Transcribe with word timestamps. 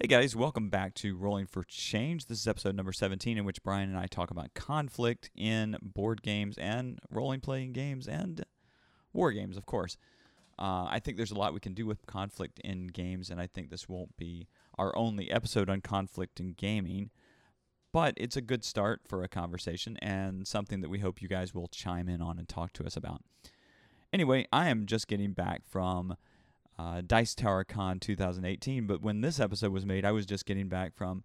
Hey 0.00 0.08
guys, 0.08 0.34
welcome 0.34 0.70
back 0.70 0.92
to 0.94 1.16
Rolling 1.16 1.46
for 1.46 1.62
Change. 1.62 2.26
This 2.26 2.40
is 2.40 2.48
episode 2.48 2.74
number 2.74 2.92
17, 2.92 3.38
in 3.38 3.44
which 3.44 3.62
Brian 3.62 3.88
and 3.88 3.96
I 3.96 4.06
talk 4.06 4.32
about 4.32 4.52
conflict 4.52 5.30
in 5.36 5.76
board 5.80 6.20
games 6.20 6.58
and 6.58 6.98
role 7.12 7.38
playing 7.38 7.74
games 7.74 8.08
and 8.08 8.44
war 9.12 9.30
games, 9.30 9.56
of 9.56 9.66
course. 9.66 9.96
Uh, 10.58 10.88
I 10.90 10.98
think 10.98 11.16
there's 11.16 11.30
a 11.30 11.38
lot 11.38 11.54
we 11.54 11.60
can 11.60 11.74
do 11.74 11.86
with 11.86 12.06
conflict 12.06 12.58
in 12.64 12.88
games, 12.88 13.30
and 13.30 13.40
I 13.40 13.46
think 13.46 13.70
this 13.70 13.88
won't 13.88 14.16
be 14.16 14.48
our 14.76 14.94
only 14.96 15.30
episode 15.30 15.70
on 15.70 15.80
conflict 15.80 16.40
in 16.40 16.54
gaming, 16.54 17.10
but 17.92 18.14
it's 18.16 18.36
a 18.36 18.42
good 18.42 18.64
start 18.64 19.02
for 19.06 19.22
a 19.22 19.28
conversation 19.28 19.96
and 19.98 20.44
something 20.44 20.80
that 20.80 20.90
we 20.90 20.98
hope 20.98 21.22
you 21.22 21.28
guys 21.28 21.54
will 21.54 21.68
chime 21.68 22.08
in 22.08 22.20
on 22.20 22.40
and 22.40 22.48
talk 22.48 22.72
to 22.74 22.84
us 22.84 22.96
about. 22.96 23.22
Anyway, 24.12 24.44
I 24.52 24.70
am 24.70 24.86
just 24.86 25.06
getting 25.06 25.34
back 25.34 25.62
from 25.64 26.16
uh, 26.78 27.02
Dice 27.06 27.34
Tower 27.34 27.64
Con 27.64 28.00
2018. 28.00 28.86
But 28.86 29.02
when 29.02 29.20
this 29.20 29.40
episode 29.40 29.72
was 29.72 29.86
made, 29.86 30.04
I 30.04 30.12
was 30.12 30.26
just 30.26 30.46
getting 30.46 30.68
back 30.68 30.94
from 30.94 31.24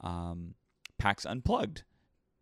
um, 0.00 0.54
PAX 0.98 1.24
Unplugged 1.24 1.84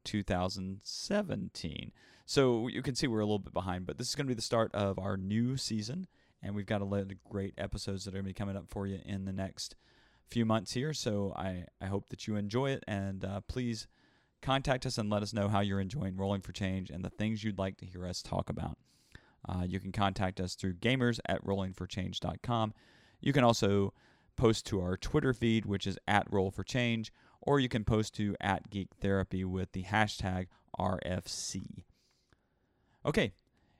2017. 0.05 1.92
So 2.27 2.69
you 2.69 2.82
can 2.82 2.95
see 2.95 3.06
we're 3.06 3.20
a 3.20 3.24
little 3.24 3.38
bit 3.38 3.52
behind, 3.52 3.86
but 3.86 3.98
this 3.98 4.08
is 4.08 4.14
going 4.14 4.27
to 4.27 4.30
be 4.30 4.36
the 4.36 4.42
start 4.42 4.72
of 4.74 4.98
our 4.98 5.16
new 5.16 5.56
season, 5.56 6.06
and 6.41 6.55
we've 6.55 6.66
got 6.66 6.80
a 6.80 6.84
lot 6.84 7.00
of 7.00 7.24
great 7.24 7.55
episodes 7.58 8.05
that 8.05 8.10
are 8.10 8.19
going 8.19 8.24
to 8.24 8.28
be 8.28 8.34
coming 8.34 8.56
up 8.56 8.69
for 8.69 8.86
you 8.86 9.00
in 9.05 9.24
the 9.24 9.33
next 9.33 9.74
few 10.28 10.44
months 10.44 10.74
here. 10.74 10.92
So 10.92 11.34
I, 11.36 11.64
I 11.80 11.86
hope 11.86 12.08
that 12.10 12.28
you 12.28 12.36
enjoy 12.36 12.70
it, 12.70 12.84
and 12.86 13.24
uh, 13.24 13.41
please 13.48 13.88
contact 14.42 14.86
us 14.86 14.97
and 14.97 15.10
let 15.10 15.22
us 15.22 15.33
know 15.33 15.48
how 15.48 15.60
you're 15.60 15.80
enjoying 15.80 16.16
Rolling 16.16 16.41
for 16.41 16.52
Change 16.52 16.88
and 16.88 17.05
the 17.05 17.10
things 17.10 17.42
you'd 17.42 17.58
like 17.58 17.78
to 17.78 17.86
hear 17.86 18.06
us 18.06 18.22
talk 18.22 18.48
about. 18.48 18.78
Uh, 19.48 19.64
you 19.66 19.80
can 19.80 19.92
contact 19.92 20.40
us 20.40 20.54
through 20.54 20.74
gamers 20.74 21.18
at 21.26 21.44
rollingforchange.com. 21.44 22.74
You 23.20 23.32
can 23.32 23.44
also 23.44 23.92
post 24.36 24.66
to 24.66 24.80
our 24.80 24.96
Twitter 24.96 25.32
feed, 25.32 25.66
which 25.66 25.86
is 25.86 25.98
at 26.08 26.26
Roll 26.30 26.50
for 26.50 26.64
Change, 26.64 27.12
or 27.40 27.60
you 27.60 27.69
can 27.69 27.84
post 27.84 28.14
to 28.14 28.34
at 28.41 28.70
Geek 28.70 28.88
Therapy 29.00 29.44
with 29.44 29.72
the 29.72 29.84
hashtag 29.84 30.47
RFC. 30.78 31.84
Okay, 33.05 33.32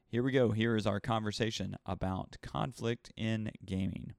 here 0.09 0.23
we 0.23 0.33
go. 0.33 0.51
Here 0.51 0.77
is 0.77 0.87
our 0.87 1.01
conversation 1.01 1.77
about 1.87 2.37
conflict 2.43 3.13
in 3.17 3.51
gaming. 3.65 4.15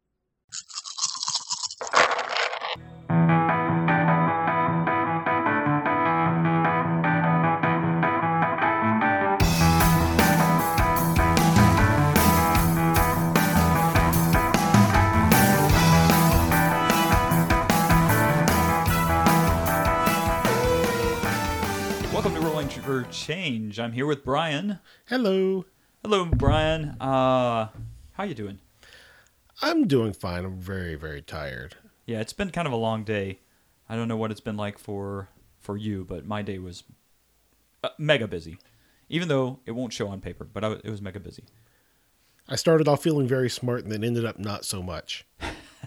For 22.91 23.03
Change. 23.03 23.79
I'm 23.79 23.93
here 23.93 24.05
with 24.05 24.25
Brian. 24.25 24.79
Hello. 25.07 25.63
Hello, 26.03 26.25
Brian. 26.25 26.97
Uh, 26.99 27.69
how 28.11 28.23
you 28.23 28.33
doing? 28.33 28.59
I'm 29.61 29.87
doing 29.87 30.11
fine. 30.11 30.43
I'm 30.43 30.59
very, 30.59 30.95
very 30.95 31.21
tired. 31.21 31.77
Yeah, 32.05 32.19
it's 32.19 32.33
been 32.33 32.49
kind 32.49 32.67
of 32.67 32.73
a 32.73 32.77
long 32.77 33.05
day. 33.05 33.39
I 33.87 33.95
don't 33.95 34.09
know 34.09 34.17
what 34.17 34.29
it's 34.29 34.41
been 34.41 34.57
like 34.57 34.77
for 34.77 35.29
for 35.61 35.77
you, 35.77 36.03
but 36.03 36.25
my 36.25 36.41
day 36.41 36.59
was 36.59 36.83
uh, 37.81 37.89
mega 37.97 38.27
busy. 38.27 38.57
Even 39.07 39.29
though 39.29 39.59
it 39.65 39.71
won't 39.71 39.93
show 39.93 40.09
on 40.09 40.19
paper, 40.19 40.43
but 40.43 40.65
I, 40.65 40.71
it 40.83 40.89
was 40.89 41.01
mega 41.01 41.21
busy. 41.21 41.45
I 42.49 42.57
started 42.57 42.89
off 42.89 43.01
feeling 43.01 43.25
very 43.25 43.49
smart 43.49 43.83
and 43.83 43.91
then 43.93 44.03
ended 44.03 44.25
up 44.25 44.37
not 44.37 44.65
so 44.65 44.83
much. 44.83 45.25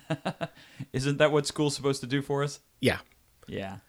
Isn't 0.94 1.18
that 1.18 1.32
what 1.32 1.46
school's 1.46 1.76
supposed 1.76 2.00
to 2.00 2.06
do 2.06 2.22
for 2.22 2.42
us? 2.42 2.60
Yeah. 2.80 3.00
Yeah. 3.46 3.80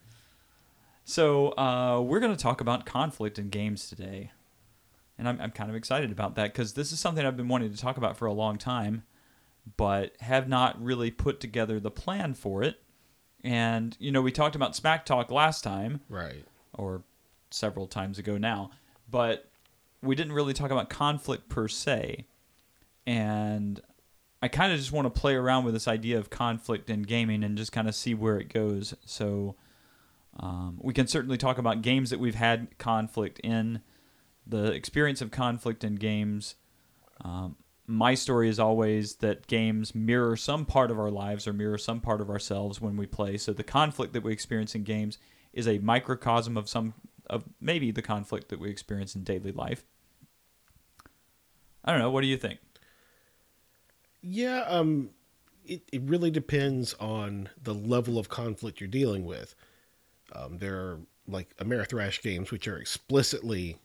So 1.05 1.49
uh, 1.49 2.01
we're 2.01 2.19
going 2.19 2.35
to 2.35 2.41
talk 2.41 2.61
about 2.61 2.85
conflict 2.85 3.37
in 3.37 3.49
games 3.49 3.87
today, 3.87 4.31
and 5.17 5.29
I'm 5.29 5.39
I'm 5.39 5.51
kind 5.51 5.69
of 5.69 5.75
excited 5.75 6.11
about 6.11 6.35
that 6.35 6.51
because 6.51 6.73
this 6.73 6.91
is 6.91 6.99
something 6.99 7.25
I've 7.25 7.37
been 7.37 7.47
wanting 7.47 7.71
to 7.71 7.77
talk 7.77 7.97
about 7.97 8.17
for 8.17 8.25
a 8.25 8.33
long 8.33 8.57
time, 8.57 9.03
but 9.77 10.15
have 10.21 10.47
not 10.49 10.81
really 10.83 11.11
put 11.11 11.39
together 11.39 11.79
the 11.79 11.91
plan 11.91 12.33
for 12.33 12.63
it. 12.63 12.81
And 13.43 13.95
you 13.99 14.11
know, 14.11 14.21
we 14.23 14.31
talked 14.31 14.55
about 14.55 14.75
Smack 14.75 15.05
Talk 15.05 15.29
last 15.29 15.63
time, 15.63 16.01
Right. 16.09 16.43
or 16.73 17.03
several 17.51 17.85
times 17.85 18.17
ago 18.17 18.37
now, 18.39 18.71
but 19.09 19.47
we 20.01 20.15
didn't 20.15 20.33
really 20.33 20.53
talk 20.53 20.71
about 20.71 20.89
conflict 20.89 21.49
per 21.49 21.67
se. 21.67 22.25
And 23.05 23.79
I 24.41 24.47
kind 24.47 24.71
of 24.73 24.79
just 24.79 24.91
want 24.91 25.05
to 25.05 25.19
play 25.21 25.35
around 25.35 25.65
with 25.65 25.75
this 25.75 25.87
idea 25.87 26.17
of 26.17 26.31
conflict 26.31 26.89
in 26.89 27.03
gaming 27.03 27.43
and 27.43 27.55
just 27.57 27.71
kind 27.71 27.87
of 27.87 27.93
see 27.93 28.15
where 28.15 28.39
it 28.39 28.51
goes. 28.51 28.95
So 29.05 29.55
um, 30.37 30.79
we 30.81 30.93
can 30.93 31.07
certainly 31.07 31.37
talk 31.37 31.57
about 31.57 31.81
games 31.81 32.09
that 32.09 32.19
we've 32.19 32.35
had 32.35 32.77
conflict 32.77 33.39
in, 33.39 33.81
the 34.45 34.71
experience 34.71 35.21
of 35.21 35.31
conflict 35.31 35.83
in 35.83 35.95
games. 35.95 36.55
Um, 37.21 37.55
my 37.87 38.15
story 38.15 38.49
is 38.49 38.59
always 38.59 39.15
that 39.15 39.47
games 39.47 39.95
mirror 39.95 40.35
some 40.35 40.65
part 40.65 40.91
of 40.91 40.99
our 40.99 41.11
lives 41.11 41.47
or 41.47 41.53
mirror 41.53 41.77
some 41.77 42.01
part 42.01 42.21
of 42.21 42.29
ourselves 42.29 42.81
when 42.81 42.97
we 42.97 43.05
play. 43.05 43.37
So 43.37 43.53
the 43.53 43.63
conflict 43.63 44.13
that 44.13 44.23
we 44.23 44.33
experience 44.33 44.75
in 44.75 44.83
games 44.83 45.17
is 45.53 45.67
a 45.67 45.79
microcosm 45.79 46.57
of 46.57 46.67
some 46.67 46.93
of 47.27 47.45
maybe 47.59 47.91
the 47.91 48.01
conflict 48.01 48.49
that 48.49 48.59
we 48.59 48.69
experience 48.69 49.15
in 49.15 49.23
daily 49.23 49.51
life. 49.51 49.83
I 51.83 51.91
don't 51.91 51.99
know. 52.01 52.11
What 52.11 52.21
do 52.21 52.27
you 52.27 52.37
think? 52.37 52.59
Yeah, 54.21 54.61
um 54.67 55.11
it, 55.65 55.81
it 55.91 56.01
really 56.03 56.29
depends 56.29 56.93
on 56.95 57.49
the 57.61 57.73
level 57.73 58.19
of 58.19 58.29
conflict 58.29 58.79
you're 58.79 58.87
dealing 58.87 59.25
with. 59.25 59.55
Um, 60.33 60.57
there 60.57 60.75
are 60.75 60.99
like 61.27 61.55
Amerithrash 61.57 62.21
games 62.21 62.51
which 62.51 62.67
are 62.67 62.77
explicitly 62.77 63.77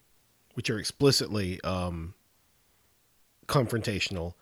which 0.54 0.68
are 0.70 0.78
explicitly 0.78 1.60
um 1.62 2.14
confrontational. 3.46 4.34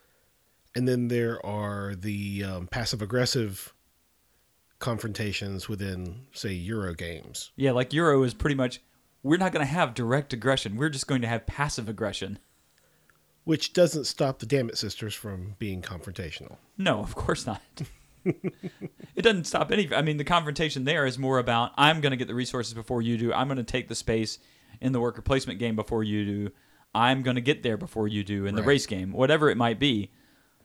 And 0.74 0.86
then 0.86 1.08
there 1.08 1.44
are 1.44 1.94
the 1.94 2.44
um, 2.44 2.66
passive 2.68 3.02
aggressive 3.02 3.72
confrontations 4.78 5.68
within 5.68 6.26
say 6.32 6.52
Euro 6.52 6.94
games. 6.94 7.50
Yeah, 7.56 7.72
like 7.72 7.92
Euro 7.94 8.22
is 8.22 8.34
pretty 8.34 8.54
much 8.54 8.80
we're 9.22 9.38
not 9.38 9.52
going 9.52 9.64
to 9.66 9.72
have 9.72 9.94
direct 9.94 10.32
aggression. 10.32 10.76
We're 10.76 10.90
just 10.90 11.08
going 11.08 11.22
to 11.22 11.28
have 11.28 11.46
passive 11.46 11.88
aggression. 11.88 12.38
Which 13.44 13.72
doesn't 13.72 14.04
stop 14.04 14.38
the 14.38 14.46
Dammit 14.46 14.76
sisters 14.76 15.14
from 15.14 15.56
being 15.58 15.80
confrontational. 15.80 16.58
No, 16.76 17.00
of 17.00 17.14
course 17.14 17.46
not. 17.46 17.62
it 19.16 19.22
doesn't 19.22 19.44
stop 19.46 19.70
any. 19.72 19.92
I 19.94 20.02
mean, 20.02 20.16
the 20.16 20.24
confrontation 20.24 20.84
there 20.84 21.06
is 21.06 21.18
more 21.18 21.38
about 21.38 21.72
I'm 21.76 22.00
going 22.00 22.10
to 22.10 22.16
get 22.16 22.28
the 22.28 22.34
resources 22.34 22.74
before 22.74 23.02
you 23.02 23.16
do. 23.16 23.32
I'm 23.32 23.48
going 23.48 23.56
to 23.58 23.64
take 23.64 23.88
the 23.88 23.94
space 23.94 24.38
in 24.80 24.92
the 24.92 25.00
worker 25.00 25.22
placement 25.22 25.58
game 25.58 25.76
before 25.76 26.04
you 26.04 26.24
do. 26.24 26.50
I'm 26.94 27.22
going 27.22 27.36
to 27.36 27.40
get 27.42 27.62
there 27.62 27.76
before 27.76 28.08
you 28.08 28.24
do 28.24 28.46
in 28.46 28.54
the 28.54 28.62
Right. 28.62 28.68
race 28.68 28.86
game, 28.86 29.12
whatever 29.12 29.50
it 29.50 29.56
might 29.56 29.78
be. 29.78 30.10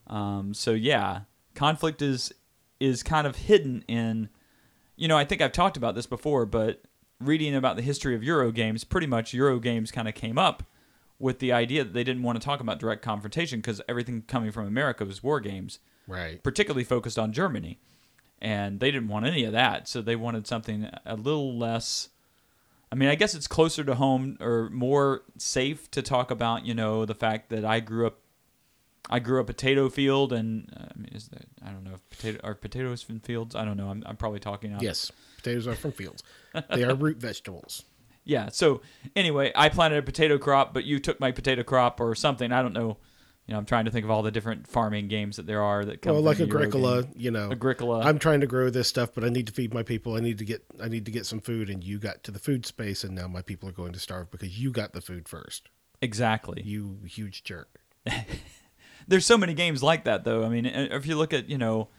Um, 0.08 0.54
so 0.54 0.72
yeah, 0.72 1.22
conflict 1.56 2.02
is 2.02 2.34
is 2.80 3.04
kind 3.04 3.28
of 3.28 3.36
hidden 3.36 3.84
in. 3.88 4.30
You 4.96 5.08
know, 5.08 5.18
I 5.18 5.26
think 5.26 5.42
I've 5.42 5.52
talked 5.52 5.78
about 5.78 5.96
this 5.96 6.06
before, 6.06 6.46
but 6.46 6.82
reading 7.20 7.56
about 7.56 7.76
the 7.78 7.82
history 7.82 8.16
of 8.16 8.24
Euro 8.24 8.52
games, 8.52 8.84
pretty 8.84 9.08
much 9.08 9.34
Euro 9.34 9.60
games 9.60 9.92
kind 9.92 10.08
of 10.08 10.14
came 10.14 10.38
up 10.38 10.64
with 11.20 11.40
the 11.40 11.52
idea 11.54 11.84
that 11.84 11.94
they 11.94 12.04
didn't 12.04 12.22
want 12.24 12.40
to 12.40 12.44
talk 12.46 12.60
about 12.60 12.80
direct 12.80 13.02
confrontation 13.02 13.60
because 13.60 13.82
everything 13.88 14.22
coming 14.28 14.52
from 14.52 14.68
America 14.68 15.06
was 15.06 15.24
war 15.24 15.40
games 15.40 15.80
Right. 16.08 16.42
particularly 16.44 16.84
focused 16.84 17.18
on 17.18 17.32
Germany. 17.32 17.80
And 18.42 18.80
they 18.82 18.92
didn't 18.92 19.08
want 19.08 19.26
any 19.26 19.46
of 19.46 19.54
that. 19.54 19.88
So 19.88 20.02
they 20.02 20.16
wanted 20.18 20.48
something 20.48 20.90
a 21.06 21.16
little 21.16 21.58
less. 21.58 22.10
I 22.92 22.96
mean, 22.96 23.08
I 23.10 23.16
guess 23.16 23.34
it's 23.34 23.48
closer 23.48 23.84
to 23.86 23.96
home 23.96 24.38
or 24.42 24.70
more 24.70 25.24
safe 25.38 25.90
to 25.92 26.02
talk 26.02 26.30
about, 26.30 26.66
you 26.66 26.74
know, 26.74 27.06
the 27.06 27.16
fact 27.16 27.50
that 27.50 27.64
I 27.66 27.80
grew 27.80 28.06
up. 28.08 28.20
I 29.10 29.20
grew 29.20 29.42
up 29.42 29.48
potato 29.48 29.90
field, 29.90 30.32
and 30.32 30.72
uh, 30.78 30.86
I 30.96 30.98
mean, 30.98 31.10
is 31.12 31.28
that 31.28 31.46
I 31.62 31.72
don't 31.72 31.84
know 31.84 31.96
if 31.96 32.10
potato 32.10 32.40
are 32.42 32.56
potatoes 32.56 33.02
from 33.02 33.20
fields. 33.20 33.54
I 33.54 33.66
don't 33.66 33.76
know. 33.76 33.90
I'm, 33.90 34.02
I'm 34.06 34.16
probably 34.16 34.40
talking 34.40 34.72
out. 34.72 34.82
Yes, 34.82 35.12
potatoes 35.36 35.68
are 35.68 35.76
from 35.76 35.92
fields. 35.92 36.24
they 36.74 36.84
are 36.86 36.96
root 36.96 37.18
vegetables. 37.18 37.84
Yeah. 38.26 38.48
So 38.54 38.80
anyway, 39.18 39.52
I 39.54 39.68
planted 39.68 39.98
a 39.98 40.02
potato 40.02 40.38
crop, 40.38 40.74
but 40.74 40.86
you 40.86 41.00
took 41.00 41.20
my 41.20 41.34
potato 41.34 41.62
crop 41.64 42.00
or 42.00 42.16
something. 42.16 42.54
I 42.54 42.62
don't 42.62 42.72
know. 42.72 42.96
You 43.48 43.54
know, 43.54 43.58
I'm 43.58 43.66
trying 43.66 43.84
to 43.86 43.92
think 43.92 44.06
of 44.06 44.10
all 44.12 44.22
the 44.24 44.32
different 44.32 44.68
farming 44.68 45.10
games 45.10 45.36
that 45.36 45.46
there 45.46 45.62
are 45.62 45.84
that 45.84 46.02
come. 46.02 46.14
Well, 46.14 46.24
like 46.24 46.40
Agricola, 46.40 47.06
you 47.16 47.30
know. 47.30 47.52
Agricola. 47.52 48.00
I'm 48.00 48.18
trying 48.18 48.40
to 48.40 48.48
grow 48.48 48.70
this 48.70 48.88
stuff, 48.88 49.12
but 49.14 49.26
I 49.26 49.30
need 49.30 49.48
to 49.48 49.54
feed 49.54 49.74
my 49.74 49.84
people. 49.84 50.16
I 50.16 50.22
need 50.22 50.38
to 50.38 50.46
get 50.46 50.64
I 50.82 50.88
need 50.88 51.06
to 51.06 51.12
get 51.12 51.26
some 51.26 51.42
food, 51.42 51.70
and 51.70 51.84
you 51.84 52.00
got 52.00 52.24
to 52.24 52.32
the 52.32 52.40
food 52.40 52.66
space, 52.66 53.04
and 53.04 53.14
now 53.16 53.28
my 53.28 53.42
people 53.42 53.68
are 53.68 53.74
going 53.74 53.92
to 53.94 54.00
starve 54.00 54.32
because 54.32 54.58
you 54.60 54.72
got 54.72 54.94
the 54.94 55.02
food 55.02 55.28
first. 55.28 55.70
exactly. 56.02 56.62
You 56.64 57.00
huge 57.06 57.44
jerk. 57.44 57.80
There's 59.08 59.26
so 59.26 59.38
many 59.38 59.54
games 59.54 59.84
like 59.84 60.06
that, 60.06 60.24
though. 60.24 60.46
I 60.46 60.50
mean, 60.50 60.66
if 60.66 61.06
you 61.06 61.18
look 61.18 61.34
at 61.34 61.50
you 61.50 61.58
know 61.58 61.90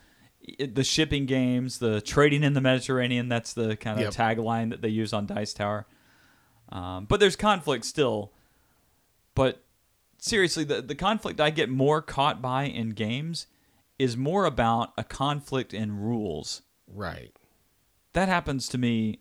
the 0.58 0.84
shipping 0.84 1.26
games, 1.26 1.78
the 1.78 2.00
trading 2.00 2.42
in 2.42 2.54
the 2.54 2.60
Mediterranean, 2.62 3.28
that's 3.28 3.52
the 3.52 3.76
kind 3.76 3.98
of 4.00 4.04
Yep. 4.04 4.12
tagline 4.14 4.70
that 4.70 4.80
they 4.80 4.88
use 4.88 5.12
on 5.12 5.26
Dice 5.26 5.52
Tower. 5.52 5.86
Um, 6.70 7.04
but 7.04 7.20
there's 7.20 7.36
conflict 7.36 7.84
still. 7.84 8.32
But 9.34 9.62
seriously, 10.24 10.64
the 10.64 10.80
the 10.82 10.94
conflict 10.94 11.40
I 11.40 11.50
get 11.50 11.68
more 11.68 12.00
caught 12.02 12.40
by 12.40 12.64
in 12.64 12.90
games 12.90 13.46
is 13.98 14.16
more 14.16 14.44
about 14.44 14.92
a 14.98 15.04
conflict 15.04 15.72
in 15.74 15.96
rules 16.00 16.62
Right. 16.88 17.32
That 18.12 18.28
happens 18.28 18.68
to 18.68 18.78
me 18.78 19.20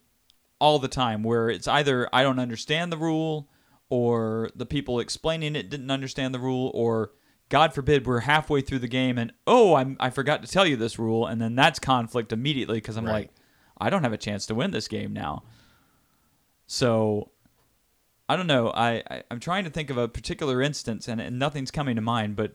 all 0.60 0.80
the 0.80 0.88
time 0.88 1.24
where 1.24 1.50
it's 1.50 1.68
either 1.68 2.08
I 2.14 2.24
don't 2.24 2.40
understand 2.40 2.92
the 2.92 2.98
rule 2.98 3.50
or 3.90 4.50
the 4.56 4.66
people 4.66 5.00
explaining 5.00 5.56
it 5.56 5.70
didn't 5.70 5.92
understand 5.92 6.34
the 6.34 6.40
rule 6.40 6.72
or 6.74 7.12
God 7.50 7.74
forbid 7.74 8.08
we're 8.08 8.22
halfway 8.22 8.62
through 8.62 8.80
the 8.80 8.88
game 8.88 9.18
and 9.18 9.32
oh 9.46 9.76
I'm, 9.76 9.98
I 10.00 10.10
forgot 10.10 10.42
to 10.44 10.48
tell 10.52 10.66
you 10.66 10.76
this 10.78 10.98
rule 10.98 11.28
and 11.28 11.40
then 11.42 11.56
that's 11.56 11.80
conflict 11.80 12.32
immediately 12.32 12.78
because 12.78 12.98
I'm 12.98 13.06
Right. 13.06 13.14
like 13.14 13.30
I 13.78 13.90
don't 13.90 14.04
have 14.04 14.14
a 14.14 14.18
chance 14.18 14.46
to 14.48 14.56
win 14.56 14.72
this 14.72 14.88
game 14.88 15.12
now. 15.14 15.44
So 16.68 17.32
I 18.30 18.36
don't 18.36 18.48
know. 18.48 18.70
I, 18.70 19.04
I 19.10 19.24
I'm 19.30 19.40
trying 19.40 19.64
to 19.66 19.70
think 19.70 19.90
of 19.90 19.98
a 19.98 20.08
particular 20.08 20.62
instance 20.62 21.08
and, 21.08 21.20
and 21.22 21.38
nothing's 21.38 21.72
coming 21.72 21.96
to 21.96 22.02
mind, 22.02 22.36
but 22.36 22.54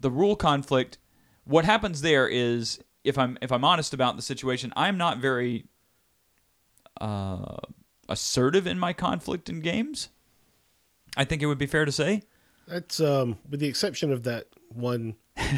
the 0.00 0.10
rule 0.10 0.36
conflict 0.36 0.98
what 1.44 1.64
happens 1.64 2.00
there 2.02 2.26
is 2.28 2.80
if 3.04 3.16
I'm 3.16 3.38
if 3.40 3.52
I'm 3.52 3.64
honest 3.64 3.94
about 3.94 4.16
the 4.16 4.22
situation, 4.22 4.72
I'm 4.76 4.98
not 4.98 5.18
very 5.18 5.66
uh, 7.00 7.56
assertive 8.08 8.66
in 8.66 8.78
my 8.78 8.92
conflict 8.92 9.48
in 9.48 9.60
games. 9.60 10.08
I 11.16 11.24
think 11.24 11.42
it 11.42 11.46
would 11.46 11.58
be 11.58 11.66
fair 11.66 11.84
to 11.84 11.92
say. 11.92 12.22
That's 12.66 12.98
um, 13.00 13.38
with 13.48 13.60
the 13.60 13.68
exception 13.68 14.12
of 14.12 14.24
that 14.24 14.46
one, 14.70 15.14
um, 15.36 15.52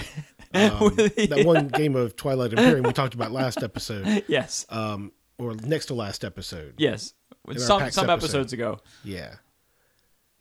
that 0.52 1.42
one 1.44 1.68
game 1.68 1.96
of 1.96 2.16
Twilight 2.16 2.52
Imperium 2.52 2.84
we 2.84 2.92
talked 2.92 3.14
about 3.14 3.32
last 3.32 3.62
episode, 3.62 4.24
Yes. 4.28 4.66
um, 4.68 5.12
or 5.38 5.54
next 5.54 5.86
to 5.86 5.94
last 5.94 6.24
episode. 6.24 6.74
Yes. 6.78 7.14
Some 7.56 7.58
some 7.58 7.80
episode. 7.84 8.10
episodes 8.10 8.52
ago. 8.52 8.80
Yeah. 9.04 9.36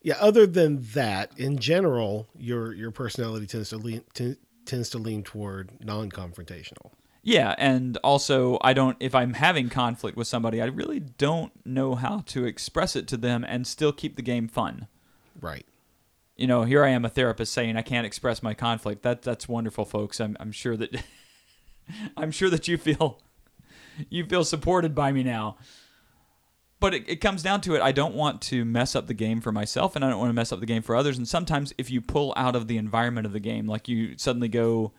Yeah. 0.02 0.16
Other 0.20 0.46
than 0.46 0.82
that, 0.94 1.32
in 1.38 1.58
general, 1.58 2.28
your 2.36 2.74
your 2.74 2.92
personality 2.92 3.48
tends 3.48 3.70
to 3.70 3.78
lean 3.78 4.04
t- 4.14 4.36
tends 4.66 4.90
to 4.90 4.98
lean 4.98 5.24
toward 5.24 5.84
non-confrontational. 5.84 6.92
Yeah, 7.24 7.56
and 7.58 7.98
also 7.98 8.58
I 8.62 8.74
don't 8.74 8.98
if 9.00 9.14
I'm 9.14 9.34
having 9.34 9.70
conflict 9.70 10.18
with 10.18 10.28
somebody, 10.28 10.62
I 10.62 10.66
really 10.66 11.00
don't 11.00 11.52
know 11.66 11.96
how 11.96 12.24
to 12.28 12.46
express 12.46 12.96
it 12.96 13.08
to 13.10 13.18
them 13.18 13.44
and 13.48 13.66
still 13.68 13.92
keep 13.92 14.16
the 14.16 14.22
game 14.22 14.48
fun. 14.48 14.88
Right. 15.40 15.66
You 16.36 16.48
know, 16.48 16.64
here 16.64 16.84
I 16.84 16.90
am 16.90 17.04
a 17.04 17.10
therapist 17.10 17.52
saying 17.52 17.76
I 17.78 17.82
can't 17.82 18.06
express 18.06 18.44
my 18.44 18.54
conflict. 18.54 19.04
That 19.04 19.24
that's 19.24 19.48
wonderful, 19.48 19.86
folks. 19.86 20.20
I'm 20.20 20.38
I'm 20.40 20.52
sure 20.52 20.78
that 20.78 21.04
I'm 22.18 22.32
sure 22.32 22.50
that 22.50 22.68
you 22.68 22.78
feel 22.78 23.20
you 24.10 24.26
feel 24.26 24.44
supported 24.44 24.96
by 24.96 25.12
me 25.12 25.24
now. 25.24 25.58
But 26.80 26.94
it, 26.94 27.10
it 27.10 27.16
comes 27.18 27.42
down 27.42 27.62
to 27.62 27.76
it. 27.76 27.82
I 27.82 27.92
don't 27.92 28.14
want 28.14 28.42
to 28.44 28.64
mess 28.64 28.96
up 28.96 29.08
the 29.08 29.16
game 29.16 29.42
for 29.42 29.52
myself, 29.52 29.96
and 29.96 30.06
I 30.06 30.10
don't 30.10 30.20
want 30.20 30.30
to 30.30 30.34
mess 30.34 30.52
up 30.52 30.60
the 30.60 30.68
game 30.68 30.84
for 30.84 30.96
others. 30.96 31.18
And 31.18 31.28
sometimes, 31.28 31.74
if 31.78 31.90
you 31.90 32.02
pull 32.02 32.34
out 32.36 32.56
of 32.56 32.68
the 32.68 32.78
environment 32.78 33.26
of 33.26 33.34
the 33.34 33.40
game, 33.40 33.66
like 33.66 33.88
you 33.88 34.16
suddenly 34.18 34.48
go, 34.48 34.94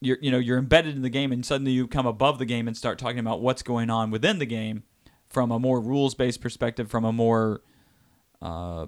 you're 0.00 0.18
you 0.20 0.30
know 0.30 0.38
you're 0.38 0.58
embedded 0.58 0.94
in 0.94 1.02
the 1.02 1.08
game, 1.08 1.32
and 1.32 1.44
suddenly 1.44 1.72
you 1.72 1.86
come 1.86 2.06
above 2.06 2.38
the 2.38 2.44
game 2.44 2.68
and 2.68 2.76
start 2.76 2.98
talking 2.98 3.18
about 3.18 3.40
what's 3.40 3.62
going 3.62 3.88
on 3.88 4.10
within 4.10 4.38
the 4.38 4.46
game 4.46 4.82
from 5.28 5.50
a 5.50 5.58
more 5.58 5.80
rules 5.80 6.14
based 6.14 6.42
perspective, 6.42 6.90
from 6.90 7.06
a 7.06 7.12
more 7.12 7.62
uh, 8.42 8.86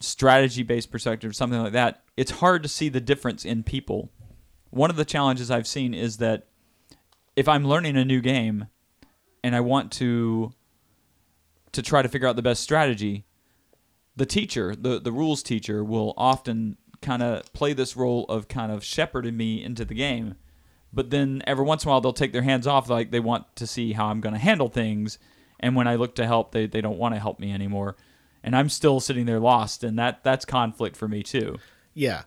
strategy 0.00 0.62
based 0.62 0.90
perspective, 0.90 1.34
something 1.34 1.60
like 1.60 1.72
that. 1.72 2.02
It's 2.16 2.30
hard 2.30 2.62
to 2.62 2.68
see 2.68 2.88
the 2.88 3.00
difference 3.00 3.44
in 3.44 3.64
people. 3.64 4.12
One 4.70 4.90
of 4.90 4.96
the 4.96 5.04
challenges 5.04 5.50
I've 5.50 5.66
seen 5.66 5.92
is 5.92 6.18
that 6.18 6.46
if 7.36 7.48
I'm 7.48 7.66
learning 7.66 7.96
a 7.96 8.04
new 8.04 8.20
game 8.20 8.66
and 9.42 9.54
I 9.54 9.60
want 9.60 9.92
to 9.92 10.52
to 11.72 11.82
try 11.82 12.02
to 12.02 12.08
figure 12.08 12.28
out 12.28 12.36
the 12.36 12.42
best 12.42 12.62
strategy, 12.62 13.24
the 14.16 14.26
teacher, 14.26 14.74
the 14.74 15.00
the 15.00 15.12
rules 15.12 15.42
teacher, 15.42 15.84
will 15.84 16.14
often 16.16 16.76
kind 17.00 17.22
of 17.22 17.52
play 17.52 17.72
this 17.72 17.96
role 17.96 18.24
of 18.26 18.48
kind 18.48 18.72
of 18.72 18.84
shepherding 18.84 19.36
me 19.36 19.62
into 19.62 19.84
the 19.84 19.94
game. 19.94 20.36
But 20.92 21.10
then 21.10 21.42
every 21.46 21.64
once 21.64 21.84
in 21.84 21.88
a 21.88 21.90
while 21.90 22.00
they'll 22.00 22.12
take 22.12 22.32
their 22.32 22.42
hands 22.42 22.66
off, 22.66 22.88
like 22.88 23.10
they 23.10 23.20
want 23.20 23.56
to 23.56 23.66
see 23.66 23.92
how 23.92 24.06
I'm 24.06 24.20
going 24.20 24.32
to 24.32 24.38
handle 24.38 24.68
things. 24.68 25.18
And 25.60 25.74
when 25.74 25.88
I 25.88 25.96
look 25.96 26.14
to 26.16 26.26
help, 26.26 26.52
they, 26.52 26.66
they 26.66 26.80
don't 26.80 26.98
want 26.98 27.14
to 27.14 27.20
help 27.20 27.40
me 27.40 27.52
anymore. 27.52 27.96
And 28.42 28.54
I'm 28.54 28.68
still 28.68 29.00
sitting 29.00 29.26
there 29.26 29.40
lost, 29.40 29.82
and 29.82 29.98
that 29.98 30.22
that's 30.22 30.44
conflict 30.44 30.96
for 30.96 31.08
me 31.08 31.22
too. 31.22 31.58
Yeah. 31.94 32.22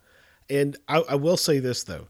And 0.49 0.77
I, 0.87 1.03
I 1.09 1.15
will 1.15 1.37
say 1.37 1.59
this 1.59 1.83
though, 1.83 2.07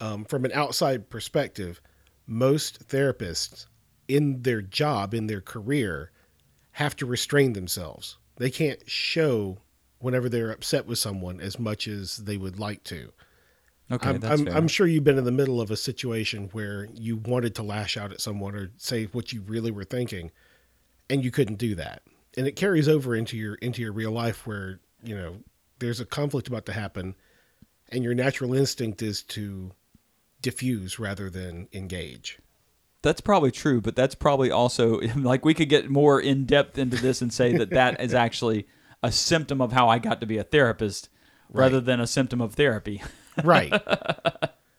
um, 0.00 0.24
from 0.24 0.44
an 0.44 0.52
outside 0.52 1.08
perspective, 1.10 1.80
most 2.28 2.86
therapists 2.88 3.66
in 4.06 4.42
their 4.42 4.62
job, 4.62 5.14
in 5.14 5.26
their 5.26 5.40
career, 5.40 6.12
have 6.72 6.94
to 6.96 7.06
restrain 7.06 7.54
themselves. 7.54 8.18
They 8.36 8.50
can't 8.50 8.88
show 8.88 9.58
whenever 9.98 10.28
they're 10.28 10.50
upset 10.50 10.86
with 10.86 10.98
someone 10.98 11.40
as 11.40 11.58
much 11.58 11.88
as 11.88 12.18
they 12.18 12.36
would 12.36 12.58
like 12.58 12.84
to. 12.84 13.12
Okay, 13.90 14.10
I'm, 14.10 14.20
that's 14.20 14.40
I'm, 14.40 14.46
fair. 14.46 14.56
I'm 14.56 14.68
sure 14.68 14.86
you've 14.86 15.04
been 15.04 15.18
in 15.18 15.24
the 15.24 15.32
middle 15.32 15.60
of 15.60 15.70
a 15.70 15.76
situation 15.76 16.50
where 16.52 16.88
you 16.92 17.16
wanted 17.16 17.54
to 17.56 17.62
lash 17.62 17.96
out 17.96 18.12
at 18.12 18.20
someone 18.20 18.54
or 18.54 18.70
say 18.76 19.06
what 19.06 19.32
you 19.32 19.40
really 19.40 19.70
were 19.70 19.84
thinking, 19.84 20.30
and 21.08 21.24
you 21.24 21.30
couldn't 21.30 21.56
do 21.56 21.74
that. 21.76 22.02
And 22.36 22.46
it 22.46 22.54
carries 22.54 22.88
over 22.88 23.16
into 23.16 23.36
your 23.36 23.54
into 23.56 23.80
your 23.80 23.92
real 23.92 24.12
life 24.12 24.46
where 24.46 24.78
you 25.02 25.16
know 25.16 25.38
there's 25.78 26.00
a 26.00 26.04
conflict 26.04 26.48
about 26.48 26.66
to 26.66 26.72
happen, 26.72 27.14
and 27.88 28.04
your 28.04 28.14
natural 28.14 28.54
instinct 28.54 29.00
is 29.00 29.22
to 29.22 29.72
diffuse 30.40 30.98
rather 30.98 31.28
than 31.30 31.68
engage. 31.72 32.38
That's 33.02 33.20
probably 33.20 33.50
true, 33.50 33.80
but 33.80 33.94
that's 33.96 34.14
probably 34.14 34.50
also 34.50 35.00
like 35.16 35.44
we 35.44 35.54
could 35.54 35.68
get 35.68 35.88
more 35.90 36.20
in 36.20 36.44
depth 36.46 36.78
into 36.78 36.96
this 36.96 37.22
and 37.22 37.32
say 37.32 37.56
that 37.56 37.70
that 37.70 38.00
is 38.00 38.14
actually 38.26 38.66
a 39.02 39.12
symptom 39.12 39.60
of 39.60 39.72
how 39.72 39.88
I 39.88 39.98
got 39.98 40.20
to 40.20 40.26
be 40.26 40.38
a 40.38 40.44
therapist 40.44 41.08
rather 41.50 41.80
than 41.80 42.00
a 42.00 42.06
symptom 42.06 42.40
of 42.40 42.54
therapy. 42.54 43.02
Right. 43.44 43.72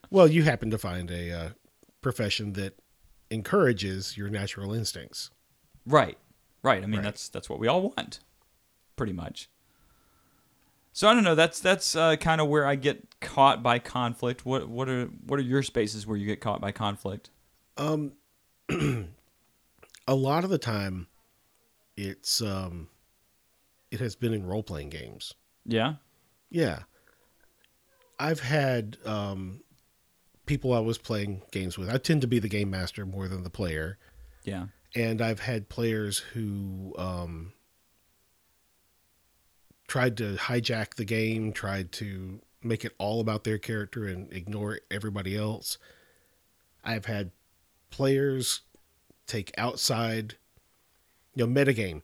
well, 0.09 0.27
you 0.27 0.43
happen 0.43 0.69
to 0.71 0.77
find 0.77 1.09
a 1.09 1.31
uh, 1.31 1.49
profession 2.01 2.51
that 2.53 2.77
encourages 3.29 4.17
your 4.17 4.29
natural 4.29 4.73
instincts. 4.73 5.29
right. 5.85 6.17
Right. 6.61 6.83
I 6.83 6.87
mean 6.87 6.97
Right. 6.97 7.03
that's 7.05 7.29
that's 7.29 7.49
what 7.49 7.57
we 7.57 7.69
all 7.69 7.81
want 7.81 8.19
pretty 8.97 9.13
much. 9.13 9.49
So 10.99 11.07
I 11.07 11.13
don't 11.13 11.23
know, 11.23 11.33
that's 11.33 11.61
that's 11.61 11.95
uh, 11.95 12.17
kind 12.17 12.41
of 12.41 12.49
where 12.49 12.65
I 12.65 12.75
get 12.75 13.21
caught 13.21 13.63
by 13.63 13.79
conflict. 13.79 14.45
What 14.45 14.67
what 14.67 14.89
are 14.89 15.05
what 15.05 15.39
are 15.39 15.43
your 15.43 15.63
spaces 15.63 16.05
where 16.05 16.17
you 16.17 16.25
get 16.25 16.41
caught 16.41 16.59
by 16.59 16.73
conflict? 16.73 17.29
Um, 17.77 18.11
a 18.69 20.13
lot 20.13 20.43
of 20.43 20.49
the 20.49 20.57
time, 20.57 21.07
it's 21.95 22.41
um, 22.41 22.89
it 23.91 24.01
has 24.01 24.17
been 24.17 24.33
in 24.33 24.45
role 24.45 24.61
playing 24.61 24.89
games. 24.89 25.35
Yeah? 25.65 25.93
Yeah, 26.49 26.79
I've 28.19 28.41
had 28.41 28.97
um, 29.05 29.61
people 30.47 30.73
I 30.73 30.79
was 30.79 30.97
playing 30.97 31.43
games 31.53 31.77
with. 31.77 31.89
I 31.89 31.97
tend 31.97 32.19
to 32.23 32.27
be 32.27 32.39
the 32.39 32.49
game 32.49 32.71
master 32.71 33.05
more 33.05 33.29
than 33.29 33.43
the 33.43 33.49
player, 33.49 33.97
Yeah. 34.43 34.65
and 34.97 35.21
I've 35.21 35.39
had 35.39 35.69
players 35.69 36.19
who 36.19 36.93
um, 36.97 37.53
tried 39.89 40.15
to 40.17 40.35
hijack 40.35 40.95
the 40.95 41.03
game, 41.03 41.51
tried 41.51 41.91
to 41.93 42.39
make 42.63 42.85
it 42.85 42.93
all 42.97 43.19
about 43.19 43.43
their 43.43 43.57
character 43.57 44.05
and 44.05 44.31
ignore 44.31 44.79
everybody 44.89 45.35
else. 45.35 45.77
I've 46.83 47.05
had 47.05 47.31
players 47.89 48.61
take 49.27 49.51
outside, 49.57 50.35
you 51.35 51.45
know, 51.45 51.51
metagame, 51.51 52.01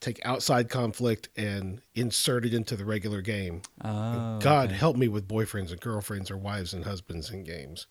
take 0.00 0.20
outside 0.24 0.68
conflict 0.68 1.28
and 1.36 1.80
insert 1.94 2.44
it 2.44 2.54
into 2.54 2.76
the 2.76 2.84
regular 2.84 3.20
game. 3.22 3.62
Oh. 3.82 4.38
God 4.38 4.68
okay. 4.68 4.76
help 4.76 4.96
me 4.96 5.08
with 5.08 5.28
boyfriends 5.28 5.70
and 5.70 5.80
girlfriends 5.80 6.30
or 6.30 6.36
wives 6.36 6.72
and 6.74 6.84
husbands 6.84 7.30
in 7.30 7.44
games. 7.44 7.86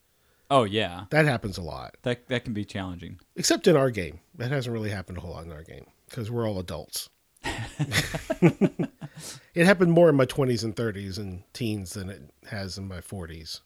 Oh 0.49 0.65
yeah. 0.65 1.05
That 1.11 1.25
happens 1.25 1.57
a 1.57 1.61
lot, 1.61 1.95
That 2.03 2.27
that 2.27 2.43
can 2.43 2.53
be 2.53 2.65
challenging. 2.65 3.19
except 3.35 3.67
in 3.67 3.77
our 3.77 3.89
game. 3.89 4.19
That 4.35 4.51
hasn't 4.51 4.73
really 4.73 4.89
happened 4.89 5.17
a 5.17 5.21
whole 5.21 5.31
lot 5.31 5.45
in 5.45 5.51
our 5.51 5.63
game 5.63 5.85
because 6.09 6.29
we're 6.29 6.47
all 6.47 6.59
adults. 6.59 7.09
it 8.43 9.65
happened 9.65 9.91
more 9.91 10.09
in 10.09 10.15
my 10.15 10.25
20s 10.25 10.63
and 10.63 10.75
30s 10.75 11.17
and 11.17 11.43
teens 11.53 11.93
than 11.93 12.09
it 12.09 12.21
has 12.49 12.77
in 12.77 12.87
my 12.87 12.99
40s. 12.99 13.61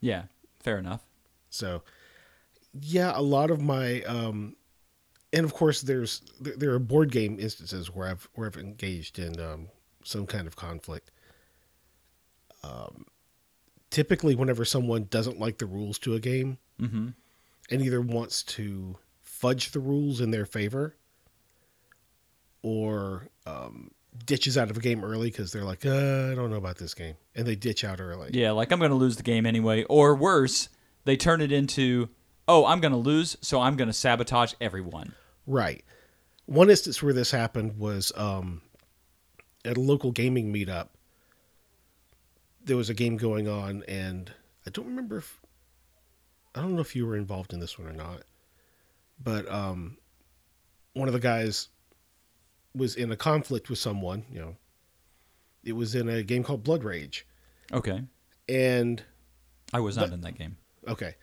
Yeah. 0.00 0.24
Fair 0.60 0.78
enough. 0.78 1.02
So, 1.50 1.82
yeah, 2.80 3.12
a 3.14 3.22
lot 3.22 3.50
of 3.50 3.60
my, 3.60 4.02
um, 4.02 4.56
and 5.32 5.44
of 5.44 5.54
course, 5.54 5.82
there's 5.82 6.22
there, 6.40 6.72
are 6.72 6.78
board 6.78 7.10
game 7.10 7.38
instances 7.38 7.94
where 7.94 8.08
I've 8.08 8.28
where 8.34 8.46
I've 8.46 8.56
engaged 8.56 9.18
in 9.18 9.38
um, 9.40 9.68
some 10.02 10.26
kind 10.26 10.46
of 10.46 10.56
conflict. 10.56 11.10
Um, 12.62 13.04
typically, 13.90 14.34
whenever 14.34 14.64
someone 14.64 15.06
doesn't 15.10 15.38
like 15.38 15.58
the 15.58 15.66
rules 15.66 15.98
to 16.00 16.14
a 16.14 16.20
game 16.20 16.58
Mhm. 16.80 17.14
and 17.70 17.82
either 17.82 18.00
wants 18.00 18.42
to 18.44 18.96
fudge 19.20 19.70
the 19.72 19.80
rules 19.80 20.20
in 20.20 20.30
their 20.30 20.46
favor 20.46 20.96
or 22.62 23.28
um, 23.46 23.90
ditches 24.26 24.58
out 24.58 24.70
of 24.70 24.76
a 24.76 24.80
game 24.80 25.04
early 25.04 25.30
because 25.30 25.52
they're 25.52 25.64
like, 25.64 25.84
uh, 25.86 26.30
I 26.30 26.34
don't 26.34 26.50
know 26.50 26.56
about 26.56 26.78
this 26.78 26.94
game, 26.94 27.14
and 27.34 27.46
they 27.46 27.54
ditch 27.54 27.84
out 27.84 28.00
early. 28.00 28.30
Yeah, 28.32 28.52
like 28.52 28.72
I'm 28.72 28.78
going 28.78 28.90
to 28.90 28.96
lose 28.96 29.16
the 29.16 29.22
game 29.22 29.46
anyway. 29.46 29.84
Or 29.84 30.14
worse, 30.14 30.68
they 31.04 31.16
turn 31.16 31.40
it 31.40 31.52
into, 31.52 32.08
oh, 32.46 32.66
I'm 32.66 32.80
going 32.80 32.92
to 32.92 32.98
lose, 32.98 33.36
so 33.40 33.60
I'm 33.60 33.76
going 33.76 33.88
to 33.88 33.94
sabotage 33.94 34.54
everyone. 34.60 35.14
Right. 35.46 35.84
One 36.46 36.70
instance 36.70 37.02
where 37.02 37.12
this 37.12 37.30
happened 37.30 37.78
was 37.78 38.12
um, 38.16 38.62
at 39.64 39.76
a 39.76 39.80
local 39.80 40.12
gaming 40.12 40.52
meetup. 40.52 40.88
There 42.64 42.76
was 42.76 42.90
a 42.90 42.94
game 42.94 43.16
going 43.16 43.48
on, 43.48 43.82
and 43.88 44.30
I 44.66 44.70
don't 44.70 44.86
remember 44.86 45.18
if 45.18 45.40
I 46.54 46.60
don't 46.60 46.74
know 46.74 46.80
if 46.80 46.96
you 46.96 47.06
were 47.06 47.16
involved 47.16 47.52
in 47.52 47.60
this 47.60 47.78
one 47.78 47.88
or 47.88 47.92
not, 47.92 48.22
but 49.22 49.50
um, 49.50 49.96
one 50.92 51.08
of 51.08 51.14
the 51.14 51.20
guys 51.20 51.68
was 52.74 52.94
in 52.94 53.10
a 53.10 53.16
conflict 53.16 53.68
with 53.70 53.78
someone. 53.78 54.24
You 54.30 54.40
know, 54.40 54.56
it 55.64 55.72
was 55.72 55.94
in 55.94 56.08
a 56.08 56.22
game 56.22 56.42
called 56.44 56.62
Blood 56.62 56.84
Rage, 56.84 57.26
Okay. 57.72 58.04
and 58.48 59.02
I 59.72 59.80
was 59.80 59.96
not 59.96 60.08
But- 60.08 60.14
in 60.14 60.20
that 60.22 60.38
game. 60.38 60.56
okay, 60.86 61.16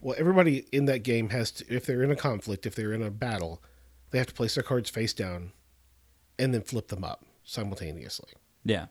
well, 0.00 0.14
everybody 0.18 0.66
in 0.72 0.84
that 0.86 1.00
game 1.00 1.30
has 1.30 1.50
to, 1.52 1.74
if 1.74 1.86
they're 1.86 2.02
in 2.02 2.10
a 2.10 2.16
conflict, 2.16 2.66
if 2.66 2.74
they're 2.74 2.92
in 2.92 3.02
a 3.02 3.10
battle, 3.10 3.62
they 4.10 4.18
have 4.18 4.26
to 4.28 4.34
place 4.34 4.54
their 4.54 4.64
cards 4.64 4.90
face 4.90 5.12
down, 5.12 5.52
and 6.38 6.52
then 6.54 6.62
flip 6.62 6.88
them 6.88 7.04
up 7.04 7.24
simultaneously. 7.44 8.32
Yeah. 8.64 8.86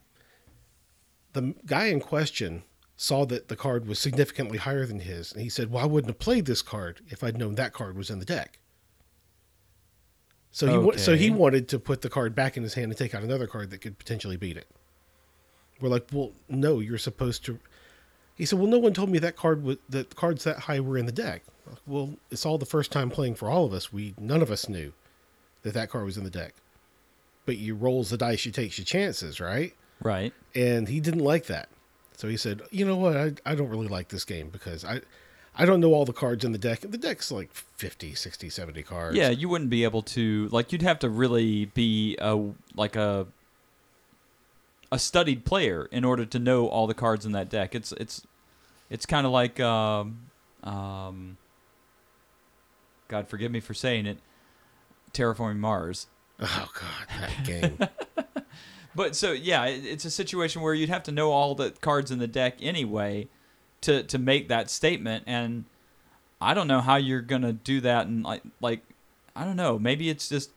the 1.34 1.56
guy 1.66 1.86
in 1.86 2.00
question 2.00 2.62
saw 2.96 3.26
that 3.26 3.48
the 3.48 3.56
card 3.56 3.88
was 3.88 3.98
significantly 3.98 4.60
higher 4.60 4.86
than 4.86 5.00
his, 5.00 5.32
and 5.32 5.42
he 5.42 5.50
said, 5.50 5.72
"Well, 5.72 5.84
I 5.84 5.88
wouldn't 5.88 6.12
have 6.12 6.20
played 6.20 6.46
this 6.46 6.62
card 6.62 7.02
if 7.08 7.24
I'd 7.24 7.38
known 7.40 7.56
that 7.56 7.74
card 7.74 7.98
was 7.98 8.12
in 8.12 8.20
the 8.20 8.26
deck." 8.26 8.60
So 10.54 10.68
he 10.94 10.98
so 11.00 11.16
he 11.16 11.30
wanted 11.32 11.68
to 11.70 11.80
put 11.80 12.02
the 12.02 12.10
card 12.10 12.36
back 12.36 12.56
in 12.56 12.64
his 12.64 12.76
hand 12.76 12.92
and 12.92 12.98
take 12.98 13.14
out 13.14 13.24
another 13.24 13.48
card 13.48 13.72
that 13.72 13.80
could 13.80 13.98
potentially 13.98 14.38
beat 14.38 14.56
it. 14.56 14.68
We're 15.82 15.90
like, 15.90 16.08
"Well, 16.14 16.32
no, 16.48 16.80
you're 16.80 17.00
supposed 17.00 17.44
to." 17.46 17.60
He 18.36 18.46
said, 18.46 18.60
"Well, 18.60 18.68
no 18.68 18.78
one 18.80 18.94
told 18.94 19.10
me 19.10 19.18
that 19.20 19.36
card 19.36 19.64
was 19.64 19.78
that 19.90 20.16
cards 20.16 20.44
that 20.46 20.60
high 20.60 20.80
were 20.80 20.98
in 20.98 21.08
the 21.08 21.12
deck." 21.12 21.42
Like, 21.68 21.80
well, 21.88 22.16
it's 22.30 22.46
all 22.46 22.58
the 22.60 22.66
first 22.68 22.92
time 22.92 23.10
playing 23.10 23.34
for 23.36 23.50
all 23.50 23.66
of 23.66 23.74
us. 23.74 23.92
We 23.92 24.14
none 24.20 24.42
of 24.44 24.52
us 24.52 24.70
knew 24.70 24.94
that 25.64 25.74
that 25.74 25.90
card 25.90 26.06
was 26.06 26.18
in 26.18 26.24
the 26.24 26.30
deck. 26.30 26.54
But 27.46 27.58
you 27.58 27.76
rolls 27.76 28.10
the 28.12 28.18
dice, 28.18 28.46
you 28.46 28.52
takes 28.52 28.78
your 28.78 28.86
chances, 28.86 29.40
right? 29.42 29.74
Right. 30.02 30.34
and 30.56 30.88
he 30.88 31.00
didn't 31.00 31.24
like 31.24 31.48
that. 31.48 31.68
So 32.16 32.28
he 32.28 32.38
said, 32.38 32.62
"You 32.70 32.86
know 32.86 32.96
what? 32.96 33.18
I, 33.18 33.34
I 33.46 33.56
don't 33.56 33.70
really 33.70 33.88
like 33.88 34.10
this 34.10 34.24
game 34.24 34.50
because 34.50 34.86
I 34.86 35.02
I 35.56 35.66
don't 35.66 35.80
know 35.80 35.94
all 35.94 36.06
the 36.06 36.14
cards 36.14 36.44
in 36.44 36.52
the 36.52 36.58
deck. 36.58 36.80
The 36.82 36.98
deck's 36.98 37.32
like 37.32 37.54
50, 37.54 38.16
60, 38.16 38.50
70 38.50 38.84
cards. 38.84 39.16
Yeah, 39.16 39.30
you 39.30 39.48
wouldn't 39.50 39.70
be 39.70 39.84
able 39.84 40.02
to 40.04 40.48
like 40.52 40.72
you'd 40.72 40.82
have 40.82 41.00
to 41.00 41.10
really 41.10 41.66
be 41.66 42.18
a 42.20 42.40
like 42.76 42.96
a 42.96 43.28
a 44.92 44.98
studied 45.00 45.46
player 45.46 45.88
in 45.92 46.04
order 46.04 46.26
to 46.26 46.40
know 46.40 46.68
all 46.68 46.88
the 46.88 46.94
cards 46.94 47.26
in 47.26 47.34
that 47.34 47.50
deck. 47.50 47.76
It's 47.76 47.92
it's 47.94 48.26
it's 48.90 49.06
kind 49.06 49.28
of 49.28 49.32
like 49.32 49.60
um, 49.60 50.30
um 50.64 51.38
God 53.08 53.28
forgive 53.28 53.52
me 53.52 53.60
for 53.60 53.76
saying 53.76 54.08
it, 54.08 54.18
terraforming 55.14 55.58
Mars. 55.58 56.08
Oh 56.40 56.68
god, 56.74 57.08
that 57.20 57.46
game. 57.46 57.78
But 58.96 59.16
so 59.16 59.32
yeah, 59.32 59.66
it, 59.66 59.86
it's 59.86 60.06
a 60.06 60.12
situation 60.12 60.64
where 60.64 60.74
you'd 60.74 60.90
have 60.90 61.04
to 61.04 61.12
know 61.12 61.32
all 61.32 61.54
the 61.54 61.72
cards 61.72 62.10
in 62.10 62.18
the 62.18 62.28
deck 62.28 62.58
anyway 62.60 63.28
to 63.84 64.04
to 64.04 64.18
make 64.18 64.48
that 64.50 64.70
statement 64.70 65.24
and 65.28 65.66
I 66.42 66.54
don't 66.54 66.68
know 66.68 66.82
how 66.82 66.98
you're 66.98 67.22
going 67.22 67.44
to 67.44 67.54
do 67.54 67.82
that 67.82 68.08
and 68.08 68.24
like 68.24 68.44
like 68.60 68.82
I 69.36 69.46
don't 69.46 69.56
know, 69.56 69.80
maybe 69.80 70.10
it's 70.10 70.30
just 70.30 70.52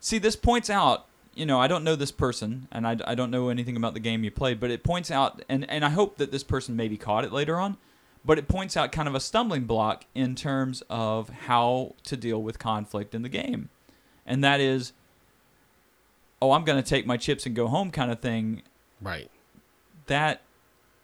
See, 0.00 0.18
this 0.18 0.36
points 0.36 0.70
out, 0.70 1.06
you 1.34 1.44
know, 1.44 1.60
I 1.60 1.66
don't 1.66 1.84
know 1.84 1.96
this 1.96 2.12
person 2.12 2.68
and 2.70 2.86
I, 2.86 2.96
I 3.04 3.14
don't 3.14 3.30
know 3.30 3.48
anything 3.48 3.76
about 3.76 3.94
the 3.94 4.00
game 4.00 4.24
you 4.24 4.30
played, 4.30 4.60
but 4.60 4.70
it 4.70 4.84
points 4.84 5.10
out 5.10 5.42
and 5.48 5.68
and 5.68 5.84
I 5.84 5.90
hope 5.90 6.16
that 6.18 6.30
this 6.30 6.44
person 6.44 6.76
maybe 6.76 6.96
caught 6.96 7.24
it 7.24 7.32
later 7.32 7.58
on, 7.58 7.76
but 8.24 8.38
it 8.38 8.48
points 8.48 8.76
out 8.76 8.92
kind 8.92 9.08
of 9.08 9.14
a 9.14 9.20
stumbling 9.20 9.64
block 9.64 10.04
in 10.14 10.34
terms 10.34 10.82
of 10.88 11.28
how 11.28 11.94
to 12.04 12.16
deal 12.16 12.42
with 12.42 12.58
conflict 12.58 13.14
in 13.14 13.22
the 13.22 13.28
game. 13.28 13.70
And 14.26 14.42
that 14.44 14.60
is 14.60 14.92
oh, 16.40 16.52
I'm 16.52 16.64
going 16.64 16.80
to 16.80 16.88
take 16.88 17.04
my 17.04 17.16
chips 17.16 17.46
and 17.46 17.56
go 17.56 17.66
home 17.66 17.90
kind 17.90 18.12
of 18.12 18.20
thing, 18.20 18.62
right. 19.02 19.28
that 20.06 20.42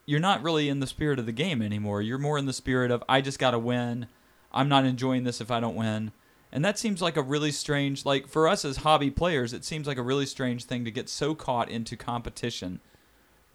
you're 0.06 0.20
not 0.20 0.42
really 0.42 0.68
in 0.68 0.80
the 0.80 0.86
spirit 0.86 1.18
of 1.18 1.26
the 1.26 1.32
game 1.32 1.62
anymore. 1.62 2.02
You're 2.02 2.18
more 2.18 2.38
in 2.38 2.46
the 2.46 2.52
spirit 2.52 2.90
of 2.90 3.02
I 3.08 3.20
just 3.20 3.38
got 3.38 3.52
to 3.52 3.58
win. 3.58 4.06
I'm 4.52 4.68
not 4.68 4.84
enjoying 4.84 5.24
this 5.24 5.40
if 5.40 5.50
I 5.50 5.60
don't 5.60 5.74
win. 5.74 6.12
And 6.52 6.64
that 6.64 6.78
seems 6.78 7.02
like 7.02 7.16
a 7.16 7.22
really 7.22 7.50
strange 7.50 8.04
like 8.04 8.28
for 8.28 8.46
us 8.46 8.64
as 8.64 8.78
hobby 8.78 9.10
players, 9.10 9.52
it 9.52 9.64
seems 9.64 9.86
like 9.86 9.98
a 9.98 10.02
really 10.02 10.26
strange 10.26 10.64
thing 10.64 10.84
to 10.84 10.90
get 10.90 11.08
so 11.08 11.34
caught 11.34 11.68
into 11.68 11.96
competition 11.96 12.80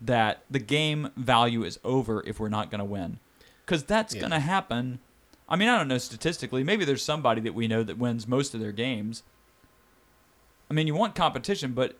that 0.01 0.43
the 0.49 0.59
game 0.59 1.11
value 1.15 1.63
is 1.63 1.79
over 1.83 2.23
if 2.27 2.39
we're 2.39 2.49
not 2.49 2.69
going 2.71 2.79
to 2.79 2.85
win. 2.85 3.19
Cuz 3.65 3.83
that's 3.83 4.13
Yeah. 4.15 4.21
going 4.21 4.31
to 4.31 4.39
happen. 4.39 4.99
I 5.47 5.55
mean, 5.55 5.69
I 5.69 5.77
don't 5.77 5.87
know 5.87 5.97
statistically. 5.97 6.63
Maybe 6.63 6.83
there's 6.85 7.03
somebody 7.03 7.41
that 7.41 7.53
we 7.55 7.67
know 7.67 7.83
that 7.83 7.97
wins 7.97 8.27
most 8.27 8.53
of 8.53 8.59
their 8.59 8.71
games. 8.71 9.23
I 10.69 10.73
mean, 10.73 10.85
you 10.87 10.93
want 10.93 11.15
competition, 11.15 11.73
but 11.73 11.97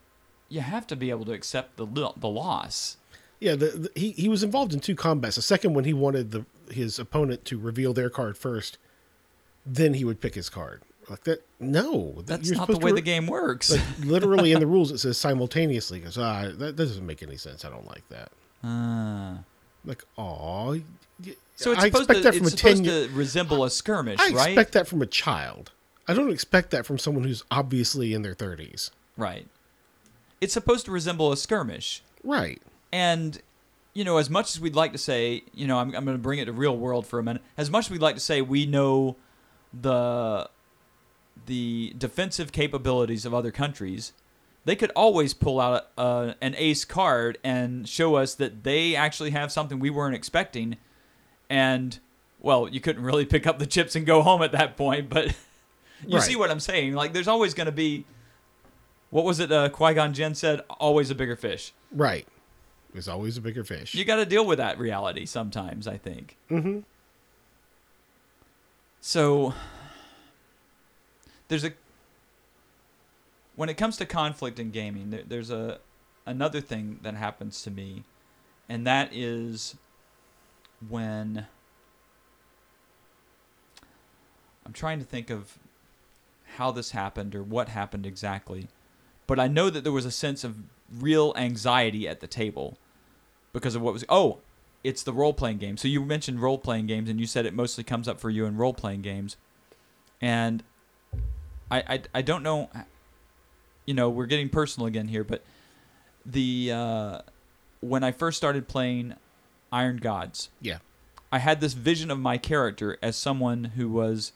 you 0.49 0.61
have 0.61 0.85
to 0.87 0.95
be 0.95 1.09
able 1.09 1.25
to 1.25 1.33
accept 1.33 1.77
the 1.77 1.85
the 2.17 2.27
loss. 2.27 2.97
Yeah, 3.39 3.55
the, 3.55 3.67
the, 3.67 3.91
he 3.95 4.11
he 4.11 4.27
was 4.27 4.43
involved 4.43 4.73
in 4.73 4.79
two 4.79 4.95
combats. 4.95 5.35
The 5.37 5.41
second 5.41 5.73
one, 5.73 5.85
he 5.85 5.93
wanted 5.93 6.31
the 6.31 6.45
his 6.71 6.99
opponent 6.99 7.45
to 7.45 7.57
reveal 7.57 7.93
their 7.93 8.09
card 8.09 8.37
first, 8.37 8.77
then 9.65 9.93
he 9.93 10.03
would 10.03 10.21
pick 10.21 10.35
his 10.35 10.49
card. 10.49 10.81
Like 11.09 11.23
that? 11.23 11.43
No, 11.59 12.21
That's 12.25 12.51
not 12.51 12.67
the 12.67 12.77
way 12.77 12.91
to 12.91 12.95
the 12.95 13.01
game 13.01 13.25
works. 13.25 13.71
Like 13.71 13.81
literally 14.03 14.51
in 14.51 14.59
the 14.59 14.67
rules, 14.67 14.91
it 14.91 14.99
says 14.99 15.17
simultaneously. 15.17 15.99
Because 15.99 16.17
ah, 16.19 16.43
that, 16.43 16.57
that 16.57 16.75
doesn't 16.77 17.05
make 17.05 17.23
any 17.23 17.37
sense. 17.37 17.65
I 17.65 17.69
don't 17.69 17.87
like 17.87 18.07
that. 18.09 18.31
Ah. 18.63 19.39
Like, 19.85 20.03
oh, 20.17 20.79
so 21.55 21.71
it's 21.71 21.81
I 21.81 21.87
supposed, 21.87 22.09
expect 22.09 22.17
to, 22.17 22.23
that 22.23 22.35
from 22.35 22.45
it's 22.45 22.53
a 22.53 22.57
supposed 22.57 22.85
10 22.85 23.09
to 23.09 23.15
resemble 23.15 23.63
a 23.63 23.69
skirmish, 23.69 24.19
I 24.19 24.33
right? 24.33 24.49
expect 24.49 24.73
that 24.73 24.87
from 24.87 25.01
a 25.01 25.05
child. 25.05 25.71
I 26.07 26.13
don't 26.13 26.31
expect 26.31 26.71
that 26.71 26.85
from 26.85 26.97
someone 26.97 27.23
who's 27.23 27.43
obviously 27.51 28.13
in 28.13 28.21
their 28.21 28.33
thirties. 28.33 28.91
right. 29.17 29.47
It's 30.41 30.53
supposed 30.53 30.85
to 30.85 30.91
resemble 30.91 31.33
a 31.33 31.37
skirmish. 31.37 32.01
Right. 32.23 32.61
And, 32.91 33.39
you 33.93 34.03
know, 34.03 34.17
as 34.17 34.29
much 34.29 34.55
as 34.55 34.59
we'd 34.59 34.75
like 34.75 34.91
to 34.93 34.97
say, 34.97 35.43
you 35.53 35.67
know, 35.67 35.77
I'm, 35.79 35.93
I'm 35.95 36.05
going 36.05 36.17
to 36.17 36.21
bring 36.21 36.39
it 36.39 36.45
to 36.45 36.51
real 36.53 36.75
world 36.77 37.05
for 37.05 37.19
a 37.19 37.23
minute. 37.23 37.41
As 37.57 37.69
much 37.69 37.85
as 37.85 37.91
we'd 37.91 38.01
like 38.01 38.15
to 38.15 38.21
say 38.21 38.41
we 38.41 38.65
know 38.65 39.15
the 39.73 40.49
the 41.45 41.93
defensive 41.97 42.51
capabilities 42.51 43.25
of 43.25 43.33
other 43.33 43.51
countries, 43.51 44.13
they 44.65 44.75
could 44.75 44.91
always 44.95 45.33
pull 45.33 45.59
out 45.59 45.87
a, 45.97 46.35
an 46.41 46.53
ace 46.57 46.85
card 46.85 47.37
and 47.43 47.87
show 47.87 48.15
us 48.15 48.35
that 48.35 48.63
they 48.63 48.95
actually 48.95 49.31
have 49.31 49.51
something 49.51 49.79
we 49.79 49.89
weren't 49.89 50.15
expecting. 50.15 50.77
And, 51.49 51.97
well, 52.39 52.67
you 52.67 52.79
couldn't 52.79 53.03
really 53.03 53.25
pick 53.25 53.47
up 53.47 53.57
the 53.57 53.65
chips 53.65 53.95
and 53.95 54.05
go 54.05 54.21
home 54.21 54.41
at 54.43 54.51
that 54.51 54.77
point, 54.77 55.09
but 55.09 55.27
you 56.07 56.17
Right. 56.17 56.23
see 56.23 56.35
what 56.35 56.51
I'm 56.51 56.59
saying? 56.59 56.93
Like, 56.93 57.13
there's 57.13 57.27
always 57.27 57.53
going 57.53 57.65
to 57.65 57.71
be. 57.71 58.05
What 59.09 59.25
was 59.25 59.39
it? 59.39 59.51
Uh, 59.51 59.69
Qui 59.69 59.93
Gon 59.95 60.13
Jinn 60.13 60.35
said, 60.35 60.61
"Always 60.69 61.09
a 61.09 61.15
bigger 61.15 61.35
fish." 61.35 61.73
Right. 61.91 62.27
There's 62.93 63.07
always 63.07 63.37
a 63.37 63.41
bigger 63.41 63.63
fish. 63.63 63.93
You 63.93 64.03
got 64.03 64.15
to 64.17 64.25
deal 64.25 64.45
with 64.45 64.57
that 64.57 64.79
reality 64.79 65.25
sometimes. 65.25 65.87
I 65.87 65.97
think. 65.97 66.37
mm-hmm. 66.49 66.79
So 69.01 69.53
there's 71.47 71.63
a 71.63 71.73
when 73.55 73.69
it 73.69 73.75
comes 73.75 73.97
to 73.97 74.05
conflict 74.05 74.59
in 74.59 74.71
gaming, 74.71 75.09
there, 75.09 75.23
there's 75.27 75.51
a 75.51 75.79
another 76.25 76.61
thing 76.61 76.99
that 77.03 77.15
happens 77.15 77.61
to 77.63 77.71
me, 77.71 78.03
and 78.67 78.85
that 78.87 79.09
is 79.13 79.75
when 80.87 81.45
I'm 84.65 84.73
trying 84.73 84.99
to 84.99 85.05
think 85.05 85.29
of 85.29 85.57
how 86.55 86.71
this 86.71 86.91
happened 86.91 87.35
or 87.35 87.43
what 87.43 87.69
happened 87.69 88.05
exactly, 88.05 88.67
but 89.27 89.39
I 89.39 89.47
know 89.47 89.69
that 89.69 89.83
there 89.83 89.93
was 89.93 90.05
a 90.05 90.11
sense 90.11 90.43
of 90.43 90.57
real 90.97 91.33
anxiety 91.35 92.07
at 92.07 92.19
the 92.19 92.27
table 92.27 92.77
because 93.53 93.75
of 93.75 93.81
what 93.81 93.93
was 93.93 94.05
oh 94.09 94.39
it's 94.83 95.03
the 95.03 95.13
role 95.13 95.33
playing 95.33 95.57
game. 95.57 95.77
So 95.77 95.87
you 95.87 96.03
mentioned 96.05 96.41
role 96.41 96.57
playing 96.57 96.87
games, 96.87 97.09
and 97.09 97.19
you 97.19 97.27
said 97.27 97.45
it 97.45 97.53
mostly 97.53 97.83
comes 97.83 98.07
up 98.07 98.19
for 98.19 98.29
you 98.29 98.45
in 98.45 98.57
role 98.57 98.73
playing 98.73 99.01
games. 99.01 99.35
And 100.21 100.63
I, 101.69 101.79
I, 101.79 102.01
I 102.15 102.21
don't 102.21 102.43
know, 102.43 102.69
you 103.85 103.93
know, 103.93 104.09
we're 104.09 104.25
getting 104.25 104.49
personal 104.49 104.87
again 104.87 105.07
here, 105.07 105.23
but 105.23 105.43
the 106.25 106.71
uh, 106.71 107.21
when 107.81 108.03
I 108.03 108.11
first 108.11 108.37
started 108.37 108.67
playing 108.67 109.15
Iron 109.71 109.97
Gods, 109.97 110.49
Yeah. 110.61 110.77
I 111.31 111.39
had 111.39 111.61
this 111.61 111.73
vision 111.73 112.09
of 112.09 112.19
my 112.19 112.37
character 112.37 112.97
as 113.03 113.15
someone 113.15 113.65
who 113.75 113.89
was, 113.89 114.31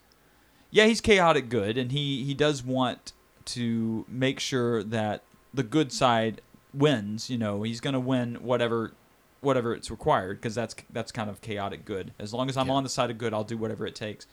yeah, 0.70 0.86
he's 0.86 1.02
chaotic 1.02 1.50
good, 1.50 1.78
and 1.78 1.92
he 1.92 2.24
he 2.24 2.34
does 2.34 2.64
want 2.64 3.14
to 3.46 4.06
make 4.08 4.40
sure 4.40 4.84
that 4.84 5.24
the 5.54 5.64
good 5.64 5.92
side 5.92 6.42
wins. 6.74 7.30
You 7.30 7.38
know, 7.38 7.64
he's 7.64 7.80
going 7.80 7.94
to 7.94 8.00
win 8.00 8.36
whatever 8.36 8.94
whatever 9.42 9.74
it's 9.76 9.92
required 9.92 10.38
because 10.40 10.56
that's 10.56 10.76
that's 10.90 11.12
kind 11.12 11.30
of 11.30 11.42
chaotic 11.42 11.84
good. 11.86 12.14
As 12.18 12.34
long 12.34 12.50
as 12.50 12.56
I'm 12.58 12.68
Yeah. 12.68 12.74
on 12.74 12.84
the 12.84 12.90
side 12.90 13.10
of 13.12 13.18
good, 13.18 13.34
I'll 13.34 13.44
do 13.44 13.58
whatever 13.58 13.86
it 13.86 13.96
takes. 13.96 14.26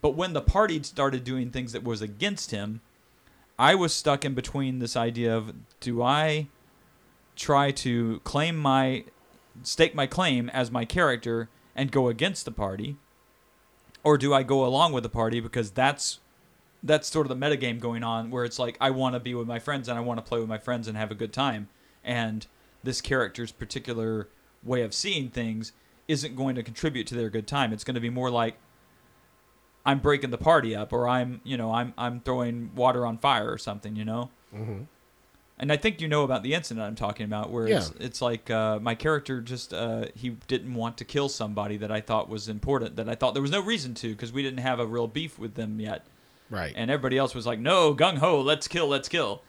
But 0.00 0.10
when 0.16 0.32
the 0.32 0.40
party 0.42 0.82
started 0.82 1.22
doing 1.22 1.50
things 1.50 1.72
that 1.72 1.84
was 1.84 2.02
against 2.02 2.50
him, 2.50 2.80
I 3.58 3.76
was 3.76 3.94
stuck 3.94 4.24
in 4.24 4.34
between 4.34 4.80
this 4.80 4.96
idea 4.96 5.36
of 5.36 5.52
do 5.78 6.02
I 6.02 6.48
try 7.36 7.70
to 7.70 8.20
claim 8.24 8.56
my 8.58 9.04
stake 9.62 9.94
my 9.94 10.06
claim 10.06 10.48
as 10.50 10.70
my 10.70 10.84
character 10.84 11.48
and 11.76 11.90
go 11.92 12.08
against 12.08 12.44
the 12.44 12.50
party 12.50 12.96
or 14.02 14.18
do 14.18 14.34
I 14.34 14.42
go 14.42 14.64
along 14.64 14.92
with 14.92 15.02
the 15.02 15.08
party 15.08 15.40
because 15.40 15.70
that's 15.70 16.18
that's 16.82 17.08
sort 17.08 17.30
of 17.30 17.40
the 17.40 17.46
metagame 17.46 17.78
going 17.78 18.02
on 18.02 18.30
where 18.30 18.44
it's 18.44 18.58
like 18.58 18.76
I 18.80 18.90
want 18.90 19.14
to 19.14 19.20
be 19.20 19.34
with 19.34 19.46
my 19.46 19.58
friends 19.58 19.88
and 19.88 19.96
I 19.96 20.00
want 20.00 20.18
to 20.18 20.22
play 20.22 20.40
with 20.40 20.48
my 20.48 20.58
friends 20.58 20.88
and 20.88 20.96
have 20.96 21.10
a 21.10 21.14
good 21.14 21.32
time 21.32 21.68
and 22.04 22.46
this 22.82 23.00
character's 23.00 23.52
particular 23.52 24.28
way 24.62 24.82
of 24.82 24.94
seeing 24.94 25.30
things 25.30 25.72
isn't 26.08 26.36
going 26.36 26.54
to 26.56 26.62
contribute 26.62 27.06
to 27.08 27.14
their 27.14 27.30
good 27.30 27.46
time. 27.46 27.72
It's 27.72 27.84
going 27.84 27.94
to 27.94 28.00
be 28.00 28.10
more 28.10 28.30
like 28.30 28.56
I'm 29.84 29.98
breaking 29.98 30.30
the 30.30 30.38
party 30.38 30.74
up, 30.74 30.92
or 30.92 31.08
I'm 31.08 31.40
you 31.44 31.56
know 31.56 31.72
I'm 31.72 31.94
I'm 31.98 32.20
throwing 32.20 32.70
water 32.74 33.06
on 33.06 33.18
fire 33.18 33.50
or 33.50 33.58
something. 33.58 33.96
You 33.96 34.04
know. 34.04 34.30
Mm-hmm. 34.54 34.82
And 35.58 35.70
I 35.70 35.76
think 35.76 36.00
you 36.00 36.08
know 36.08 36.24
about 36.24 36.42
the 36.42 36.54
incident 36.54 36.84
I'm 36.84 36.96
talking 36.96 37.24
about, 37.24 37.50
where 37.50 37.68
it's, 37.68 37.92
it's 38.00 38.20
like 38.20 38.50
uh, 38.50 38.80
my 38.80 38.96
character 38.96 39.40
just 39.40 39.72
uh, 39.72 40.06
he 40.14 40.30
didn't 40.48 40.74
want 40.74 40.98
to 40.98 41.04
kill 41.04 41.28
somebody 41.28 41.76
that 41.76 41.92
I 41.92 42.00
thought 42.00 42.28
was 42.28 42.48
important, 42.48 42.96
that 42.96 43.08
I 43.08 43.14
thought 43.14 43.34
there 43.34 43.42
was 43.42 43.52
no 43.52 43.60
reason 43.60 43.94
to, 43.94 44.08
because 44.08 44.32
we 44.32 44.42
didn't 44.42 44.58
have 44.58 44.80
a 44.80 44.86
real 44.86 45.06
beef 45.06 45.38
with 45.38 45.54
them 45.54 45.78
yet, 45.78 46.04
Right. 46.52 46.74
and 46.76 46.90
everybody 46.90 47.16
else 47.16 47.34
was 47.34 47.46
like, 47.46 47.58
"No, 47.58 47.94
gung 47.94 48.18
ho, 48.18 48.40
let's 48.40 48.68
kill, 48.68 48.86
let's 48.86 49.08
kill," 49.08 49.42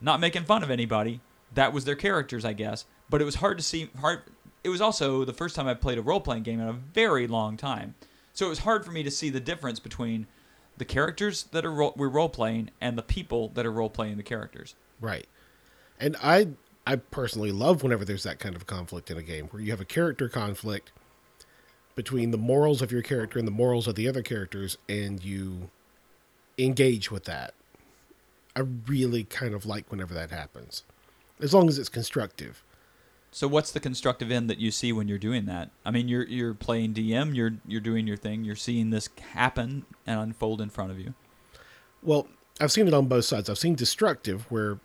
not 0.00 0.20
making 0.20 0.44
fun 0.44 0.62
of 0.62 0.70
anybody. 0.70 1.20
That 1.54 1.72
was 1.72 1.84
their 1.84 1.96
characters, 1.96 2.44
I 2.44 2.52
guess. 2.52 2.84
But 3.10 3.20
it 3.20 3.24
was 3.24 3.34
hard 3.36 3.58
to 3.58 3.64
see. 3.64 3.90
Hard. 4.00 4.22
It 4.62 4.68
was 4.68 4.80
also 4.80 5.24
the 5.24 5.32
first 5.32 5.56
time 5.56 5.66
I 5.66 5.74
played 5.74 5.98
a 5.98 6.02
role 6.02 6.20
playing 6.20 6.44
game 6.44 6.60
in 6.60 6.68
a 6.68 6.72
very 6.72 7.26
long 7.26 7.56
time, 7.56 7.94
so 8.32 8.46
it 8.46 8.50
was 8.50 8.60
hard 8.60 8.84
for 8.84 8.92
me 8.92 9.02
to 9.02 9.10
see 9.10 9.28
the 9.28 9.40
difference 9.40 9.80
between 9.80 10.26
the 10.78 10.84
characters 10.84 11.44
that 11.50 11.64
are 11.66 11.72
ro- 11.72 11.94
we're 11.96 12.08
role 12.08 12.28
playing 12.28 12.70
and 12.80 12.96
the 12.96 13.02
people 13.02 13.48
that 13.50 13.66
are 13.66 13.72
role 13.72 13.90
playing 13.90 14.16
the 14.16 14.22
characters. 14.22 14.74
Right. 15.00 15.26
And 15.98 16.16
I 16.22 16.48
I 16.86 16.96
personally 16.96 17.52
love 17.52 17.82
whenever 17.82 18.04
there's 18.04 18.22
that 18.22 18.38
kind 18.38 18.54
of 18.54 18.66
conflict 18.66 19.10
in 19.10 19.18
a 19.18 19.22
game 19.22 19.46
where 19.48 19.60
you 19.60 19.70
have 19.72 19.80
a 19.80 19.84
character 19.84 20.28
conflict 20.28 20.92
between 21.94 22.30
the 22.30 22.38
morals 22.38 22.80
of 22.80 22.92
your 22.92 23.02
character 23.02 23.38
and 23.38 23.46
the 23.48 23.52
morals 23.52 23.86
of 23.86 23.94
the 23.96 24.08
other 24.08 24.22
characters 24.22 24.78
and 24.88 25.22
you 25.24 25.70
engage 26.64 27.10
with 27.10 27.24
that. 27.24 27.54
I 28.56 28.60
really 28.60 29.24
kind 29.24 29.54
of 29.54 29.64
like 29.66 29.90
whenever 29.90 30.12
that 30.14 30.30
happens. 30.30 30.82
As 31.40 31.54
long 31.54 31.68
as 31.68 31.78
it's 31.78 31.88
constructive. 31.88 32.62
So 33.32 33.46
what's 33.46 33.70
the 33.70 33.80
constructive 33.80 34.30
end 34.30 34.50
that 34.50 34.58
you 34.58 34.70
see 34.72 34.92
when 34.92 35.06
you're 35.06 35.18
doing 35.18 35.46
that? 35.46 35.70
I 35.84 35.90
mean, 35.92 36.08
you're 36.08 36.24
you're 36.26 36.52
playing 36.54 36.94
DM, 36.94 37.34
you're 37.34 37.52
you're 37.66 37.80
doing 37.80 38.06
your 38.06 38.16
thing, 38.16 38.44
you're 38.44 38.56
seeing 38.56 38.90
this 38.90 39.08
happen 39.32 39.86
and 40.06 40.18
unfold 40.20 40.60
in 40.60 40.68
front 40.68 40.90
of 40.90 40.98
you. 40.98 41.14
Well, 42.02 42.26
I've 42.60 42.72
seen 42.72 42.88
it 42.88 42.94
on 42.94 43.06
both 43.06 43.24
sides. 43.24 43.48
I've 43.48 43.58
seen 43.58 43.76
destructive 43.76 44.50
where 44.50 44.80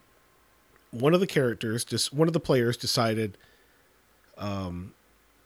one 0.91 1.13
of 1.15 1.20
the 1.20 1.27
characters, 1.27 1.84
just 1.84 2.13
one 2.13 2.27
of 2.27 2.34
the 2.34 2.39
players 2.39 2.77
decided 2.77 3.38
um 4.38 4.94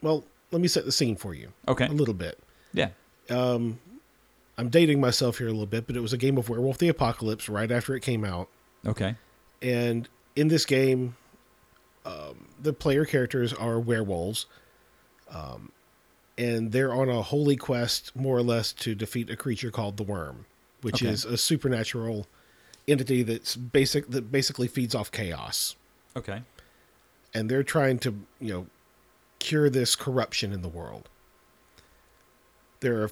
well, 0.02 0.26
let 0.52 0.62
me 0.62 0.68
set 0.68 0.86
the 0.86 0.92
scene 0.92 1.16
for 1.16 1.34
you 1.34 1.52
Okay. 1.68 1.86
a 1.86 1.92
little 1.92 2.14
bit. 2.14 2.38
Yeah. 2.74 2.90
um, 3.30 3.80
I'm 4.60 4.68
dating 4.68 5.00
myself 5.00 5.38
here 5.38 5.48
a 5.48 5.52
little 5.52 5.66
bit, 5.66 5.88
but 5.88 5.96
it 5.96 6.02
was 6.02 6.12
a 6.12 6.18
game 6.18 6.38
of 6.38 6.50
Werewolf 6.50 6.78
the 6.80 6.90
Apocalypse 6.90 7.48
right 7.48 7.72
after 7.72 7.96
it 7.96 8.02
came 8.02 8.26
out. 8.26 8.50
Okay. 8.86 9.16
And 9.62 10.10
in 10.36 10.50
this 10.50 10.66
game, 10.66 11.16
um, 12.06 12.48
the 12.62 12.74
player 12.74 13.06
characters 13.06 13.54
are 13.54 13.80
werewolves. 13.80 14.48
Um, 15.30 15.72
and 16.38 16.74
they're 16.74 16.94
on 16.94 17.08
a 17.08 17.22
holy 17.22 17.56
quest, 17.56 18.14
more 18.18 18.36
or 18.36 18.44
less, 18.44 18.74
to 18.74 18.96
defeat 18.96 19.30
a 19.30 19.38
creature 19.38 19.72
called 19.72 19.96
the 19.96 20.04
Worm, 20.04 20.46
which 20.82 21.04
Okay. 21.04 21.08
is 21.12 21.24
a 21.24 21.38
supernatural 21.38 22.28
entity 22.86 23.24
that's 23.24 23.56
basic 23.56 24.10
that 24.10 24.30
basically 24.30 24.68
feeds 24.68 24.94
off 24.94 25.10
chaos. 25.10 25.78
Okay. 26.18 26.42
And 27.34 27.50
they're 27.50 27.64
trying 27.64 28.00
to, 28.00 28.14
you 28.42 28.52
know, 28.54 28.68
cure 29.40 29.70
this 29.70 29.96
corruption 29.96 30.52
in 30.52 30.62
the 30.64 30.68
world. 30.70 31.08
There 32.82 33.04
are 33.04 33.12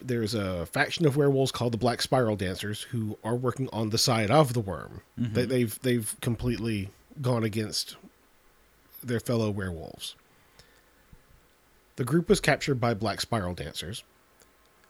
there's 0.00 0.34
a 0.34 0.66
faction 0.66 1.04
of 1.06 1.16
werewolves 1.16 1.52
called 1.52 1.72
the 1.72 1.78
Black 1.78 2.00
Spiral 2.00 2.36
Dancers 2.36 2.82
who 2.82 3.18
are 3.22 3.34
working 3.36 3.68
on 3.72 3.90
the 3.90 3.98
side 3.98 4.30
of 4.30 4.54
the 4.54 4.60
worm. 4.60 5.02
Mhm. 5.20 5.34
They, 5.34 5.44
they've 5.44 5.78
they've 5.82 6.16
completely 6.20 6.90
gone 7.20 7.44
against 7.44 7.96
their 9.02 9.20
fellow 9.20 9.50
werewolves. 9.50 10.14
The 11.96 12.04
group 12.04 12.28
was 12.28 12.40
captured 12.40 12.76
by 12.80 12.94
Black 12.94 13.20
Spiral 13.20 13.54
Dancers, 13.54 14.02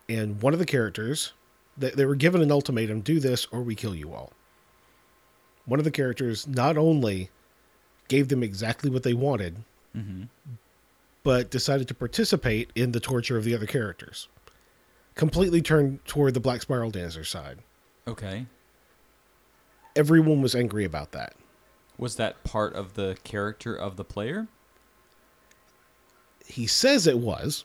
and 0.09 0.41
one 0.41 0.53
of 0.53 0.59
the 0.59 0.67
characters 0.67 1.33
they, 1.77 1.91
they 1.91 2.05
were 2.05 2.15
given 2.15 2.43
an 2.43 2.53
ultimatum: 2.53 3.01
do 3.01 3.19
this 3.19 3.47
or 3.47 3.63
we 3.63 3.75
kill 3.75 3.95
you 3.95 4.13
all. 4.13 4.33
One 5.65 5.79
of 5.81 5.85
the 5.85 5.91
characters 5.91 6.47
not 6.47 6.77
only 6.77 7.31
gave 8.09 8.29
them 8.29 8.43
exactly 8.43 8.91
what 8.91 9.03
they 9.03 9.15
wanted, 9.15 9.57
Mm-hmm. 9.97 10.23
but 11.23 11.51
decided 11.51 11.87
to 11.89 11.95
participate 11.95 12.71
in 12.75 12.93
the 12.93 13.01
torture 13.01 13.37
of 13.37 13.45
the 13.45 13.55
other 13.55 13.67
characters. 13.67 14.27
Completely 15.15 15.61
turned 15.63 16.05
toward 16.07 16.35
the 16.35 16.41
Black 16.41 16.63
Spiral 16.63 16.91
Dancer 16.91 17.25
side. 17.25 17.59
Okay. 18.09 18.47
Everyone 19.95 20.41
was 20.41 20.55
angry 20.55 20.85
about 20.85 21.13
that. 21.13 21.35
Was 21.99 22.17
that 22.17 22.43
part 22.45 22.75
of 22.75 22.95
the 22.95 23.17
character 23.23 23.75
of 23.75 23.97
the 23.97 24.05
player? 24.05 24.49
He 26.47 26.67
says 26.67 27.07
it 27.07 27.19
was, 27.19 27.65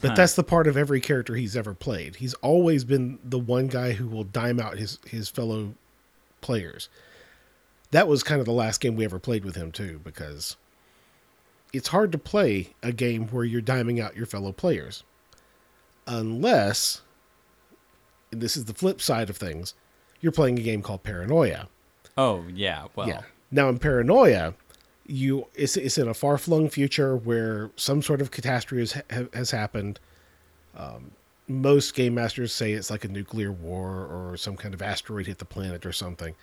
but 0.00 0.10
Huh. 0.10 0.14
that's 0.16 0.34
the 0.34 0.44
part 0.44 0.66
of 0.66 0.76
every 0.76 1.00
character 1.00 1.34
he's 1.34 1.56
ever 1.56 1.74
played. 1.74 2.16
He's 2.16 2.34
always 2.34 2.84
been 2.84 3.18
the 3.24 3.38
one 3.38 3.68
guy 3.68 3.92
who 3.92 4.06
will 4.06 4.24
dime 4.24 4.60
out 4.60 4.78
his 4.78 4.98
his 5.06 5.28
fellow 5.28 5.74
players. 6.40 6.88
That 7.90 8.08
was 8.08 8.22
kind 8.22 8.40
of 8.40 8.46
the 8.46 8.52
last 8.52 8.80
game 8.80 8.96
we 8.96 9.04
ever 9.04 9.18
played 9.18 9.44
with 9.44 9.56
him 9.56 9.72
too, 9.72 10.00
because 10.04 10.56
it's 11.72 11.88
hard 11.88 12.12
to 12.12 12.18
play 12.18 12.74
a 12.82 12.92
game 12.92 13.28
where 13.28 13.44
you're 13.44 13.60
diming 13.62 14.00
out 14.00 14.16
your 14.16 14.26
fellow 14.26 14.52
players, 14.52 15.04
unless, 16.06 17.02
and 18.30 18.40
this 18.40 18.56
is 18.56 18.66
the 18.66 18.74
flip 18.74 19.00
side 19.00 19.30
of 19.30 19.36
things, 19.36 19.74
you're 20.20 20.32
playing 20.32 20.58
a 20.58 20.62
game 20.62 20.82
called 20.82 21.02
Paranoia. 21.02 21.68
Oh 22.16 22.44
yeah. 22.54 22.86
Well. 22.94 23.08
Yeah. 23.08 23.22
Now 23.50 23.68
in 23.68 23.78
Paranoia, 23.78 24.54
you 25.06 25.46
it's 25.54 25.76
it's 25.76 25.98
in 25.98 26.08
a 26.08 26.14
far 26.14 26.38
flung 26.38 26.68
future 26.68 27.16
where 27.16 27.70
some 27.76 28.02
sort 28.02 28.20
of 28.20 28.30
catastrophe 28.30 29.00
has, 29.10 29.28
has 29.32 29.50
happened. 29.50 30.00
Um, 30.76 31.12
most 31.48 31.94
game 31.94 32.14
masters 32.14 32.52
say 32.52 32.72
it's 32.72 32.90
like 32.90 33.04
a 33.04 33.08
nuclear 33.08 33.52
war 33.52 34.06
or 34.06 34.36
some 34.36 34.56
kind 34.56 34.74
of 34.74 34.80
asteroid 34.80 35.26
hit 35.26 35.38
the 35.38 35.44
planet 35.44 35.84
or 35.84 35.92
something. 35.92 36.34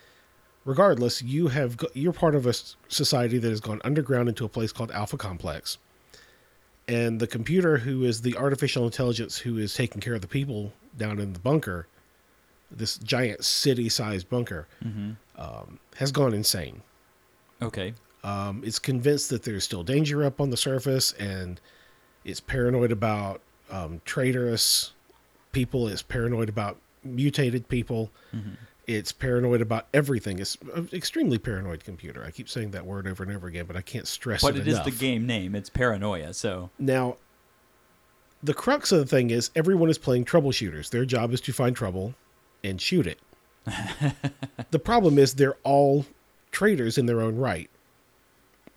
Regardless, 0.64 1.22
you 1.22 1.48
have 1.48 1.78
you're 1.94 2.12
part 2.12 2.34
of 2.34 2.46
a 2.46 2.52
society 2.88 3.38
that 3.38 3.48
has 3.48 3.60
gone 3.60 3.80
underground 3.82 4.28
into 4.28 4.44
a 4.44 4.48
place 4.48 4.72
called 4.72 4.90
Alpha 4.90 5.16
Complex, 5.16 5.78
and 6.90 7.20
the 7.20 7.26
computer 7.26 7.78
who 7.78 8.04
is 8.04 8.20
the 8.22 8.36
artificial 8.36 8.84
intelligence 8.84 9.38
who 9.38 9.58
is 9.58 9.74
taking 9.74 10.00
care 10.00 10.14
of 10.14 10.20
the 10.20 10.26
people 10.28 10.72
down 10.98 11.18
in 11.18 11.32
the 11.32 11.38
bunker, 11.38 11.86
this 12.70 12.98
giant 12.98 13.44
city-sized 13.44 14.28
bunker, 14.28 14.66
Mm-hmm. 14.84 15.10
um, 15.40 15.78
has 15.96 16.10
gone 16.12 16.34
insane. 16.34 16.82
Okay. 17.62 17.94
Um, 18.24 18.62
it's 18.64 18.78
convinced 18.78 19.30
that 19.30 19.42
there's 19.44 19.64
still 19.64 19.82
danger 19.82 20.24
up 20.24 20.40
on 20.40 20.50
the 20.50 20.56
surface, 20.56 21.12
and 21.12 21.60
it's 22.24 22.40
paranoid 22.40 22.92
about 22.92 23.40
um, 23.70 24.00
traitorous 24.04 24.92
people. 25.52 25.88
It's 25.88 26.02
paranoid 26.02 26.48
about 26.48 26.76
mutated 27.04 27.68
people. 27.68 28.10
Mm-hmm. 28.34 28.50
It's 28.90 29.12
paranoid 29.12 29.60
about 29.60 29.86
everything. 29.94 30.40
It's 30.40 30.58
an 30.74 30.88
extremely 30.92 31.38
paranoid 31.38 31.84
computer. 31.84 32.24
I 32.26 32.32
keep 32.32 32.48
saying 32.48 32.72
that 32.72 32.84
word 32.84 33.06
over 33.06 33.22
and 33.22 33.30
over 33.32 33.46
again, 33.46 33.66
but 33.66 33.76
I 33.76 33.82
can't 33.82 34.08
stress 34.08 34.42
But 34.42 34.56
it 34.56 34.62
it 34.62 34.66
is 34.66 34.74
enough. 34.74 34.86
the 34.86 34.90
game 34.90 35.26
name. 35.26 35.54
It's 35.54 35.70
Paranoia. 35.70 36.34
So. 36.34 36.70
Now, 36.76 37.16
the 38.42 38.52
crux 38.52 38.90
of 38.90 38.98
the 38.98 39.06
thing 39.06 39.30
is 39.30 39.52
everyone 39.54 39.90
is 39.90 39.98
playing 39.98 40.24
troubleshooters. 40.24 40.90
Their 40.90 41.04
job 41.04 41.32
is 41.32 41.40
to 41.42 41.52
find 41.52 41.76
trouble 41.76 42.16
and 42.64 42.80
shoot 42.80 43.06
it. 43.06 43.20
the 44.72 44.80
problem 44.80 45.18
is 45.18 45.34
they're 45.34 45.58
all 45.62 46.04
traitors 46.50 46.98
in 46.98 47.06
their 47.06 47.20
own 47.20 47.36
right. 47.36 47.70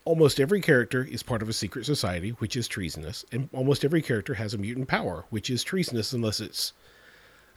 Almost 0.06 0.40
every 0.40 0.62
character 0.62 1.04
is 1.04 1.24
part 1.24 1.42
of 1.42 1.50
a 1.50 1.54
secret 1.54 1.88
society, 1.88 2.30
which 2.32 2.56
is 2.56 2.68
treasonous, 2.68 3.26
and 3.32 3.50
almost 3.52 3.84
every 3.84 4.04
character 4.04 4.36
has 4.36 4.54
a 4.54 4.60
mutant 4.60 4.88
power, 4.88 5.26
which 5.32 5.50
is 5.50 5.64
treasonous 5.64 6.14
unless 6.14 6.40
it's 6.40 6.74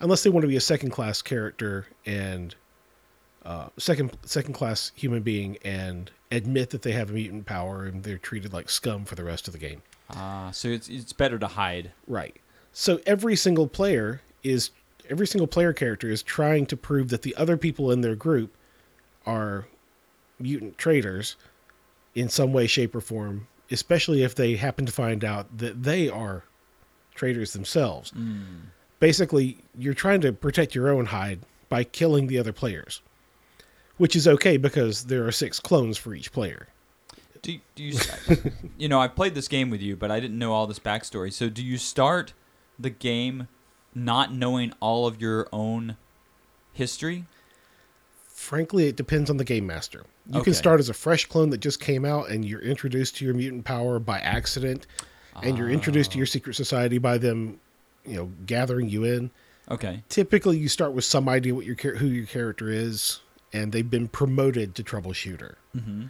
unless 0.01 0.23
they 0.23 0.31
want 0.31 0.43
to 0.43 0.49
be 0.49 0.57
a 0.57 0.61
second 0.61 0.91
class 0.91 1.23
character 1.23 1.87
and 2.05 2.55
uh, 3.45 3.69
second 3.77 4.17
second 4.25 4.55
class 4.55 4.93
human 4.95 5.23
being 5.23 5.57
and 5.65 6.11
admit 6.31 6.71
that 6.71 6.83
they 6.83 6.93
have 6.93 7.11
a 7.11 7.13
mutant 7.13 7.47
power 7.47 7.85
and 7.85 8.03
they're 8.03 8.19
treated 8.19 8.53
like 8.53 8.69
scum 8.69 9.05
for 9.05 9.15
the 9.15 9.25
rest 9.25 9.47
of 9.47 9.53
the 9.53 9.59
game. 9.59 9.83
Ah. 10.11 10.51
so 10.53 10.69
it's 10.69 10.89
it's 10.89 11.13
better 11.13 11.39
to 11.39 11.47
hide. 11.47 11.93
Right. 12.07 12.37
So 12.73 13.01
every 13.07 13.37
single 13.37 13.69
player 13.69 14.21
is 14.43 14.71
every 15.09 15.27
single 15.27 15.47
player 15.47 15.73
character 15.73 16.09
is 16.09 16.23
trying 16.23 16.67
to 16.67 16.77
prove 16.77 17.09
that 17.09 17.23
the 17.23 17.35
other 17.37 17.57
people 17.57 17.91
in 17.91 18.01
their 18.01 18.17
group 18.17 18.55
are 19.25 19.67
mutant 20.39 20.77
traitors 20.79 21.37
in 22.15 22.29
some 22.29 22.53
way, 22.53 22.67
shape, 22.67 22.95
or 22.95 23.01
form, 23.01 23.47
especially 23.71 24.23
if 24.23 24.35
they 24.35 24.57
happen 24.57 24.87
to 24.87 24.93
find 24.93 25.25
out 25.25 25.59
that 25.59 25.83
they 25.83 26.09
are 26.09 26.45
traitors 27.15 27.53
themselves. 27.53 28.11
Mm. 28.13 28.71
Basically, 29.01 29.59
you're 29.79 29.95
trying 29.95 30.21
to 30.23 30.33
protect 30.33 30.75
your 30.75 30.89
own 30.89 31.07
hide 31.07 31.41
by 31.69 31.85
killing 31.85 32.27
the 32.29 32.39
other 32.39 32.53
players, 32.53 33.03
which 33.99 34.17
is 34.17 34.27
okay 34.27 34.57
because 34.57 35.05
there 35.05 35.27
are 35.27 35.33
six 35.33 35.61
clones 35.61 35.99
for 35.99 36.15
each 36.15 36.33
player. 36.33 36.69
Do, 37.43 37.59
do 37.75 37.83
you, 37.85 37.99
you 38.79 38.89
know, 38.89 38.99
I 39.01 39.09
played 39.09 39.35
this 39.35 39.49
game 39.49 39.71
with 39.71 39.83
you, 39.83 39.97
but 39.97 40.11
I 40.11 40.19
didn't 40.21 40.39
know 40.39 40.53
all 40.53 40.67
this 40.67 40.79
backstory. 40.79 41.33
So 41.33 41.49
do 41.49 41.63
you 41.65 41.77
start 41.79 42.33
the 42.79 42.91
game 42.91 43.49
not 43.95 44.33
knowing 44.33 44.73
all 44.81 45.07
of 45.07 45.21
your 45.21 45.47
own 45.53 45.97
history? 46.73 47.25
Frankly, 48.29 48.87
it 48.87 48.97
depends 48.97 49.31
on 49.31 49.37
the 49.37 49.45
game 49.45 49.67
master. 49.67 50.05
You 50.31 50.41
Okay. 50.41 50.45
can 50.45 50.55
start 50.55 50.81
as 50.81 50.89
a 50.89 50.95
fresh 50.95 51.27
clone 51.27 51.51
that 51.51 51.59
just 51.59 51.81
came 51.81 52.05
out 52.05 52.31
and 52.31 52.45
you're 52.45 52.61
introduced 52.61 53.17
to 53.17 53.25
your 53.25 53.35
mutant 53.35 53.65
power 53.65 53.99
by 53.99 54.19
accident 54.21 54.87
and 55.43 55.57
you're 55.59 55.71
introduced 55.71 56.11
Ah. 56.11 56.13
to 56.13 56.19
your 56.19 56.27
secret 56.27 56.55
society 56.55 56.99
by 56.99 57.19
them, 57.19 57.61
you 58.07 58.17
know, 58.17 58.31
gathering 58.47 58.89
you 58.89 59.05
in. 59.05 59.31
Okay. 59.71 60.03
Typically, 60.09 60.59
you 60.59 60.69
start 60.69 60.93
with 60.93 61.05
some 61.05 61.29
idea 61.29 61.55
what 61.55 61.65
your 61.67 61.77
who 61.97 62.07
your 62.07 62.27
character 62.27 62.69
is, 62.71 63.21
and 63.53 63.73
they've 63.73 63.89
been 63.91 64.09
promoted 64.09 64.75
to 64.77 64.85
troubleshooter. 64.85 65.57
Mm-hmm. 65.77 66.07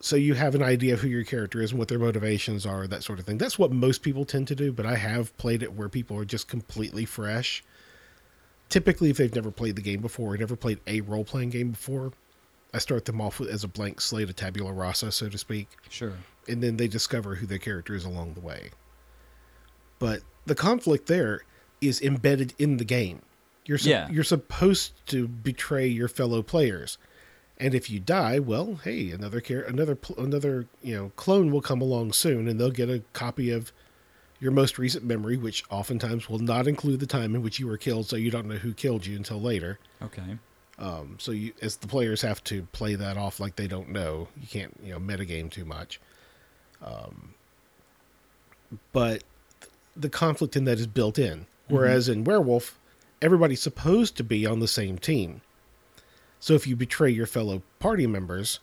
So 0.00 0.16
you 0.16 0.34
have 0.34 0.54
an 0.54 0.62
idea 0.62 0.92
of 0.92 1.00
who 1.00 1.08
your 1.08 1.24
character 1.24 1.62
is 1.62 1.70
and 1.70 1.78
what 1.78 1.88
their 1.88 1.98
motivations 1.98 2.66
are, 2.66 2.86
that 2.86 3.02
sort 3.02 3.18
of 3.18 3.24
thing. 3.24 3.38
That's 3.38 3.58
what 3.58 3.72
most 3.72 4.02
people 4.02 4.26
tend 4.26 4.48
to 4.48 4.54
do, 4.54 4.70
but 4.70 4.84
I 4.84 4.96
have 4.96 5.34
played 5.38 5.62
it 5.62 5.72
where 5.72 5.88
people 5.88 6.18
are 6.18 6.26
just 6.26 6.46
completely 6.46 7.06
fresh. 7.06 7.64
Typically, 8.68 9.08
if 9.08 9.16
they've 9.16 9.34
never 9.34 9.50
played 9.50 9.76
the 9.76 9.82
game 9.82 10.02
before 10.02 10.34
or 10.34 10.36
never 10.36 10.56
played 10.56 10.80
a 10.86 11.00
role 11.02 11.24
playing 11.24 11.50
game 11.50 11.70
before, 11.70 12.12
I 12.74 12.78
start 12.78 13.04
them 13.06 13.20
off 13.20 13.38
with, 13.40 13.48
as 13.48 13.64
a 13.64 13.68
blank 13.68 14.00
slate, 14.00 14.28
a 14.28 14.32
tabula 14.32 14.72
rasa, 14.72 15.12
so 15.12 15.28
to 15.28 15.38
speak, 15.38 15.68
Sure. 15.88 16.12
and 16.48 16.62
then 16.62 16.76
they 16.76 16.88
discover 16.88 17.36
who 17.36 17.46
their 17.46 17.58
character 17.58 17.94
is 17.94 18.04
along 18.04 18.34
the 18.34 18.40
way. 18.40 18.70
But 19.98 20.20
the 20.46 20.54
conflict 20.54 21.06
there 21.06 21.42
is 21.80 22.00
embedded 22.02 22.54
in 22.58 22.76
the 22.78 22.84
game. 22.84 23.22
You're 23.66 23.78
sup- 23.78 23.88
Yeah. 23.90 24.08
you're 24.10 24.24
supposed 24.24 24.92
to 25.06 25.26
betray 25.28 25.86
your 25.86 26.08
fellow 26.08 26.42
players, 26.42 26.98
and 27.58 27.74
if 27.74 27.88
you 27.88 27.98
die, 28.00 28.38
well, 28.38 28.80
hey, 28.84 29.10
another 29.10 29.40
char- 29.40 29.62
another 29.62 29.94
pl- 29.94 30.18
another 30.22 30.66
you 30.82 30.94
know 30.94 31.12
clone 31.16 31.50
will 31.50 31.62
come 31.62 31.80
along 31.80 32.12
soon, 32.12 32.46
and 32.48 32.60
they'll 32.60 32.70
get 32.70 32.90
a 32.90 33.02
copy 33.12 33.50
of 33.50 33.72
your 34.40 34.50
most 34.52 34.78
recent 34.78 35.04
memory, 35.04 35.36
which 35.38 35.64
oftentimes 35.70 36.28
will 36.28 36.40
not 36.40 36.66
include 36.66 37.00
the 37.00 37.06
time 37.06 37.34
in 37.34 37.40
which 37.42 37.58
you 37.58 37.66
were 37.66 37.78
killed, 37.78 38.06
so 38.06 38.16
you 38.16 38.30
don't 38.30 38.46
know 38.46 38.56
who 38.56 38.74
killed 38.74 39.06
you 39.06 39.16
until 39.16 39.40
later. 39.40 39.78
Okay. 40.02 40.36
Um, 40.78 41.16
so 41.20 41.30
you, 41.32 41.52
as 41.62 41.76
the 41.76 41.86
players 41.86 42.20
have 42.22 42.42
to 42.44 42.64
play 42.72 42.96
that 42.96 43.16
off 43.16 43.38
like 43.40 43.56
they 43.56 43.68
don't 43.68 43.90
know. 43.90 44.28
You 44.38 44.46
can't, 44.48 44.76
you 44.82 44.92
know, 44.92 44.98
metagame 44.98 45.50
too 45.50 45.64
much. 45.64 46.00
Um, 46.82 47.32
but 48.92 49.22
the 49.96 50.08
conflict 50.08 50.56
in 50.56 50.64
that 50.64 50.78
is 50.78 50.86
built 50.86 51.18
in. 51.18 51.46
Whereas 51.68 52.08
in 52.08 52.24
Werewolf, 52.24 52.78
everybody's 53.22 53.60
supposed 53.62 54.16
to 54.16 54.24
be 54.24 54.44
on 54.46 54.60
the 54.60 54.68
same 54.68 54.98
team. 54.98 55.40
So 56.40 56.52
if 56.54 56.66
you 56.66 56.76
betray 56.76 57.10
your 57.10 57.26
fellow 57.26 57.62
party 57.78 58.06
members, 58.06 58.60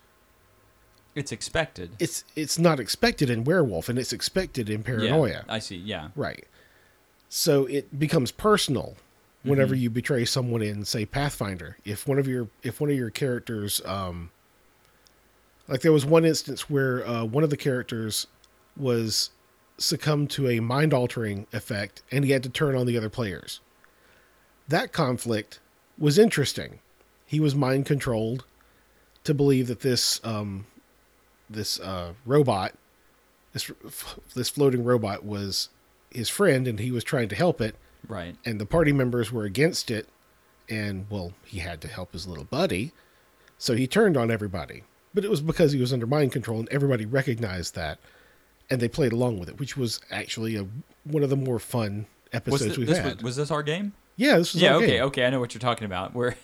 It's 1.16 1.32
expected. 1.32 1.92
it's 2.00 2.24
it's 2.36 2.60
not 2.60 2.80
expected 2.80 3.30
in 3.30 3.44
Werewolf, 3.44 3.90
and 3.90 3.98
it's 3.98 4.14
expected 4.14 4.70
in 4.70 4.84
Paranoia. 4.84 5.30
Yeah, 5.30 5.42
I 5.50 5.60
see. 5.60 5.78
Yeah. 5.78 6.10
Right. 6.16 6.46
So 7.28 7.66
it 7.66 7.98
becomes 7.98 8.32
personal 8.32 8.98
whenever 9.44 9.74
you 9.74 9.90
betray 9.90 10.24
someone 10.26 10.62
in, 10.62 10.86
say, 10.86 11.06
Pathfinder. 11.06 11.78
If 11.84 12.08
one 12.08 12.20
of 12.20 12.28
your 12.28 12.48
if 12.62 12.80
one 12.80 12.92
of 12.92 12.96
your 12.96 13.10
characters, 13.10 13.82
um, 13.86 14.30
like 15.68 15.82
there 15.82 15.92
was 15.92 16.06
one 16.06 16.24
instance 16.26 16.70
where 16.70 17.08
uh, 17.08 17.24
one 17.24 17.44
of 17.44 17.50
the 17.50 17.58
characters 17.58 18.28
was 18.78 19.32
succumbed 19.82 20.30
to 20.32 20.48
a 20.50 20.60
mind 20.60 20.94
altering 20.94 21.48
effect, 21.54 22.02
and 22.12 22.24
he 22.24 22.32
had 22.32 22.44
to 22.44 22.50
turn 22.50 22.76
on 22.76 22.86
the 22.86 22.98
other 22.98 23.10
players. 23.10 23.60
That 24.68 24.92
conflict 24.94 25.60
was 25.98 26.18
interesting. 26.18 26.80
He 27.26 27.40
was 27.40 27.56
mind 27.56 27.86
controlled 27.86 28.46
to 29.24 29.34
believe 29.34 29.68
that 29.68 29.82
this 29.82 30.20
um, 30.24 30.66
this 31.50 31.80
uh, 31.80 32.14
robot, 32.26 32.74
this 33.54 33.72
this 34.36 34.50
floating 34.50 34.84
robot 34.84 35.26
was 35.26 35.70
his 36.12 36.30
friend, 36.30 36.68
and 36.68 36.80
he 36.80 36.92
was 36.92 37.04
trying 37.04 37.30
to 37.30 37.36
help 37.36 37.62
it, 37.62 37.76
Right. 38.08 38.36
and 38.46 38.60
the 38.60 38.66
party 38.66 38.92
members 38.92 39.32
were 39.32 39.46
against 39.46 39.90
it, 39.92 40.08
and 40.70 41.06
well, 41.10 41.34
he 41.46 41.60
had 41.60 41.82
to 41.82 41.88
help 41.88 42.14
his 42.14 42.28
little 42.28 42.44
buddy, 42.46 42.92
so 43.58 43.76
he 43.76 43.88
turned 43.88 44.18
on 44.18 44.30
everybody. 44.32 44.84
But 45.14 45.26
it 45.26 45.30
was 45.30 45.42
because 45.42 45.72
he 45.74 45.80
was 45.80 45.92
under 45.94 46.08
mind 46.08 46.32
control, 46.32 46.60
and 46.60 46.70
everybody 46.70 47.06
recognized 47.06 47.76
that, 47.76 48.00
and 48.72 48.82
they 48.82 48.88
played 48.88 49.12
along 49.14 49.38
with 49.40 49.50
it, 49.50 49.60
which 49.60 49.78
was 49.78 50.00
actually 50.10 50.56
a 50.56 50.66
one 51.04 51.22
of 51.24 51.30
the 51.30 51.36
more 51.36 51.60
fun 51.60 52.08
episodes 52.34 52.78
we've 52.78 52.88
this 52.88 52.98
had. 52.98 53.16
was, 53.18 53.24
was 53.24 53.36
this 53.36 53.52
our 53.52 53.62
game? 53.62 53.94
yeah, 54.16 54.38
this 54.38 54.54
was 54.54 54.62
Yeah. 54.62 54.72
our 54.72 54.78
Okay. 54.78 54.88
game. 54.88 55.04
Okay. 55.04 55.26
I 55.26 55.30
know 55.30 55.40
what 55.40 55.54
you're 55.54 55.60
talking 55.60 55.86
about. 55.86 56.16
Where 56.16 56.36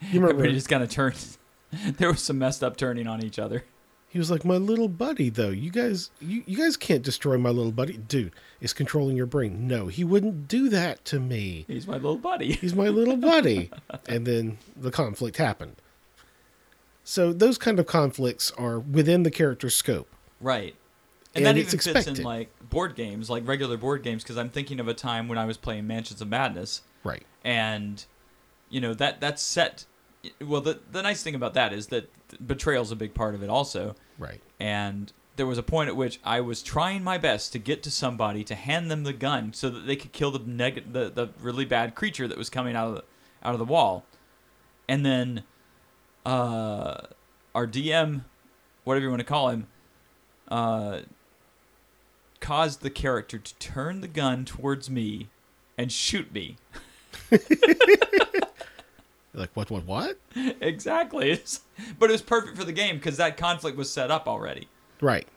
You 0.00 0.08
remember? 0.20 0.30
everybody 0.34 0.54
just 0.54 0.68
kind 0.68 0.82
of 0.82 0.90
turned. 0.90 1.16
there 1.98 2.08
was 2.10 2.20
some 2.22 2.38
messed 2.38 2.62
up 2.64 2.76
turning 2.76 3.06
on 3.06 3.24
each 3.24 3.38
other. 3.38 3.64
He 4.08 4.18
was 4.18 4.30
like, 4.30 4.44
"My 4.44 4.56
little 4.56 4.88
buddy, 4.88 5.28
though. 5.28 5.50
You 5.50 5.70
guys, 5.70 6.10
you, 6.20 6.42
you 6.46 6.56
guys 6.56 6.76
can't 6.76 7.02
destroy 7.02 7.36
my 7.36 7.50
little 7.50 7.72
buddy, 7.72 7.98
dude. 7.98 8.32
It's 8.60 8.72
controlling 8.72 9.16
your 9.16 9.26
brain. 9.26 9.66
No, 9.68 9.88
he 9.88 10.04
wouldn't 10.04 10.48
do 10.48 10.68
that 10.70 11.04
to 11.06 11.20
me. 11.20 11.64
He's 11.68 11.86
my 11.86 11.94
little 11.94 12.16
buddy. 12.16 12.52
He's 12.52 12.74
my 12.74 12.88
little 12.88 13.16
buddy." 13.16 13.70
and 14.08 14.26
then 14.26 14.58
the 14.76 14.90
conflict 14.90 15.36
happened. 15.36 15.76
So 17.04 17.32
those 17.32 17.58
kind 17.58 17.78
of 17.78 17.86
conflicts 17.86 18.50
are 18.52 18.78
within 18.78 19.22
the 19.22 19.30
character's 19.30 19.74
scope. 19.74 20.08
Right. 20.40 20.74
And 21.36 21.46
And, 21.46 21.56
that 21.56 21.60
it's 21.60 21.74
even 21.74 21.94
fits 21.94 22.06
in 22.06 22.22
like 22.24 22.50
board 22.70 22.94
games, 22.94 23.28
like 23.30 23.46
regular 23.46 23.76
board 23.76 24.02
games, 24.02 24.22
because 24.22 24.36
I'm 24.38 24.48
thinking 24.50 24.80
of 24.80 24.88
a 24.88 24.94
time 24.94 25.28
when 25.28 25.38
I 25.38 25.44
was 25.44 25.56
playing 25.56 25.86
Mansions 25.86 26.20
of 26.20 26.28
Madness, 26.28 26.82
Right. 27.04 27.24
and 27.44 28.04
you 28.70 28.80
know 28.80 28.94
that 28.94 29.20
that's 29.20 29.42
set. 29.42 29.84
Well, 30.40 30.60
the 30.60 30.80
the 30.90 31.02
nice 31.02 31.22
thing 31.22 31.34
about 31.34 31.54
that 31.54 31.72
is 31.72 31.88
that 31.88 32.10
betrayal's 32.46 32.90
a 32.90 32.96
big 32.96 33.14
part 33.14 33.34
of 33.34 33.42
it 33.42 33.50
also, 33.50 33.94
Right. 34.18 34.40
and 34.58 35.12
there 35.36 35.46
was 35.46 35.58
a 35.58 35.62
point 35.62 35.88
at 35.88 35.96
which 35.96 36.18
I 36.24 36.40
was 36.40 36.62
trying 36.62 37.04
my 37.04 37.18
best 37.18 37.52
to 37.52 37.58
get 37.58 37.82
to 37.82 37.90
somebody 37.90 38.42
to 38.44 38.54
hand 38.54 38.90
them 38.90 39.04
the 39.04 39.12
gun 39.12 39.52
so 39.52 39.68
that 39.68 39.80
they 39.86 39.94
could 39.94 40.12
kill 40.12 40.30
the 40.30 40.38
neg- 40.38 40.92
the, 40.92 41.10
the 41.10 41.28
really 41.40 41.66
bad 41.66 41.94
creature 41.94 42.26
that 42.26 42.38
was 42.38 42.48
coming 42.48 42.74
out 42.74 42.88
of 42.88 42.94
the, 42.94 43.04
out 43.44 43.52
of 43.52 43.58
the 43.58 43.66
wall, 43.66 44.06
and 44.88 45.04
then 45.04 45.44
uh, 46.24 47.02
our 47.54 47.66
DM, 47.66 48.24
whatever 48.84 49.04
you 49.04 49.10
want 49.10 49.20
to 49.20 49.24
call 49.26 49.50
him, 49.50 49.66
uh, 50.48 51.00
caused 52.46 52.82
the 52.82 52.90
character 52.90 53.38
to 53.38 53.54
turn 53.56 54.02
the 54.02 54.08
gun 54.08 54.44
towards 54.44 54.88
me 54.88 55.26
and 55.76 55.90
shoot 55.90 56.32
me. 56.32 56.56
Like 59.34 59.50
what? 59.52 59.70
What? 59.70 59.84
What? 59.84 60.18
exactly. 60.62 61.30
It's, 61.32 61.60
but 61.98 62.08
it 62.08 62.12
was 62.12 62.22
perfect 62.22 62.56
for 62.56 62.64
the 62.64 62.72
game 62.72 62.96
because 62.96 63.18
that 63.18 63.36
conflict 63.36 63.76
was 63.76 63.90
set 63.90 64.10
up 64.10 64.26
already. 64.26 64.66
Right. 65.02 65.28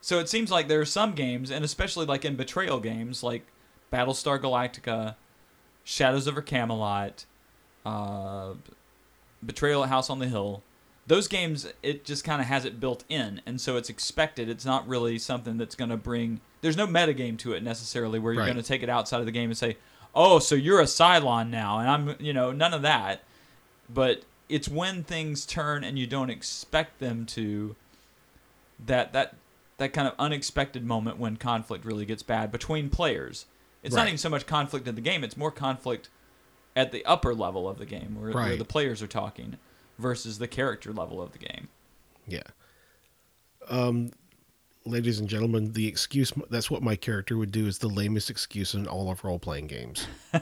So 0.00 0.18
it 0.18 0.30
seems 0.30 0.50
like 0.50 0.66
there 0.66 0.80
are 0.80 0.86
some 0.86 1.12
games, 1.12 1.50
and 1.50 1.62
especially 1.62 2.06
like 2.06 2.24
in 2.24 2.36
betrayal 2.36 2.80
games, 2.80 3.22
like 3.22 3.44
Battlestar 3.92 4.40
Galactica, 4.40 5.16
Shadows 5.84 6.26
over 6.26 6.40
Camelot, 6.40 7.26
uh, 7.84 8.54
Betrayal 9.44 9.82
at 9.84 9.90
House 9.90 10.08
on 10.08 10.20
the 10.20 10.28
Hill. 10.28 10.62
Those 11.08 11.26
games, 11.26 11.66
it 11.82 12.04
just 12.04 12.22
kind 12.22 12.40
of 12.40 12.46
has 12.48 12.64
it 12.64 12.78
built 12.78 13.02
in, 13.08 13.40
and 13.46 13.60
so 13.60 13.76
it's 13.76 13.88
expected. 13.88 14.48
It's 14.48 14.64
not 14.66 14.86
really 14.86 15.18
something 15.18 15.56
that's 15.56 15.74
going 15.74 15.90
to 15.90 15.96
bring. 15.96 16.40
There's 16.60 16.76
no 16.76 16.86
metagame 16.86 17.38
to 17.38 17.54
it 17.54 17.62
necessarily, 17.62 18.18
where 18.18 18.32
you're 18.34 18.42
Right. 18.42 18.52
going 18.52 18.62
to 18.62 18.68
take 18.68 18.82
it 18.82 18.90
outside 18.90 19.20
of 19.20 19.26
the 19.26 19.32
game 19.32 19.48
and 19.50 19.56
say, 19.58 19.78
"Oh, 20.14 20.38
so 20.38 20.54
you're 20.54 20.80
a 20.80 20.84
Cylon 20.84 21.48
now," 21.50 21.78
and 21.78 21.88
I'm, 21.88 22.16
you 22.20 22.32
know, 22.32 22.52
none 22.52 22.74
of 22.74 22.82
that. 22.82 23.22
But 23.88 24.22
it's 24.50 24.68
when 24.68 25.02
things 25.02 25.44
turn 25.46 25.82
and 25.82 25.98
you 25.98 26.06
don't 26.06 26.30
expect 26.30 26.98
them 27.00 27.24
to. 27.26 27.74
That 28.84 29.12
that 29.14 29.34
that 29.78 29.92
kind 29.92 30.06
of 30.06 30.14
unexpected 30.18 30.84
moment 30.84 31.18
when 31.18 31.36
conflict 31.36 31.84
really 31.84 32.04
gets 32.04 32.22
bad 32.22 32.52
between 32.52 32.90
players. 32.90 33.46
It's 33.82 33.94
not 33.94 34.06
even 34.08 34.18
so 34.18 34.28
much 34.28 34.44
conflict 34.46 34.86
in 34.86 34.94
the 34.94 35.00
game; 35.00 35.24
it's 35.24 35.36
more 35.36 35.50
conflict 35.50 36.10
at 36.76 36.92
the 36.92 37.04
upper 37.06 37.34
level 37.34 37.68
of 37.68 37.78
the 37.78 37.86
game, 37.86 38.20
where, 38.20 38.30
where 38.32 38.56
the 38.56 38.64
players 38.64 39.02
are 39.02 39.06
talking, 39.08 39.56
versus 39.98 40.38
the 40.38 40.48
character 40.48 40.92
level 40.92 41.20
of 41.20 41.32
the 41.32 41.38
game. 41.38 41.68
Yeah. 42.26 42.42
Um, 43.68 44.10
ladies 44.84 45.18
and 45.18 45.28
gentlemen, 45.28 45.72
the 45.72 45.86
excuse 45.86 46.32
that's 46.50 46.70
what 46.70 46.82
my 46.82 46.96
character 46.96 47.36
would 47.36 47.52
do 47.52 47.66
is 47.66 47.78
the 47.78 47.88
lamest 47.88 48.30
excuse 48.30 48.74
in 48.74 48.86
all 48.86 49.10
of 49.10 49.24
role 49.24 49.38
playing 49.38 49.66
games. 49.66 50.06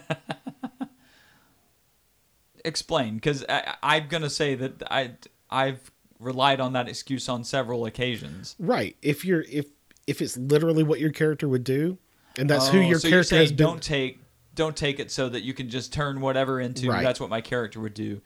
Explain, 2.64 3.14
because 3.14 3.44
I'm 3.82 4.08
gonna 4.08 4.30
say 4.30 4.56
that 4.56 4.82
I 4.90 5.12
I've 5.50 5.92
relied 6.18 6.58
on 6.58 6.72
that 6.72 6.88
excuse 6.88 7.28
on 7.28 7.44
several 7.44 7.86
occasions. 7.86 8.56
Right. 8.58 8.96
If 9.02 9.24
you're 9.24 9.42
if 9.42 9.66
if 10.08 10.20
it's 10.20 10.36
literally 10.36 10.82
what 10.82 10.98
your 10.98 11.12
character 11.12 11.48
would 11.48 11.62
do, 11.62 11.98
and 12.36 12.50
that's 12.50 12.66
who 12.68 12.78
Oh, 12.78 12.82
your 12.82 12.98
so 12.98 13.08
character 13.08 13.36
has 13.36 13.50
been. 13.52 13.56
don't 13.66 13.82
take 13.82 14.18
don't 14.56 14.76
take 14.76 14.98
it 14.98 15.12
so 15.12 15.28
that 15.28 15.42
you 15.44 15.54
can 15.54 15.68
just 15.68 15.92
turn 15.92 16.20
whatever 16.20 16.60
into 16.60 16.88
Right. 16.90 17.04
that's 17.04 17.20
what 17.20 17.30
my 17.30 17.40
character 17.40 17.78
would 17.78 17.94
do, 17.94 18.20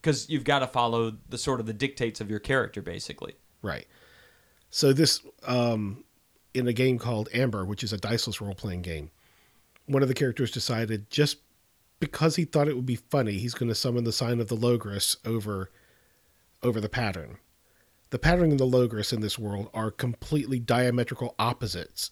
because 0.00 0.28
you've 0.28 0.44
got 0.44 0.60
to 0.60 0.66
follow 0.66 1.16
the 1.28 1.38
sort 1.38 1.60
of 1.60 1.66
the 1.66 1.72
dictates 1.72 2.20
of 2.20 2.30
your 2.30 2.38
character, 2.38 2.80
basically. 2.82 3.34
Right. 3.62 3.86
So 4.70 4.92
this 4.92 5.20
um 5.44 6.04
in 6.54 6.66
a 6.66 6.72
game 6.72 6.98
called 6.98 7.28
Amber, 7.34 7.64
which 7.64 7.84
is 7.84 7.92
a 7.92 7.98
diceless 7.98 8.40
role 8.40 8.54
playing 8.54 8.82
game, 8.82 9.10
one 9.86 10.02
of 10.02 10.08
the 10.08 10.14
characters 10.14 10.50
decided 10.50 11.10
just 11.10 11.38
because 12.00 12.36
he 12.36 12.44
thought 12.44 12.68
it 12.68 12.76
would 12.76 12.86
be 12.86 12.96
funny, 12.96 13.32
he's 13.38 13.54
going 13.54 13.68
to 13.68 13.74
summon 13.74 14.04
the 14.04 14.12
sign 14.12 14.40
of 14.40 14.48
the 14.48 14.56
Logrus 14.56 15.16
over 15.24 15.70
over 16.62 16.80
the 16.80 16.88
pattern. 16.88 17.38
The 18.10 18.18
pattern 18.18 18.50
and 18.50 18.60
the 18.60 18.66
Logrus 18.66 19.12
in 19.12 19.20
this 19.20 19.38
world 19.38 19.68
are 19.74 19.90
completely 19.90 20.58
diametrical 20.60 21.34
opposites. 21.38 22.10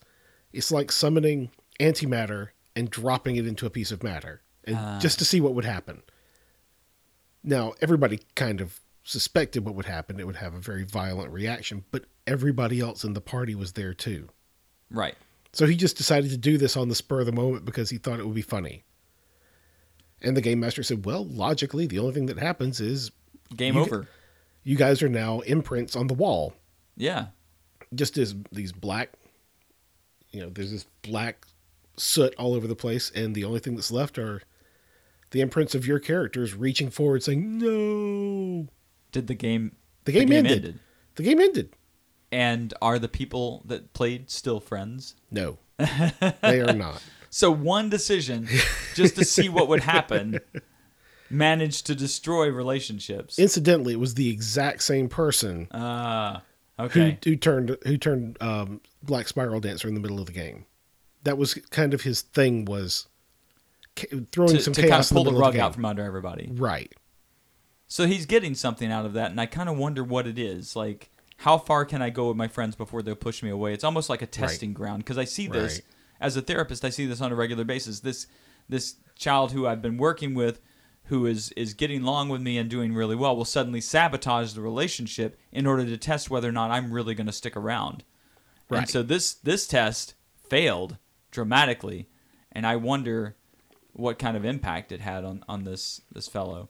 It's 0.53 0.71
like 0.73 0.91
summoning 0.93 1.51
antimatter 1.81 2.49
and 2.77 2.91
dropping 2.91 3.37
it 3.37 3.47
into 3.47 3.67
a 3.67 3.71
piece 3.71 3.91
of 3.93 4.03
matter, 4.03 4.43
and 4.65 4.77
Ah. 4.77 4.99
just 5.01 5.19
to 5.21 5.25
see 5.25 5.41
what 5.41 5.55
would 5.55 5.65
happen. 5.65 6.03
Now, 7.45 7.75
everybody 7.81 8.21
kind 8.35 8.61
of 8.61 8.81
suspected 9.03 9.65
what 9.65 9.75
would 9.75 9.85
happen. 9.85 10.19
It 10.19 10.27
would 10.27 10.37
have 10.37 10.55
a 10.55 10.59
very 10.61 10.85
violent 10.85 11.31
reaction, 11.31 11.85
but 11.91 12.07
everybody 12.27 12.81
else 12.81 13.05
in 13.05 13.13
the 13.13 13.21
party 13.21 13.55
was 13.55 13.73
there 13.73 13.93
too. 13.93 14.31
Right. 14.91 15.15
So 15.53 15.67
he 15.67 15.77
just 15.77 15.97
decided 15.99 16.31
to 16.31 16.37
do 16.39 16.57
this 16.59 16.77
on 16.77 16.89
the 16.89 16.95
spur 16.95 17.21
of 17.21 17.27
the 17.27 17.33
moment 17.33 17.65
because 17.67 17.91
he 17.91 17.99
thought 17.99 18.19
it 18.19 18.27
would 18.27 18.35
be 18.35 18.43
funny. 18.43 18.83
And 20.23 20.37
the 20.37 20.41
game 20.41 20.61
master 20.61 20.83
said, 20.83 21.05
"Well, 21.05 21.25
logically, 21.27 21.87
the 21.87 21.99
only 21.99 22.15
thing 22.15 22.27
that 22.27 22.39
happens 22.39 22.81
is 22.81 23.11
Game 23.55 23.75
You- 23.75 23.83
over. 23.83 24.09
you 24.63 24.75
guys 24.77 25.03
are 25.03 25.09
now 25.09 25.41
imprints 25.41 25.95
on 25.95 26.07
the 26.07 26.15
wall. 26.15 26.55
Yeah. 26.97 27.27
Just 27.95 28.17
as 28.17 28.35
these 28.51 28.73
black, 28.73 29.13
you 30.31 30.41
know, 30.41 30.49
there's 30.49 30.71
this 30.71 30.87
black 31.03 31.47
soot 31.99 32.35
all 32.37 32.55
over 32.55 32.67
the 32.67 32.75
place, 32.75 33.11
and 33.15 33.35
the 33.35 33.45
only 33.45 33.61
thing 33.61 33.77
that's 33.77 33.91
left 33.91 34.19
are 34.19 34.43
the 35.35 35.41
imprints 35.41 35.75
of 35.75 35.85
your 35.85 35.99
characters 35.99 36.55
reaching 36.55 36.89
forward, 36.91 37.23
saying, 37.25 37.59
"No." 37.59 38.69
Did 39.11 39.27
the 39.27 39.35
game 39.35 39.73
The 40.05 40.13
game, 40.13 40.29
the 40.29 40.35
game 40.35 40.47
ended. 40.47 40.53
ended? 40.65 40.79
The 41.17 41.23
game 41.25 41.41
ended. 41.41 41.71
And 42.31 42.73
are 42.81 42.99
the 43.01 43.09
people 43.09 43.63
that 43.67 43.93
played 43.93 44.31
still 44.31 44.61
friends? 44.61 45.17
No, 45.33 45.59
they 45.79 46.61
are 46.61 46.73
not. 46.73 47.03
So 47.31 47.51
one 47.51 47.91
decision, 47.91 48.49
just 48.95 49.17
to 49.17 49.25
see 49.25 49.49
what 49.49 49.69
would 49.69 49.81
happen, 49.83 50.39
managed 51.31 51.87
to 51.87 51.95
destroy 51.95 52.49
relationships. 52.49 53.39
Incidentally, 53.39 53.95
it 53.95 54.01
was 54.01 54.15
the 54.15 54.31
exact 54.31 54.83
same 54.85 55.09
person 55.09 55.67
Ah, 55.73 56.43
who 56.79 56.85
okay. 56.85 57.19
who 57.25 57.35
turned 57.37 57.77
who 57.85 57.97
turned 57.97 58.37
um, 58.41 58.81
Black 59.03 59.27
Spiral 59.29 59.61
Dancer 59.61 59.89
in 59.89 59.95
the 59.95 60.01
middle 60.01 60.21
of 60.21 60.27
the 60.27 60.33
game. 60.33 60.67
That 61.25 61.39
was 61.39 61.55
kind 61.71 61.93
of 61.95 62.03
his 62.03 62.21
thing 62.23 62.65
was 62.67 63.07
throwing 63.97 64.51
To, 64.55 64.61
some 64.61 64.75
to 64.75 64.83
chaos 64.83 64.91
kind 64.91 65.03
of 65.05 65.11
pull 65.11 65.25
the 65.25 65.31
the 65.33 65.37
rug 65.39 65.55
the 65.55 65.61
out 65.61 65.75
from 65.75 65.85
under 65.85 66.03
everybody. 66.05 66.49
Right. 66.53 66.93
So 67.87 68.07
he's 68.07 68.27
getting 68.27 68.55
something 68.55 68.91
out 68.91 69.07
of 69.07 69.13
that, 69.13 69.31
and 69.31 69.41
I 69.41 69.47
kind 69.47 69.69
of 69.69 69.77
wonder 69.77 70.03
what 70.03 70.27
it 70.27 70.39
is. 70.39 70.75
Like, 70.75 71.11
how 71.39 71.59
far 71.59 71.85
can 71.85 72.03
I 72.03 72.11
go 72.11 72.29
with 72.29 72.37
my 72.37 72.49
friends 72.49 72.75
before 72.77 73.03
they'll 73.03 73.15
push 73.15 73.43
me 73.43 73.51
away? 73.51 73.73
It's 73.73 73.85
almost 73.85 74.09
like 74.09 74.23
a 74.23 74.27
testing 74.27 74.73
ground 74.73 75.05
because 75.05 75.19
I 75.19 75.25
see 75.25 75.47
this 75.47 75.75
Right. 75.75 75.83
as 76.21 76.37
a 76.37 76.43
therapist. 76.43 76.85
I 76.85 76.91
see 76.91 77.07
this 77.07 77.21
on 77.21 77.31
a 77.31 77.35
regular 77.35 77.65
basis. 77.65 78.01
This 78.01 78.27
this 78.69 78.97
child 79.17 79.53
who 79.53 79.67
I've 79.67 79.83
been 79.83 79.99
working 79.99 80.35
with, 80.35 80.61
who 81.05 81.27
is 81.27 81.53
is 81.53 81.75
getting 81.75 82.03
along 82.03 82.31
with 82.31 82.41
me 82.41 82.57
and 82.59 82.69
doing 82.71 82.95
really 82.95 83.15
well, 83.15 83.37
will 83.37 83.45
suddenly 83.45 83.81
sabotage 83.81 84.55
the 84.55 84.61
relationship 84.63 85.39
in 85.53 85.67
order 85.67 85.85
to 85.85 85.97
test 85.99 86.31
whether 86.31 86.49
or 86.49 86.53
not 86.53 86.71
I'm 86.71 86.91
really 86.93 87.15
going 87.15 87.27
to 87.27 87.33
stick 87.33 87.57
around. 87.57 88.03
And 88.71 88.79
Right. 88.79 88.89
so 88.89 89.03
this 89.03 89.35
this 89.35 89.67
test 89.67 90.15
failed 90.49 90.97
dramatically, 91.31 92.09
and 92.51 92.67
I 92.67 92.77
wonder 92.77 93.37
what 93.95 94.19
kind 94.19 94.37
of 94.37 94.45
impact 94.45 94.93
it 94.93 95.01
had 95.01 95.25
on 95.25 95.43
on 95.49 95.65
this 95.65 96.03
this 96.13 96.29
fellow. 96.29 96.69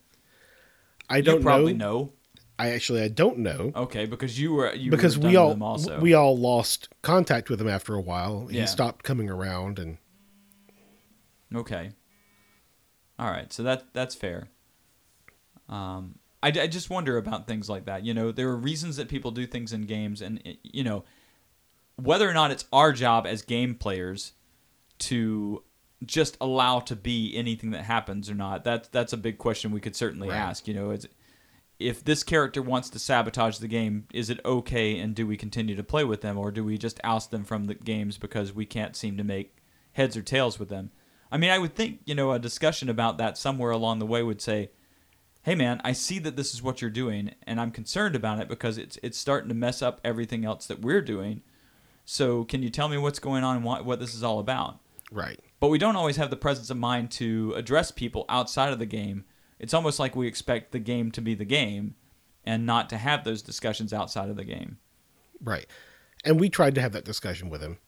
I 1.10 1.20
don't 1.20 1.38
you 1.38 1.42
probably 1.42 1.74
know. 1.74 1.92
know. 1.92 2.12
I 2.58 2.70
actually 2.70 3.02
I 3.02 3.08
don't 3.08 3.38
know 3.38 3.72
Okay, 3.74 4.06
because 4.06 4.38
you 4.38 4.52
were 4.54 4.72
you 4.74 4.90
because 4.90 5.18
were 5.18 5.28
we 5.28 5.36
all 5.36 5.48
with 5.48 5.54
them 5.56 5.62
also. 5.62 6.00
we 6.00 6.14
all 6.14 6.38
lost 6.38 6.88
contact 7.02 7.50
with 7.50 7.60
him 7.60 7.68
after 7.68 7.94
a 7.94 8.00
while. 8.00 8.46
Yeah. 8.48 8.60
He 8.60 8.66
stopped 8.68 9.02
coming 9.04 9.28
around, 9.28 9.78
and 9.80 9.98
okay. 11.54 11.90
All 13.18 13.30
right, 13.30 13.52
so 13.52 13.62
that 13.64 13.92
that's 13.92 14.14
fair. 14.14 14.48
Um, 15.68 16.18
I, 16.42 16.48
I 16.48 16.66
just 16.66 16.90
wonder 16.90 17.16
about 17.16 17.46
things 17.46 17.68
like 17.70 17.86
that. 17.86 18.04
You 18.04 18.12
know, 18.14 18.32
there 18.32 18.48
are 18.48 18.56
reasons 18.56 18.96
that 18.96 19.08
people 19.08 19.30
do 19.30 19.46
things 19.46 19.72
in 19.72 19.82
games, 19.82 20.20
and 20.20 20.40
it- 20.44 20.58
you 20.62 20.84
know, 20.84 21.04
whether 21.96 22.28
or 22.28 22.34
not 22.34 22.50
it's 22.50 22.64
our 22.72 22.92
job 22.92 23.26
as 23.26 23.42
game 23.42 23.74
players 23.74 24.32
to 25.00 25.62
just 26.04 26.36
allow 26.40 26.80
to 26.80 26.96
be 26.96 27.34
anything 27.36 27.70
that 27.70 27.84
happens 27.84 28.28
or 28.30 28.34
not. 28.34 28.64
That's 28.64 28.88
that's 28.88 29.12
a 29.12 29.18
big 29.18 29.38
question 29.38 29.70
we 29.70 29.80
could 29.80 29.96
certainly 29.96 30.28
Right. 30.28 30.36
ask. 30.36 30.66
You 30.68 30.74
know, 30.74 30.90
it's 30.90 31.06
if 31.78 32.04
this 32.04 32.22
character 32.22 32.62
wants 32.62 32.88
to 32.90 32.98
sabotage 32.98 33.58
the 33.58 33.68
game, 33.68 34.06
is 34.12 34.30
it 34.30 34.40
okay 34.44 34.98
and 34.98 35.14
do 35.14 35.26
we 35.26 35.36
continue 35.36 35.74
to 35.74 35.82
play 35.82 36.04
with 36.04 36.20
them 36.20 36.38
or 36.38 36.50
do 36.50 36.62
we 36.64 36.78
just 36.78 37.00
oust 37.02 37.30
them 37.30 37.44
from 37.44 37.64
the 37.64 37.74
games 37.74 38.16
because 38.16 38.52
we 38.52 38.64
can't 38.64 38.94
seem 38.94 39.16
to 39.16 39.24
make 39.24 39.56
heads 39.92 40.16
or 40.16 40.22
tails 40.22 40.58
with 40.58 40.68
them? 40.68 40.90
I 41.32 41.36
mean, 41.36 41.50
I 41.50 41.58
would 41.58 41.74
think, 41.74 42.00
you 42.04 42.14
know, 42.14 42.30
a 42.32 42.38
discussion 42.38 42.88
about 42.88 43.18
that 43.18 43.36
somewhere 43.36 43.72
along 43.72 43.98
the 43.98 44.06
way 44.06 44.22
would 44.22 44.40
say, 44.40 44.70
"Hey 45.42 45.54
man, 45.56 45.80
I 45.84 45.92
see 45.92 46.18
that 46.20 46.36
this 46.36 46.54
is 46.54 46.62
what 46.62 46.80
you're 46.80 46.90
doing 46.90 47.34
and 47.42 47.60
I'm 47.60 47.70
concerned 47.72 48.14
about 48.14 48.38
it 48.40 48.48
because 48.48 48.78
it's 48.78 48.98
it's 49.02 49.18
starting 49.18 49.48
to 49.48 49.54
mess 49.54 49.82
up 49.82 50.00
everything 50.04 50.44
else 50.44 50.66
that 50.66 50.80
we're 50.80 51.02
doing. 51.02 51.42
So, 52.04 52.44
can 52.44 52.62
you 52.62 52.68
tell 52.70 52.88
me 52.88 52.98
what's 52.98 53.18
going 53.18 53.42
on 53.42 53.56
and 53.56 53.64
what 53.64 53.84
what 53.84 53.98
this 54.00 54.14
is 54.14 54.22
all 54.22 54.38
about?" 54.38 54.78
right. 55.10 55.40
But 55.60 55.68
we 55.68 55.78
don't 55.78 55.96
always 55.96 56.16
have 56.16 56.30
the 56.30 56.36
presence 56.36 56.70
of 56.70 56.76
mind 56.76 57.10
to 57.12 57.52
address 57.56 57.90
people 57.90 58.24
outside 58.28 58.72
of 58.72 58.78
the 58.78 58.86
game. 58.86 59.24
It's 59.58 59.74
almost 59.74 59.98
like 59.98 60.16
we 60.16 60.26
expect 60.26 60.72
the 60.72 60.78
game 60.78 61.10
to 61.12 61.20
be 61.20 61.34
the 61.34 61.44
game 61.44 61.94
and 62.44 62.66
not 62.66 62.90
to 62.90 62.98
have 62.98 63.24
those 63.24 63.42
discussions 63.42 63.92
outside 63.92 64.28
of 64.28 64.36
the 64.36 64.44
game. 64.44 64.78
Right. 65.40 65.66
And 66.24 66.38
we 66.38 66.48
tried 66.48 66.74
to 66.74 66.80
have 66.80 66.92
that 66.92 67.04
discussion 67.04 67.50
with 67.50 67.62
him. 67.62 67.78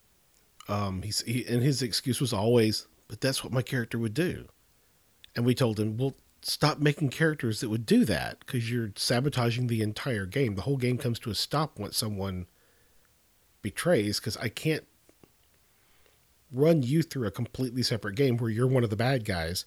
Um, 0.67 1.01
he's, 1.01 1.21
he, 1.21 1.45
and 1.45 1.61
his 1.61 1.81
excuse 1.81 2.19
was 2.19 2.33
always, 2.33 2.87
but 3.07 3.21
that's 3.21 3.43
what 3.43 3.53
my 3.53 3.61
character 3.61 3.97
would 3.97 4.13
do. 4.13 4.47
And 5.35 5.45
we 5.45 5.55
told 5.55 5.79
him, 5.79 5.97
well, 5.97 6.15
stop 6.41 6.79
making 6.79 7.09
characters 7.09 7.59
that 7.59 7.69
would 7.69 7.85
do 7.85 8.05
that 8.05 8.39
because 8.39 8.71
you're 8.71 8.91
sabotaging 8.95 9.67
the 9.67 9.81
entire 9.81 10.25
game. 10.25 10.55
The 10.55 10.63
whole 10.63 10.77
game 10.77 10.97
comes 10.97 11.19
to 11.19 11.29
a 11.29 11.35
stop 11.35 11.79
once 11.79 11.97
someone 11.97 12.47
betrays 13.61 14.19
because 14.19 14.37
I 14.37 14.49
can't 14.49 14.85
run 16.51 16.81
you 16.83 17.01
through 17.03 17.27
a 17.27 17.31
completely 17.31 17.83
separate 17.83 18.15
game 18.15 18.37
where 18.37 18.49
you're 18.49 18.67
one 18.67 18.83
of 18.83 18.89
the 18.89 18.95
bad 18.95 19.25
guys 19.25 19.65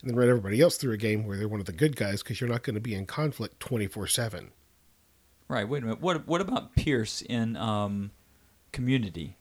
and 0.00 0.10
then 0.10 0.16
run 0.16 0.28
everybody 0.28 0.60
else 0.60 0.76
through 0.76 0.92
a 0.92 0.96
game 0.98 1.26
where 1.26 1.36
they're 1.36 1.48
one 1.48 1.60
of 1.60 1.66
the 1.66 1.72
good 1.72 1.96
guys 1.96 2.22
because 2.22 2.40
you're 2.40 2.50
not 2.50 2.62
going 2.62 2.74
to 2.74 2.80
be 2.80 2.94
in 2.94 3.06
conflict 3.06 3.60
24 3.60 4.06
7. 4.06 4.50
Right. 5.48 5.68
Wait 5.68 5.82
a 5.82 5.86
minute. 5.86 6.00
What 6.00 6.26
what 6.26 6.40
about 6.40 6.74
Pierce 6.74 7.22
in 7.22 7.56
um, 7.56 8.10
Community? 8.72 9.36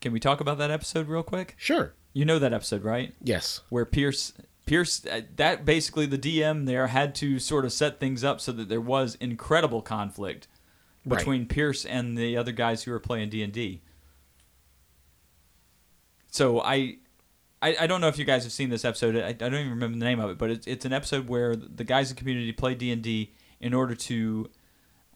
Can 0.00 0.12
we 0.12 0.20
talk 0.20 0.40
about 0.40 0.58
that 0.58 0.70
episode 0.70 1.08
real 1.08 1.22
quick? 1.22 1.54
Sure. 1.56 1.94
You 2.12 2.24
know 2.24 2.38
that 2.38 2.52
episode, 2.52 2.82
right? 2.84 3.14
Yes. 3.22 3.60
Where 3.68 3.84
Pierce 3.84 4.32
Pierce 4.66 5.06
uh, 5.06 5.20
that 5.36 5.64
basically 5.64 6.06
the 6.06 6.18
DM 6.18 6.66
there 6.66 6.88
had 6.88 7.14
to 7.16 7.38
sort 7.38 7.64
of 7.64 7.72
set 7.72 8.00
things 8.00 8.24
up 8.24 8.40
so 8.40 8.50
that 8.52 8.68
there 8.68 8.80
was 8.80 9.14
incredible 9.16 9.82
conflict 9.82 10.48
Right. 11.08 11.18
between 11.18 11.46
Pierce 11.46 11.84
and 11.84 12.18
the 12.18 12.36
other 12.36 12.50
guys 12.50 12.82
who 12.82 12.90
were 12.90 12.98
playing 12.98 13.28
D 13.30 13.40
and 13.44 13.52
D. 13.52 13.80
So 16.36 16.60
I, 16.60 16.98
I, 17.62 17.76
I 17.80 17.86
don't 17.86 18.02
know 18.02 18.08
if 18.08 18.18
you 18.18 18.26
guys 18.26 18.42
have 18.42 18.52
seen 18.52 18.68
this 18.68 18.84
episode. 18.84 19.16
I, 19.16 19.28
I 19.28 19.32
don't 19.32 19.54
even 19.54 19.70
remember 19.70 19.98
the 19.98 20.04
name 20.04 20.20
of 20.20 20.28
it, 20.28 20.36
but 20.36 20.50
it's 20.50 20.66
it's 20.66 20.84
an 20.84 20.92
episode 20.92 21.28
where 21.28 21.56
the 21.56 21.82
guys 21.82 22.10
in 22.10 22.16
community 22.18 22.52
play 22.52 22.74
D 22.74 22.92
and 22.92 23.00
D 23.00 23.32
in 23.58 23.72
order 23.72 23.94
to 23.94 24.50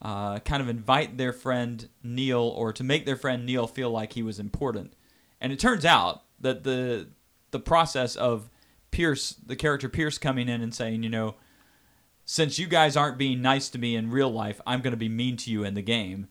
uh, 0.00 0.38
kind 0.38 0.62
of 0.62 0.70
invite 0.70 1.18
their 1.18 1.35
friend 1.35 1.90
Neil 2.02 2.40
or 2.40 2.72
to 2.72 2.83
make 2.83 3.04
their 3.04 3.16
friend 3.16 3.44
Neil 3.44 3.66
feel 3.66 3.90
like 3.90 4.14
he 4.14 4.22
was 4.22 4.38
important. 4.38 4.94
And 5.42 5.52
it 5.52 5.59
turns 5.59 5.85
out 5.85 6.22
that 6.40 6.64
the 6.64 7.09
the 7.50 7.61
process 7.61 8.16
of 8.16 8.48
Pierce, 8.90 9.37
the 9.44 9.56
character 9.56 9.90
Pierce, 9.90 10.16
coming 10.16 10.48
in 10.48 10.62
and 10.62 10.74
saying, 10.74 11.02
you 11.02 11.11
know, 11.11 11.35
since 12.24 12.59
you 12.59 12.66
guys 12.66 12.96
aren't 12.96 13.18
being 13.18 13.42
nice 13.42 13.68
to 13.68 13.78
me 13.78 13.94
in 13.94 14.11
real 14.11 14.30
life, 14.30 14.59
I'm 14.66 14.80
going 14.80 14.92
to 14.92 14.96
be 14.96 15.11
mean 15.11 15.37
to 15.37 15.50
you 15.50 15.64
in 15.64 15.74
the 15.74 15.83
game. 15.83 16.28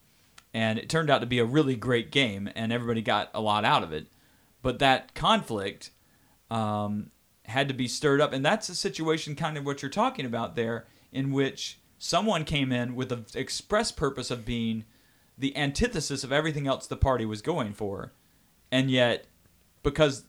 And 0.52 0.80
it 0.80 0.90
turned 0.90 1.12
out 1.12 1.20
to 1.20 1.28
be 1.28 1.38
a 1.38 1.46
really 1.46 1.76
great 1.76 2.10
game, 2.10 2.50
and 2.56 2.74
everybody 2.74 3.04
got 3.04 3.30
a 3.36 3.40
lot 3.40 3.64
out 3.64 3.84
of 3.84 3.94
it. 3.94 4.08
But 4.62 4.80
that 4.80 5.14
conflict 5.16 5.92
um, 6.52 7.12
had 7.46 7.68
to 7.68 7.74
be 7.74 7.88
stirred 7.88 8.22
up, 8.22 8.34
and 8.34 8.44
that's 8.46 8.70
a 8.70 8.76
situation 8.76 9.36
kind 9.36 9.58
of 9.58 9.66
what 9.66 9.82
you're 9.82 9.90
talking 9.90 10.26
about 10.26 10.56
there, 10.56 10.86
in 11.12 11.32
which 11.32 11.80
someone 11.98 12.44
came 12.46 12.72
in 12.72 12.96
with 12.96 13.10
the 13.10 13.40
express 13.40 13.92
purpose 13.92 14.32
of 14.32 14.46
being 14.46 14.86
the 15.38 15.56
antithesis 15.56 16.24
of 16.24 16.32
everything 16.32 16.68
else 16.68 16.88
the 16.88 16.98
party 16.98 17.26
was 17.26 17.42
going 17.42 17.74
for, 17.74 18.12
and 18.72 18.92
yet 18.92 19.26
because 19.84 20.26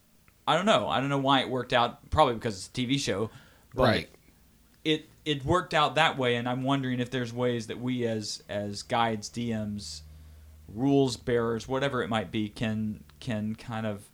I 0.47 0.57
don't 0.57 0.66
know, 0.66 0.88
I 0.88 1.01
don't 1.01 1.09
know 1.09 1.19
why 1.19 1.40
it 1.40 1.51
worked 1.51 1.73
out. 1.73 2.09
Probably 2.11 2.35
because 2.35 2.57
it's 2.57 2.69
a 2.69 2.71
TV 2.71 2.99
show, 2.99 3.31
but 3.75 3.83
Right. 3.83 4.09
it 4.85 5.09
it 5.25 5.45
worked 5.45 5.75
out 5.75 5.97
that 5.97 6.16
way, 6.16 6.37
and 6.37 6.49
I'm 6.49 6.62
wondering 6.62 7.01
if 7.01 7.11
there's 7.11 7.33
ways 7.33 7.66
that 7.66 7.81
we 7.81 8.07
as 8.07 8.43
as 8.49 8.83
guides, 8.83 9.29
DMs, 9.29 10.03
rules 10.69 11.16
bearers, 11.16 11.66
whatever 11.66 12.03
it 12.03 12.09
might 12.09 12.31
be, 12.31 12.49
can 12.49 13.03
can 13.19 13.55
kind 13.57 13.87
of 13.87 14.09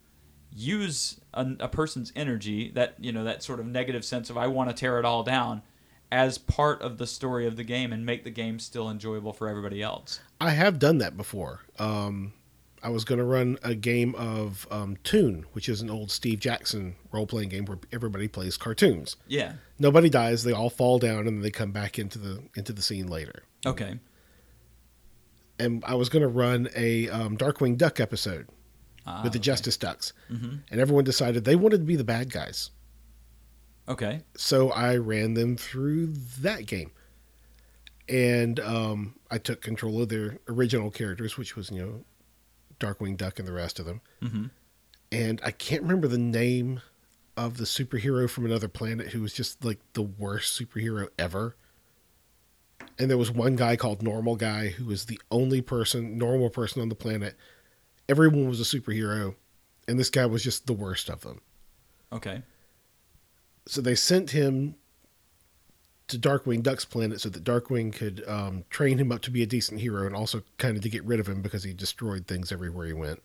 use 0.56 1.20
a, 1.34 1.46
a 1.60 1.68
person's 1.68 2.12
energy 2.16 2.70
that 2.70 2.94
you 2.98 3.12
know 3.12 3.24
that 3.24 3.42
sort 3.42 3.60
of 3.60 3.66
negative 3.66 4.04
sense 4.04 4.30
of 4.30 4.38
I 4.38 4.46
want 4.46 4.70
to 4.70 4.74
tear 4.74 4.98
it 4.98 5.04
all 5.04 5.22
down 5.22 5.62
as 6.10 6.38
part 6.38 6.80
of 6.82 6.98
the 6.98 7.06
story 7.06 7.46
of 7.46 7.56
the 7.56 7.64
game 7.64 7.92
and 7.92 8.06
make 8.06 8.24
the 8.24 8.30
game 8.30 8.58
still 8.58 8.88
enjoyable 8.90 9.32
for 9.32 9.48
everybody 9.48 9.82
else. 9.82 10.20
I 10.40 10.50
have 10.50 10.78
done 10.78 10.98
that 10.98 11.16
before. 11.16 11.62
Um, 11.78 12.32
I 12.82 12.90
was 12.90 13.04
going 13.04 13.18
to 13.18 13.24
run 13.24 13.58
a 13.64 13.74
game 13.74 14.14
of 14.14 14.66
um, 14.70 14.96
Toon, 15.02 15.44
which 15.52 15.68
is 15.68 15.82
an 15.82 15.90
old 15.90 16.10
Steve 16.10 16.38
Jackson 16.38 16.94
role 17.10 17.26
playing 17.26 17.48
game 17.48 17.64
where 17.64 17.78
everybody 17.92 18.28
plays 18.28 18.56
cartoons. 18.56 19.16
Yeah. 19.26 19.54
Nobody 19.78 20.08
dies; 20.08 20.44
they 20.44 20.52
all 20.52 20.70
fall 20.70 20.98
down, 20.98 21.20
and 21.20 21.28
then 21.28 21.40
they 21.40 21.50
come 21.50 21.72
back 21.72 21.98
into 21.98 22.18
the 22.18 22.42
into 22.54 22.72
the 22.72 22.82
scene 22.82 23.08
later. 23.08 23.42
Okay. 23.66 23.98
And 25.58 25.82
I 25.86 25.94
was 25.94 26.08
going 26.08 26.22
to 26.22 26.28
run 26.28 26.68
a 26.76 27.08
um, 27.08 27.36
Darkwing 27.36 27.76
Duck 27.76 27.98
episode 27.98 28.46
Ah, 29.06 29.22
with 29.22 29.32
the 29.32 29.38
okay. 29.38 29.44
Justice 29.44 29.76
Ducks, 29.76 30.12
Mhm. 30.30 30.60
and 30.70 30.80
everyone 30.80 31.04
decided 31.04 31.44
they 31.44 31.54
wanted 31.56 31.78
to 31.78 31.84
be 31.84 31.96
the 31.96 32.04
bad 32.04 32.30
guys. 32.30 32.70
Okay. 33.88 34.22
So 34.36 34.70
I 34.70 34.96
ran 34.96 35.34
them 35.34 35.56
through 35.56 36.08
that 36.40 36.66
game, 36.66 36.90
and 38.08 38.58
um, 38.60 39.14
I 39.30 39.38
took 39.38 39.60
control 39.60 40.02
of 40.02 40.08
their 40.08 40.38
original 40.48 40.90
characters, 40.90 41.36
which 41.36 41.54
was 41.56 41.70
you 41.70 41.78
know 41.80 42.04
Darkwing 42.80 43.16
Duck 43.16 43.38
and 43.38 43.46
the 43.46 43.52
rest 43.52 43.78
of 43.78 43.86
them. 43.86 44.00
Mm-hmm. 44.22 44.46
And 45.12 45.40
I 45.44 45.52
can't 45.52 45.82
remember 45.82 46.08
the 46.08 46.18
name 46.18 46.80
of 47.36 47.58
the 47.58 47.64
superhero 47.64 48.28
from 48.28 48.44
another 48.44 48.66
planet 48.68 49.08
who 49.08 49.20
was 49.20 49.32
just 49.32 49.64
like 49.64 49.78
the 49.92 50.02
worst 50.02 50.58
superhero 50.60 51.08
ever. 51.18 51.54
And 52.98 53.10
there 53.10 53.18
was 53.18 53.30
one 53.30 53.56
guy 53.56 53.76
called 53.76 54.02
Normal 54.02 54.36
Guy 54.36 54.68
who 54.68 54.86
was 54.86 55.04
the 55.04 55.20
only 55.30 55.60
person, 55.60 56.16
normal 56.18 56.48
person 56.50 56.80
on 56.82 56.88
the 56.88 56.94
planet. 56.94 57.36
Everyone 58.08 58.48
was 58.48 58.60
a 58.60 58.64
superhero, 58.78 59.34
and 59.88 59.98
this 59.98 60.10
guy 60.10 60.26
was 60.26 60.42
just 60.42 60.66
the 60.66 60.72
worst 60.72 61.08
of 61.08 61.22
them. 61.22 61.40
Okay. 62.12 62.42
So 63.66 63.80
they 63.80 63.94
sent 63.94 64.30
him 64.30 64.76
to 66.08 66.18
Darkwing 66.18 66.62
Duck's 66.62 66.84
planet 66.84 67.20
so 67.20 67.28
that 67.28 67.42
Darkwing 67.42 67.92
could 67.92 68.22
um, 68.28 68.64
train 68.70 68.98
him 68.98 69.10
up 69.10 69.22
to 69.22 69.30
be 69.30 69.42
a 69.42 69.46
decent 69.46 69.80
hero 69.80 70.06
and 70.06 70.14
also 70.14 70.42
kind 70.56 70.76
of 70.76 70.82
to 70.84 70.88
get 70.88 71.04
rid 71.04 71.18
of 71.18 71.28
him 71.28 71.42
because 71.42 71.64
he 71.64 71.72
destroyed 71.72 72.26
things 72.26 72.52
everywhere 72.52 72.86
he 72.86 72.92
went. 72.92 73.22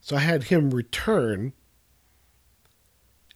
So 0.00 0.16
I 0.16 0.20
had 0.20 0.44
him 0.44 0.70
return, 0.70 1.52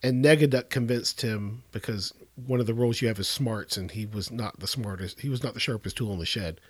and 0.03 0.25
Negaduck 0.25 0.71
convinced 0.71 1.21
him 1.21 1.65
because 1.73 2.15
one 2.47 2.61
of 2.61 2.67
the 2.67 2.75
roles 2.75 3.03
you 3.03 3.09
have 3.09 3.19
is 3.19 3.29
smarts, 3.29 3.77
and 3.77 3.91
he 3.91 4.07
was 4.07 4.31
not 4.31 4.61
the 4.61 4.67
smartest. 4.67 5.21
He 5.21 5.29
was 5.29 5.43
not 5.43 5.53
the 5.53 5.61
sharpest 5.61 5.97
tool 5.97 6.13
in 6.13 6.21
the 6.21 6.27
shed. 6.27 6.61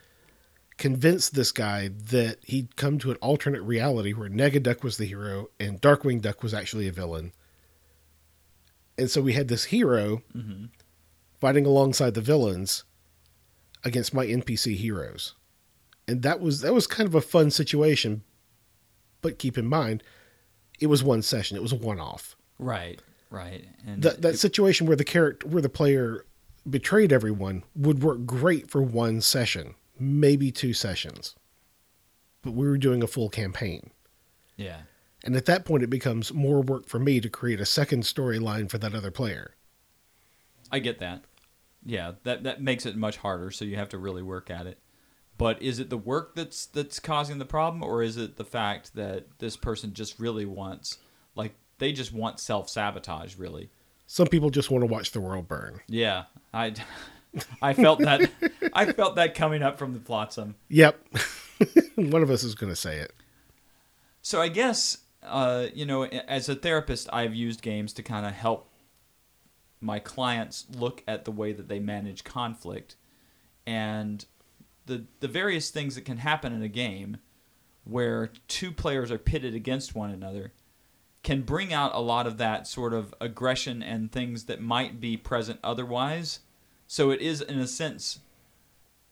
Convinced 0.80 1.34
this 1.34 1.52
guy 1.52 1.90
that 2.06 2.38
he'd 2.42 2.74
come 2.74 2.98
to 3.00 3.10
an 3.10 3.16
alternate 3.18 3.60
reality 3.62 4.12
where 4.14 4.30
Negaduck 4.30 4.82
was 4.82 4.96
the 4.96 5.04
hero 5.04 5.48
and 5.60 5.80
Darkwing 5.80 6.20
Duck 6.22 6.42
was 6.42 6.54
actually 6.54 6.88
a 6.88 6.92
villain. 6.92 7.32
And 8.98 9.10
so 9.10 9.20
we 9.20 9.34
had 9.34 9.48
this 9.48 9.64
hero 9.64 10.22
Mm-hmm. 10.36 10.64
fighting 11.38 11.66
alongside 11.66 12.14
the 12.14 12.20
villains 12.20 12.84
against 13.84 14.14
my 14.14 14.26
NPC 14.26 14.74
heroes. 14.76 15.34
And 16.08 16.22
that 16.22 16.40
was 16.40 16.62
that 16.62 16.74
was 16.74 16.86
kind 16.86 17.06
of 17.06 17.14
a 17.14 17.20
fun 17.20 17.50
situation. 17.50 18.22
But 19.22 19.38
keep 19.38 19.58
in 19.58 19.66
mind, 19.66 20.02
it 20.80 20.86
was 20.86 21.04
one 21.04 21.20
session. 21.22 21.56
It 21.58 21.62
was 21.62 21.72
a 21.72 21.76
one-off. 21.76 22.36
Right. 22.58 23.00
Right. 23.30 23.66
And 23.86 24.02
That 24.02 24.22
that 24.22 24.34
it- 24.34 24.38
situation 24.38 24.86
where 24.86 24.96
the 24.96 25.04
character 25.04 25.46
where 25.46 25.62
the 25.62 25.68
player 25.68 26.24
betrayed 26.68 27.12
everyone 27.12 27.64
would 27.76 28.02
work 28.02 28.24
great 28.26 28.70
for 28.70 28.82
one 28.82 29.20
session, 29.20 29.74
maybe 30.00 30.50
two 30.50 30.72
sessions. 30.72 31.34
But 32.42 32.52
we 32.52 32.66
were 32.66 32.78
doing 32.78 33.02
a 33.02 33.06
full 33.06 33.28
campaign. 33.28 33.90
yeah. 34.56 34.82
And 35.22 35.36
at 35.36 35.44
that 35.44 35.66
point 35.66 35.82
it 35.82 35.90
becomes 35.90 36.32
more 36.32 36.62
work 36.62 36.88
for 36.88 36.98
me 36.98 37.20
to 37.20 37.28
create 37.28 37.60
a 37.60 37.66
second 37.66 38.04
storyline 38.04 38.70
for 38.70 38.78
that 38.78 38.94
other 38.94 39.10
player. 39.10 39.54
I 40.72 40.78
get 40.78 40.98
that. 41.00 41.24
Yeah, 41.84 42.12
that 42.22 42.44
that 42.44 42.62
makes 42.62 42.86
it 42.86 42.96
much 42.96 43.18
harder. 43.18 43.50
So 43.50 43.66
you 43.66 43.76
have 43.76 43.90
to 43.90 43.98
really 43.98 44.22
work 44.22 44.48
at 44.50 44.66
it. 44.66 44.78
But 45.36 45.60
is 45.60 45.78
it 45.78 45.90
the 45.90 45.98
work 45.98 46.34
that's 46.34 46.64
that's 46.64 47.00
causing 47.00 47.38
the 47.38 47.44
problem, 47.44 47.82
or 47.82 48.02
is 48.02 48.16
it 48.16 48.36
the 48.36 48.44
fact 48.46 48.94
that 48.94 49.26
this 49.40 49.58
person 49.58 49.92
just 49.92 50.18
really 50.18 50.46
wants, 50.46 50.96
like, 51.34 51.54
they 51.78 51.92
just 51.92 52.12
want 52.14 52.40
self 52.40 52.70
sabotage? 52.70 53.36
Really? 53.36 53.68
Some 54.06 54.26
people 54.26 54.48
just 54.48 54.70
want 54.70 54.82
to 54.82 54.86
watch 54.86 55.12
the 55.12 55.20
world 55.20 55.48
burn. 55.48 55.80
Yeah, 55.86 56.24
I, 56.54 56.74
I 57.62 57.74
felt 57.74 58.00
that. 58.00 58.30
I 58.72 58.92
felt 58.92 59.16
that 59.16 59.34
coming 59.34 59.62
up 59.62 59.78
from 59.78 59.92
the 59.92 60.00
flotsam. 60.00 60.56
Yep. 60.68 61.00
One 61.96 62.22
of 62.22 62.30
us 62.30 62.42
is 62.42 62.54
going 62.54 62.72
to 62.72 62.76
say 62.76 62.98
it. 62.98 63.12
So 64.22 64.40
I 64.40 64.48
guess 64.48 64.98
uh, 65.22 65.66
you 65.74 65.84
know, 65.84 66.04
as 66.04 66.48
a 66.48 66.54
therapist, 66.54 67.08
I've 67.12 67.34
used 67.34 67.62
games 67.62 67.92
to 67.94 68.02
kind 68.02 68.26
of 68.26 68.32
help 68.32 68.70
my 69.80 69.98
clients 69.98 70.66
look 70.74 71.02
at 71.06 71.24
the 71.24 71.32
way 71.32 71.52
that 71.52 71.68
they 71.68 71.78
manage 71.78 72.24
conflict 72.24 72.96
and 73.66 74.24
the 74.86 75.04
the 75.20 75.28
various 75.28 75.70
things 75.70 75.94
that 75.94 76.04
can 76.04 76.18
happen 76.18 76.52
in 76.52 76.62
a 76.62 76.68
game 76.68 77.18
where 77.84 78.30
two 78.46 78.72
players 78.72 79.10
are 79.10 79.18
pitted 79.18 79.54
against 79.54 79.94
one 79.94 80.10
another 80.10 80.52
can 81.22 81.42
bring 81.42 81.72
out 81.72 81.94
a 81.94 82.00
lot 82.00 82.26
of 82.26 82.38
that 82.38 82.66
sort 82.66 82.92
of 82.92 83.14
aggression 83.20 83.82
and 83.82 84.10
things 84.10 84.44
that 84.44 84.60
might 84.60 85.00
be 85.00 85.16
present 85.16 85.60
otherwise. 85.62 86.40
So 86.92 87.12
it 87.12 87.20
is 87.20 87.40
in 87.40 87.60
a 87.60 87.68
sense 87.68 88.18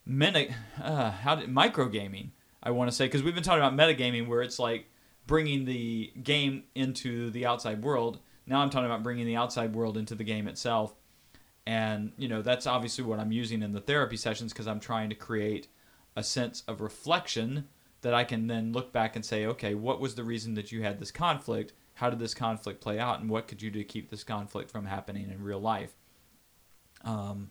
meta 0.05 0.53
uh, 0.83 1.12
how 1.12 1.37
did 1.37 1.49
microgaming 1.49 2.31
I 2.61 2.73
want 2.73 2.91
to 2.91 2.97
say 2.97 3.07
because 3.07 3.23
we've 3.23 3.37
been 3.37 3.45
talking 3.45 3.62
about 3.62 3.77
metagaming 3.77 4.27
where 4.27 4.43
it's 4.43 4.59
like 4.59 4.91
bringing 5.29 5.64
the 5.64 6.12
game 6.21 6.64
into 6.75 7.31
the 7.31 7.47
outside 7.47 7.85
world. 7.85 8.19
Now 8.49 8.62
I'm 8.62 8.71
talking 8.71 8.87
about 8.87 9.05
bringing 9.05 9.27
the 9.27 9.37
outside 9.37 9.77
world 9.77 9.97
into 9.97 10.17
the 10.17 10.25
game 10.25 10.49
itself. 10.49 10.93
And, 11.69 12.11
you 12.19 12.27
know, 12.27 12.43
that's 12.43 12.67
obviously 12.67 13.05
what 13.05 13.21
I'm 13.21 13.31
using 13.31 13.62
in 13.62 13.73
the 13.73 13.81
therapy 13.81 14.17
sessions 14.17 14.53
because 14.53 14.67
I'm 14.67 14.81
trying 14.81 15.09
to 15.11 15.14
create 15.14 15.69
a 16.17 16.25
sense 16.25 16.64
of 16.67 16.81
reflection 16.81 17.69
that 18.01 18.12
I 18.12 18.25
can 18.25 18.49
then 18.49 18.73
look 18.73 18.93
back 18.93 19.14
and 19.14 19.25
say, 19.25 19.47
okay, 19.47 19.77
what 19.77 20.01
was 20.01 20.17
the 20.17 20.25
reason 20.25 20.55
that 20.55 20.73
you 20.73 20.83
had 20.83 20.99
this 20.99 21.12
conflict? 21.12 21.75
How 21.95 22.11
did 22.11 22.19
this 22.19 22.35
conflict 22.35 22.81
play 22.81 22.99
out? 22.99 23.21
And 23.21 23.31
what 23.31 23.47
could 23.47 23.62
you 23.62 23.71
do 23.71 23.79
to 23.79 23.85
keep 23.85 24.11
this 24.11 24.25
conflict 24.25 24.69
from 24.69 24.87
happening 24.87 25.31
in 25.31 25.45
real 25.45 25.61
life? 25.61 25.95
Um, 27.05 27.51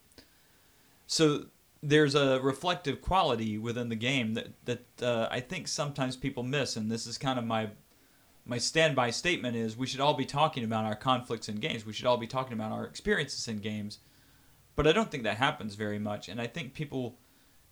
so 1.08 1.46
there's 1.82 2.16
a 2.16 2.40
reflective 2.42 3.02
quality 3.02 3.58
within 3.58 3.90
the 3.90 3.96
game 3.96 4.34
that 4.34 4.48
that 4.66 4.86
uh, 5.02 5.28
I 5.32 5.40
think 5.40 5.68
sometimes 5.68 6.16
people 6.16 6.44
miss, 6.44 6.76
and 6.76 6.92
this 6.92 7.08
is 7.08 7.18
kind 7.18 7.40
of 7.40 7.46
my 7.46 7.70
my 8.46 8.58
standby 8.58 9.12
statement 9.12 9.56
is 9.56 9.76
we 9.76 9.88
should 9.88 10.00
all 10.00 10.14
be 10.14 10.26
talking 10.26 10.64
about 10.64 10.86
our 10.86 10.96
conflicts 10.96 11.50
in 11.50 11.58
games. 11.58 11.86
We 11.86 11.94
should 11.94 12.06
all 12.06 12.18
be 12.18 12.28
talking 12.28 12.54
about 12.54 12.72
our 12.72 12.86
experiences 12.86 13.48
in 13.48 13.58
games, 13.58 14.00
but 14.76 14.88
I 14.88 14.94
don't 14.94 15.12
think 15.12 15.24
that 15.24 15.38
happens 15.38 15.76
very 15.76 16.00
much. 16.00 16.30
And 16.30 16.42
I 16.42 16.48
think 16.48 16.74
people 16.74 17.18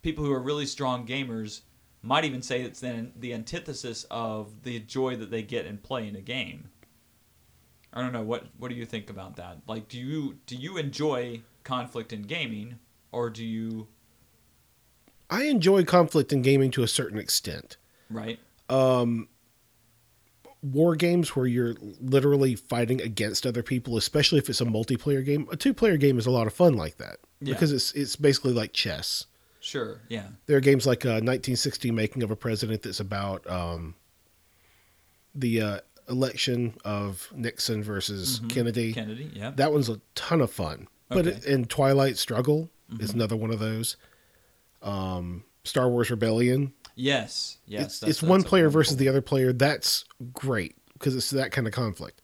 people 0.02 0.24
who 0.24 0.32
are 0.32 0.40
really 0.40 0.66
strong 0.66 1.06
gamers 1.06 1.62
might 2.02 2.24
even 2.24 2.42
say 2.42 2.62
it's 2.62 2.80
then 2.80 3.12
the 3.16 3.34
antithesis 3.34 4.06
of 4.10 4.62
the 4.62 4.78
joy 4.80 5.16
that 5.16 5.30
they 5.30 5.42
get 5.42 5.66
in 5.66 5.78
playing 5.78 6.14
a 6.14 6.20
game. 6.20 6.68
I 7.92 8.02
don't 8.02 8.12
know 8.12 8.22
what 8.22 8.44
what 8.58 8.68
do 8.68 8.74
you 8.74 8.86
think 8.86 9.10
about 9.10 9.36
that? 9.36 9.58
Like, 9.66 9.88
do 9.88 9.98
you 9.98 10.38
do 10.46 10.56
you 10.56 10.76
enjoy 10.76 11.40
conflict 11.66 12.12
in 12.12 12.22
gaming, 12.22 12.78
or 13.12 13.28
do 13.28 13.44
you 13.44 13.88
I 15.28 15.44
enjoy 15.44 15.84
conflict 15.84 16.32
in 16.32 16.40
gaming 16.40 16.70
to 16.70 16.82
a 16.84 16.88
certain 16.88 17.18
extent. 17.18 17.76
right? 18.08 18.38
Um, 18.70 19.28
war 20.62 20.94
games 20.96 21.34
where 21.36 21.46
you're 21.46 21.74
literally 22.00 22.54
fighting 22.54 23.00
against 23.02 23.44
other 23.46 23.62
people, 23.62 23.96
especially 23.96 24.38
if 24.38 24.48
it's 24.48 24.60
a 24.60 24.64
multiplayer 24.64 25.24
game. 25.24 25.46
A 25.50 25.56
two-player 25.56 25.96
game 25.96 26.18
is 26.18 26.26
a 26.26 26.30
lot 26.30 26.46
of 26.46 26.52
fun 26.52 26.74
like 26.74 26.96
that 26.98 27.18
Yeah. 27.40 27.54
because 27.54 27.72
it's 27.72 27.92
it's 27.92 28.16
basically 28.16 28.52
like 28.52 28.72
chess. 28.72 29.26
Sure, 29.60 30.00
yeah, 30.08 30.28
There 30.46 30.56
are 30.56 30.60
games 30.60 30.86
like 30.86 31.04
uh, 31.04 31.18
1960 31.18 31.90
Making 31.90 32.22
of 32.22 32.30
a 32.30 32.36
President 32.36 32.82
that's 32.82 33.00
about 33.00 33.44
um, 33.50 33.96
the 35.34 35.60
uh, 35.60 35.80
election 36.08 36.74
of 36.84 37.28
Nixon 37.34 37.82
versus 37.82 38.38
Mhm. 38.40 38.50
Kennedy. 38.50 38.92
Kennedy, 38.92 39.30
yeah, 39.34 39.50
That 39.50 39.72
one's 39.72 39.88
a 39.88 40.00
ton 40.14 40.40
of 40.40 40.52
fun. 40.52 40.86
But 41.08 41.26
Okay. 41.26 41.52
and 41.52 41.68
Twilight 41.70 42.16
Struggle 42.18 42.70
is 43.00 43.10
Mhm. 43.10 43.14
another 43.14 43.36
one 43.36 43.50
of 43.50 43.58
those. 43.60 43.96
Um, 44.82 45.44
Star 45.64 45.88
Wars 45.88 46.10
Rebellion. 46.10 46.72
yes, 46.94 47.58
yes. 47.66 47.84
it's 47.84 47.98
that's- 48.00 48.10
it's 48.16 48.22
one 48.22 48.40
that's 48.40 48.46
a 48.46 48.48
player 48.48 48.68
versus 48.68 48.96
the 48.96 49.08
other 49.08 49.20
player. 49.22 49.52
That's 49.52 50.04
great 50.32 50.76
because 50.94 51.14
it's 51.16 51.30
that 51.30 51.52
kind 51.52 51.66
of 51.66 51.72
conflict. 51.72 52.20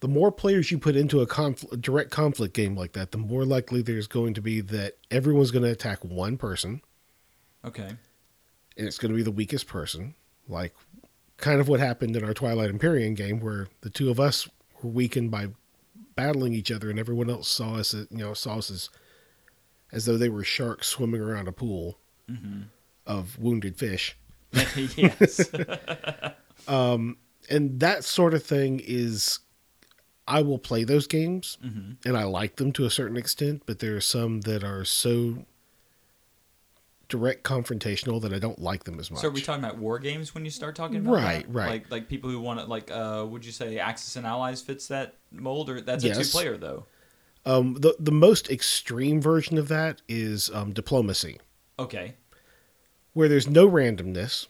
The 0.00 0.08
more 0.08 0.30
players 0.30 0.70
you 0.70 0.78
put 0.78 0.96
into 0.96 1.20
a, 1.20 1.26
confl- 1.26 1.72
a 1.72 1.76
direct 1.76 2.10
conflict 2.10 2.52
game 2.54 2.76
like 2.76 2.92
that, 2.92 3.12
the 3.12 3.18
more 3.18 3.44
likely 3.46 3.80
there's 3.80 4.06
going 4.06 4.34
to 4.34 4.42
be 4.42 4.60
that 4.60 4.98
everyone's 5.10 5.50
going 5.50 5.62
to 5.64 5.70
attack 5.70 6.04
one 6.04 6.36
person, 6.36 6.82
Okay, 7.64 7.88
and 8.76 8.86
it's 8.86 8.98
going 8.98 9.10
to 9.12 9.16
be 9.16 9.22
the 9.22 9.30
weakest 9.30 9.66
person. 9.66 10.14
Like 10.48 10.74
kind 11.38 11.58
of 11.60 11.68
what 11.68 11.80
happened 11.80 12.16
in 12.16 12.24
our 12.24 12.34
Twilight 12.34 12.68
Imperium 12.68 13.14
game, 13.14 13.40
where 13.40 13.68
the 13.80 13.88
two 13.90 14.10
of 14.10 14.20
us 14.20 14.46
were 14.82 14.90
weakened 14.90 15.30
by 15.30 15.48
battling 16.16 16.54
each 16.54 16.70
other, 16.70 16.90
and 16.90 16.98
everyone 16.98 17.30
else 17.30 17.48
saw 17.48 17.74
us, 17.76 17.94
as, 17.94 18.06
you 18.10 18.18
know, 18.18 18.34
saw 18.34 18.58
us 18.58 18.70
as, 18.70 18.90
as 19.92 20.06
though 20.06 20.16
they 20.16 20.28
were 20.28 20.44
sharks 20.44 20.88
swimming 20.88 21.20
around 21.20 21.48
a 21.48 21.52
pool 21.52 21.98
hmm 22.28 22.62
of 23.06 23.38
wounded 23.38 23.76
fish. 23.76 24.16
yes, 24.96 25.50
Um, 26.68 27.18
and 27.50 27.80
that 27.80 28.04
sort 28.04 28.32
of 28.32 28.42
thing 28.42 28.80
is, 28.82 29.40
I 30.26 30.40
will 30.40 30.58
play 30.58 30.84
those 30.84 31.06
games 31.06 31.58
hmm 31.60 31.92
and 32.06 32.16
I 32.16 32.24
like 32.24 32.56
them 32.56 32.72
to 32.72 32.84
a 32.86 32.90
certain 32.90 33.16
extent, 33.16 33.62
but 33.66 33.78
there 33.80 33.96
are 33.96 34.00
some 34.00 34.42
that 34.42 34.64
are 34.64 34.84
so 34.84 35.44
direct 37.18 37.44
confrontational 37.44 38.20
that 38.22 38.32
I 38.32 38.38
don't 38.40 38.58
like 38.58 38.82
them 38.84 38.98
as 38.98 39.08
much. 39.10 39.20
So 39.20 39.28
are 39.28 39.30
we 39.30 39.40
talking 39.40 39.62
about 39.62 39.78
war 39.78 39.98
games 40.00 40.34
when 40.34 40.44
you 40.44 40.50
start 40.50 40.74
talking 40.74 40.96
about 40.96 41.14
Right, 41.14 41.46
that? 41.46 41.52
right. 41.52 41.68
Like 41.70 41.90
like 41.90 42.08
people 42.08 42.28
who 42.28 42.40
want 42.40 42.58
to 42.60 42.66
like 42.66 42.90
uh 42.90 43.24
would 43.28 43.44
you 43.44 43.52
say 43.52 43.78
Axis 43.78 44.16
and 44.16 44.26
Allies 44.26 44.60
fits 44.62 44.88
that 44.88 45.14
mold 45.30 45.70
or 45.70 45.80
that's 45.80 46.02
a 46.02 46.12
two 46.14 46.24
player 46.28 46.56
though? 46.56 46.86
um, 47.46 47.74
the 47.74 47.94
the 48.00 48.10
most 48.10 48.50
extreme 48.50 49.20
version 49.20 49.58
of 49.58 49.68
that 49.68 50.02
is 50.08 50.50
um, 50.52 50.72
diplomacy, 50.72 51.38
Okay, 51.78 52.14
where 53.12 53.28
there's 53.28 53.46
no 53.48 53.68
randomness. 53.68 54.46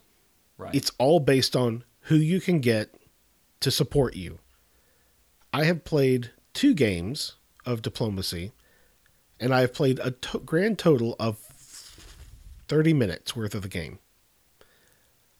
right. 0.56 0.74
It's 0.74 0.92
all 0.98 1.20
based 1.20 1.54
on 1.56 1.84
who 2.02 2.16
you 2.16 2.40
can 2.40 2.60
get 2.60 2.94
to 3.60 3.70
support 3.70 4.14
you. 4.16 4.38
I 5.52 5.64
have 5.64 5.84
played 5.84 6.30
two 6.52 6.72
games 6.72 7.34
of 7.66 7.82
diplomacy, 7.82 8.52
and 9.40 9.52
I 9.54 9.60
have 9.62 9.74
played 9.74 9.98
a 9.98 10.12
to- 10.12 10.38
grand 10.38 10.78
total 10.78 11.16
of 11.18 11.38
30 12.68 12.94
minutes 12.94 13.34
worth 13.36 13.54
of 13.54 13.62
the 13.62 13.68
game. 13.68 13.98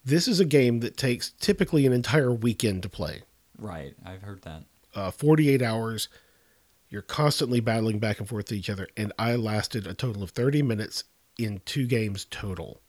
This 0.05 0.29
is 0.29 0.39
a 0.41 0.45
game 0.45 0.81
that 0.81 0.97
takes 0.97 1.31
typically 1.41 1.87
an 1.87 1.93
entire 1.93 2.33
weekend 2.33 2.83
to 2.83 2.89
play. 2.89 3.23
Right. 3.59 3.95
I've 4.05 4.23
heard 4.23 4.43
that. 4.43 4.65
Uh, 4.95 5.11
48 5.11 5.63
hours. 5.63 6.09
You're 6.91 7.03
constantly 7.03 7.61
battling 7.61 7.99
back 7.99 8.19
and 8.21 8.29
forth 8.29 8.47
to 8.47 8.57
each 8.57 8.69
other. 8.71 8.89
And 8.97 9.13
I 9.19 9.35
lasted 9.37 9.87
a 9.87 9.95
total 9.95 10.23
of 10.23 10.31
30 10.31 10.63
minutes 10.63 11.05
in 11.39 11.61
two 11.65 11.87
games 11.87 12.27
total. 12.31 12.81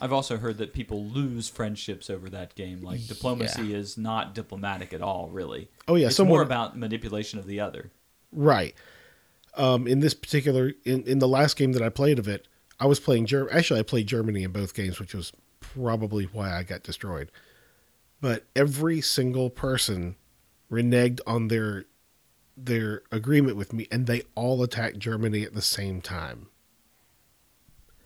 I've 0.00 0.12
also 0.12 0.38
heard 0.38 0.56
that 0.58 0.72
people 0.72 1.04
lose 1.04 1.48
friendships 1.48 2.08
over 2.08 2.30
that 2.30 2.54
game. 2.54 2.80
Like 2.82 3.06
diplomacy 3.06 3.64
Yeah. 3.66 3.76
is 3.76 3.98
not 3.98 4.34
diplomatic 4.34 4.92
at 4.94 5.02
all, 5.02 5.28
really. 5.28 5.68
Oh, 5.88 5.96
yeah. 5.96 6.06
it's 6.06 6.16
someone, 6.16 6.36
more 6.36 6.42
about 6.42 6.78
manipulation 6.78 7.38
of 7.38 7.46
the 7.46 7.60
other. 7.60 7.90
Right. 8.32 8.74
Um, 9.56 9.86
in 9.86 9.98
this 10.00 10.14
particular, 10.14 10.72
in, 10.84 11.02
in 11.02 11.18
the 11.18 11.28
last 11.28 11.56
game 11.56 11.72
that 11.72 11.82
I 11.82 11.88
played 11.88 12.18
of 12.20 12.28
it, 12.28 12.46
I 12.80 12.86
was 12.86 12.98
playing 12.98 13.26
Germany. 13.26 13.56
Actually, 13.56 13.80
I 13.80 13.82
played 13.84 14.06
Germany 14.06 14.42
in 14.42 14.52
both 14.52 14.74
games, 14.74 14.98
which 14.98 15.14
was 15.14 15.32
probably 15.60 16.24
why 16.24 16.56
I 16.56 16.62
got 16.62 16.82
destroyed. 16.82 17.30
But 18.20 18.46
every 18.56 19.00
single 19.00 19.50
person 19.50 20.16
reneged 20.70 21.20
on 21.26 21.48
their 21.48 21.84
their 22.56 23.02
agreement 23.12 23.56
with 23.56 23.72
me, 23.72 23.86
and 23.90 24.06
they 24.06 24.22
all 24.34 24.62
attacked 24.62 24.98
Germany 24.98 25.42
at 25.44 25.54
the 25.54 25.62
same 25.62 26.00
time, 26.02 26.48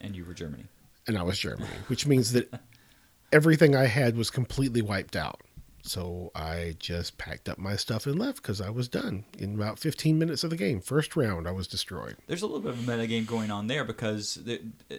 And 0.00 0.14
you 0.14 0.24
were 0.24 0.34
Germany. 0.34 0.66
and 1.08 1.18
I 1.18 1.22
was 1.22 1.38
Germany, 1.38 1.66
which 1.88 2.06
means 2.06 2.32
that 2.32 2.52
everything 3.32 3.74
I 3.74 3.86
had 3.86 4.16
was 4.16 4.30
completely 4.30 4.80
wiped 4.82 5.16
out. 5.16 5.40
So 5.84 6.32
I 6.34 6.76
just 6.78 7.18
packed 7.18 7.48
up 7.48 7.58
my 7.58 7.76
stuff 7.76 8.06
and 8.06 8.18
left 8.18 8.38
because 8.38 8.60
I 8.60 8.70
was 8.70 8.88
done 8.88 9.24
in 9.38 9.54
about 9.54 9.78
15 9.78 10.18
minutes 10.18 10.42
of 10.42 10.48
the 10.48 10.56
game. 10.56 10.80
First 10.80 11.14
round, 11.14 11.46
I 11.46 11.50
was 11.52 11.68
destroyed. 11.68 12.16
There's 12.26 12.40
a 12.40 12.46
little 12.46 12.62
bit 12.62 12.72
of 12.72 12.88
a 12.88 12.90
metagame 12.90 13.26
going 13.26 13.50
on 13.50 13.66
there 13.66 13.84
because 13.84 14.38
uh, 14.48 14.96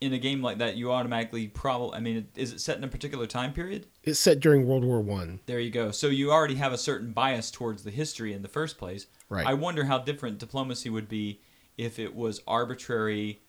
in 0.00 0.12
a 0.12 0.18
game 0.18 0.42
like 0.42 0.58
that, 0.58 0.76
you 0.76 0.92
automatically 0.92 1.48
probably. 1.48 1.96
I 1.96 2.00
mean, 2.00 2.28
is 2.36 2.52
it 2.52 2.60
set 2.60 2.78
in 2.78 2.84
a 2.84 2.88
particular 2.88 3.26
time 3.26 3.52
period? 3.52 3.86
It's 4.04 4.20
set 4.20 4.38
during 4.38 4.66
World 4.66 4.84
War 4.84 5.00
One. 5.00 5.40
There 5.46 5.58
you 5.58 5.70
go. 5.70 5.90
So 5.90 6.06
you 6.06 6.30
already 6.30 6.54
have 6.54 6.72
a 6.72 6.78
certain 6.78 7.10
bias 7.10 7.50
towards 7.50 7.82
the 7.82 7.90
history 7.90 8.32
in 8.32 8.42
the 8.42 8.48
first 8.48 8.78
place. 8.78 9.08
Right. 9.28 9.46
I 9.46 9.54
wonder 9.54 9.84
how 9.84 9.98
different 9.98 10.38
diplomacy 10.38 10.88
would 10.88 11.08
be 11.08 11.40
if 11.76 11.98
it 11.98 12.14
was 12.14 12.40
arbitrary 12.46 13.40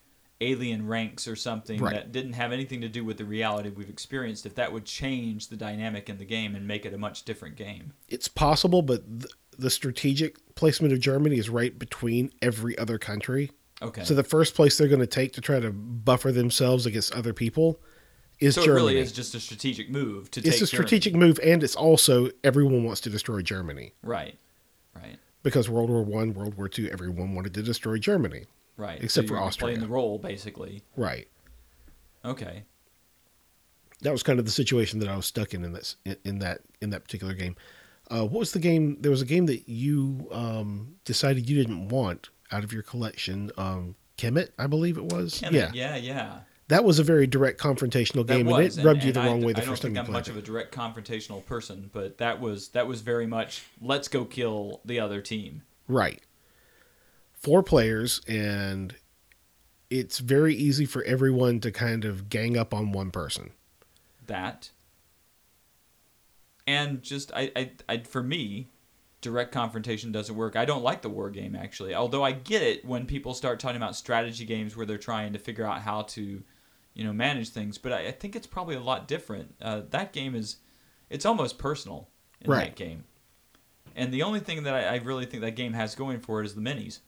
alien 0.42 0.86
ranks 0.86 1.26
or 1.28 1.36
something 1.36 1.80
Right. 1.80 1.94
that 1.94 2.12
didn't 2.12 2.32
have 2.34 2.52
anything 2.52 2.80
to 2.82 2.88
do 2.88 3.04
with 3.04 3.16
the 3.18 3.24
reality 3.24 3.68
we've 3.70 3.88
experienced. 3.88 4.44
If 4.46 4.54
that 4.56 4.72
would 4.72 4.84
change 4.84 5.48
the 5.48 5.56
dynamic 5.56 6.08
in 6.08 6.18
the 6.18 6.24
game 6.24 6.54
and 6.54 6.66
make 6.66 6.84
it 6.84 6.92
a 6.92 6.98
much 6.98 7.24
different 7.24 7.56
game. 7.56 7.92
It's 8.08 8.28
possible, 8.28 8.82
but 8.82 9.20
th- 9.20 9.32
the 9.58 9.70
strategic 9.70 10.54
placement 10.54 10.92
of 10.92 11.00
Germany 11.00 11.36
is 11.38 11.48
right 11.50 11.78
between 11.78 12.32
every 12.42 12.76
other 12.78 12.98
country. 12.98 13.50
Okay. 13.80 14.04
So 14.04 14.14
the 14.14 14.22
first 14.24 14.54
place 14.54 14.76
they're 14.78 14.88
going 14.88 15.00
to 15.00 15.06
take 15.06 15.32
to 15.34 15.40
try 15.40 15.60
to 15.60 15.70
buffer 15.72 16.32
themselves 16.32 16.86
against 16.86 17.12
other 17.14 17.32
people 17.32 17.80
is 18.40 18.54
So 18.54 18.62
it 18.62 18.64
Germany. 18.66 18.84
really 18.86 18.98
is 18.98 19.12
just 19.12 19.34
a 19.34 19.40
strategic 19.40 19.90
move 19.90 20.30
to 20.32 20.40
it's 20.40 20.48
a 20.48 20.50
Germany. 20.52 20.66
strategic 20.66 21.14
move, 21.14 21.38
and 21.44 21.62
it's 21.62 21.76
also 21.76 22.28
everyone 22.42 22.84
wants 22.84 23.00
to 23.02 23.10
destroy 23.10 23.40
Germany 23.42 23.92
Right. 24.02 24.38
Right. 24.94 25.18
because 25.42 25.68
World 25.68 25.90
War 25.90 26.02
One, 26.02 26.32
World 26.34 26.54
War 26.56 26.68
Two, 26.68 26.88
everyone 26.92 27.34
wanted 27.34 27.54
to 27.54 27.62
destroy 27.62 27.98
Germany. 27.98 28.44
Right. 28.76 29.02
Except 29.02 29.28
so 29.28 29.34
for 29.34 29.40
Austria. 29.40 29.68
Playing 29.68 29.80
the 29.80 29.92
role 29.92 30.18
basically. 30.18 30.82
Right. 30.96 31.28
Okay. 32.24 32.64
That 34.02 34.12
was 34.12 34.22
kind 34.22 34.38
of 34.38 34.44
the 34.44 34.50
situation 34.50 34.98
that 35.00 35.08
I 35.08 35.16
was 35.16 35.26
stuck 35.26 35.54
in 35.54 35.64
in 35.64 35.72
this 35.72 35.96
in, 36.24 36.40
that 36.40 36.60
in 36.80 36.90
that 36.90 37.04
particular 37.04 37.34
game. 37.34 37.56
Uh, 38.10 38.22
what 38.22 38.40
was 38.40 38.52
the 38.52 38.58
game? 38.58 38.96
There 39.00 39.10
was 39.10 39.22
a 39.22 39.26
game 39.26 39.46
that 39.46 39.68
you 39.68 40.28
um, 40.32 40.96
decided 41.04 41.48
you 41.48 41.56
didn't 41.56 41.88
want 41.88 42.30
out 42.50 42.64
of 42.64 42.72
your 42.72 42.82
collection. 42.82 43.50
Um, 43.56 43.94
Kemet, 44.18 44.50
I 44.58 44.66
believe 44.66 44.98
it 44.98 45.12
was. 45.12 45.38
Can 45.38 45.54
yeah. 45.54 45.70
Yeah. 45.72 45.96
Yeah. 45.96 46.40
that 46.68 46.84
was 46.84 46.98
a 46.98 47.04
very 47.04 47.26
direct 47.26 47.60
confrontational 47.60 48.26
game, 48.26 48.48
and 48.48 48.58
it 48.66 48.76
rubbed 48.82 48.98
and- 48.98 49.04
you 49.04 49.12
the 49.12 49.20
I 49.20 49.26
wrong 49.26 49.42
way 49.42 49.52
the 49.52 49.62
I 49.62 49.64
first 49.64 49.82
don't 49.82 49.94
think 49.94 50.06
I'm 50.06 50.12
much 50.12 50.28
it. 50.28 50.32
of 50.32 50.36
a 50.36 50.42
direct 50.42 50.74
confrontational 50.74 51.44
person, 51.46 51.90
but 51.92 52.18
that 52.18 52.40
was 52.40 52.68
that 52.70 52.86
was 52.86 53.00
very 53.02 53.26
much 53.26 53.62
let's 53.80 54.08
go 54.08 54.24
kill 54.24 54.80
the 54.84 54.98
other 55.00 55.20
team. 55.20 55.62
Right. 55.86 56.20
Four 57.42 57.62
players, 57.62 58.20
and 58.28 58.94
it's 59.90 60.18
very 60.20 60.54
easy 60.54 60.86
for 60.86 61.02
everyone 61.04 61.60
to 61.60 61.72
kind 61.72 62.04
of 62.04 62.28
gang 62.28 62.56
up 62.56 62.72
on 62.72 62.92
one 62.92 63.10
person. 63.10 63.50
That 64.26 64.70
and 66.66 67.02
just 67.02 67.32
I, 67.34 67.50
I 67.56 67.70
I 67.88 67.98
for 67.98 68.22
me, 68.22 68.68
direct 69.20 69.52
confrontation 69.52 70.12
doesn't 70.12 70.36
work. 70.36 70.54
I 70.56 70.64
don't 70.64 70.82
like 70.82 71.02
the 71.02 71.08
war 71.08 71.30
game 71.30 71.56
actually. 71.56 71.94
Although 71.94 72.22
I 72.22 72.32
get 72.32 72.62
it 72.62 72.84
when 72.84 73.06
people 73.06 73.34
start 73.34 73.58
talking 73.60 73.76
about 73.76 73.96
strategy 73.96 74.44
games 74.44 74.76
where 74.76 74.86
they're 74.86 74.98
trying 74.98 75.32
to 75.32 75.38
figure 75.38 75.66
out 75.66 75.82
how 75.82 76.02
to, 76.02 76.42
you 76.94 77.04
know, 77.04 77.12
manage 77.12 77.48
things. 77.50 77.78
But 77.78 77.92
I, 77.92 78.06
I 78.06 78.10
think 78.12 78.36
it's 78.36 78.46
probably 78.46 78.76
a 78.76 78.80
lot 78.80 79.08
different. 79.08 79.54
Uh, 79.60 79.82
that 79.90 80.12
game 80.12 80.34
is, 80.34 80.58
it's 81.10 81.26
almost 81.26 81.58
personal 81.58 82.08
in 82.40 82.50
Right. 82.50 82.66
that 82.66 82.76
game. 82.76 83.04
And 83.94 84.12
the 84.12 84.22
only 84.22 84.40
thing 84.40 84.62
that 84.62 84.74
I, 84.74 84.94
I 84.94 84.96
really 84.98 85.26
think 85.26 85.42
that 85.42 85.56
game 85.56 85.72
has 85.72 85.94
going 85.94 86.20
for 86.20 86.40
it 86.40 86.46
is 86.46 86.54
the 86.54 86.60
minis. 86.60 87.00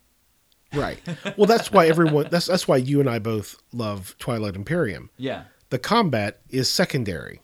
Right. 0.75 0.99
well, 1.37 1.47
that's 1.47 1.71
why 1.73 1.87
everyone. 1.89 2.29
That's 2.31 2.47
that's 2.47 2.67
why 2.69 2.77
you 2.77 3.01
and 3.01 3.09
I 3.09 3.19
both 3.19 3.57
love 3.73 4.15
Twilight 4.19 4.57
Imperium. 4.57 5.11
Yeah. 5.17 5.45
the 5.71 5.79
combat 5.79 6.41
is 6.51 6.69
secondary. 6.71 7.41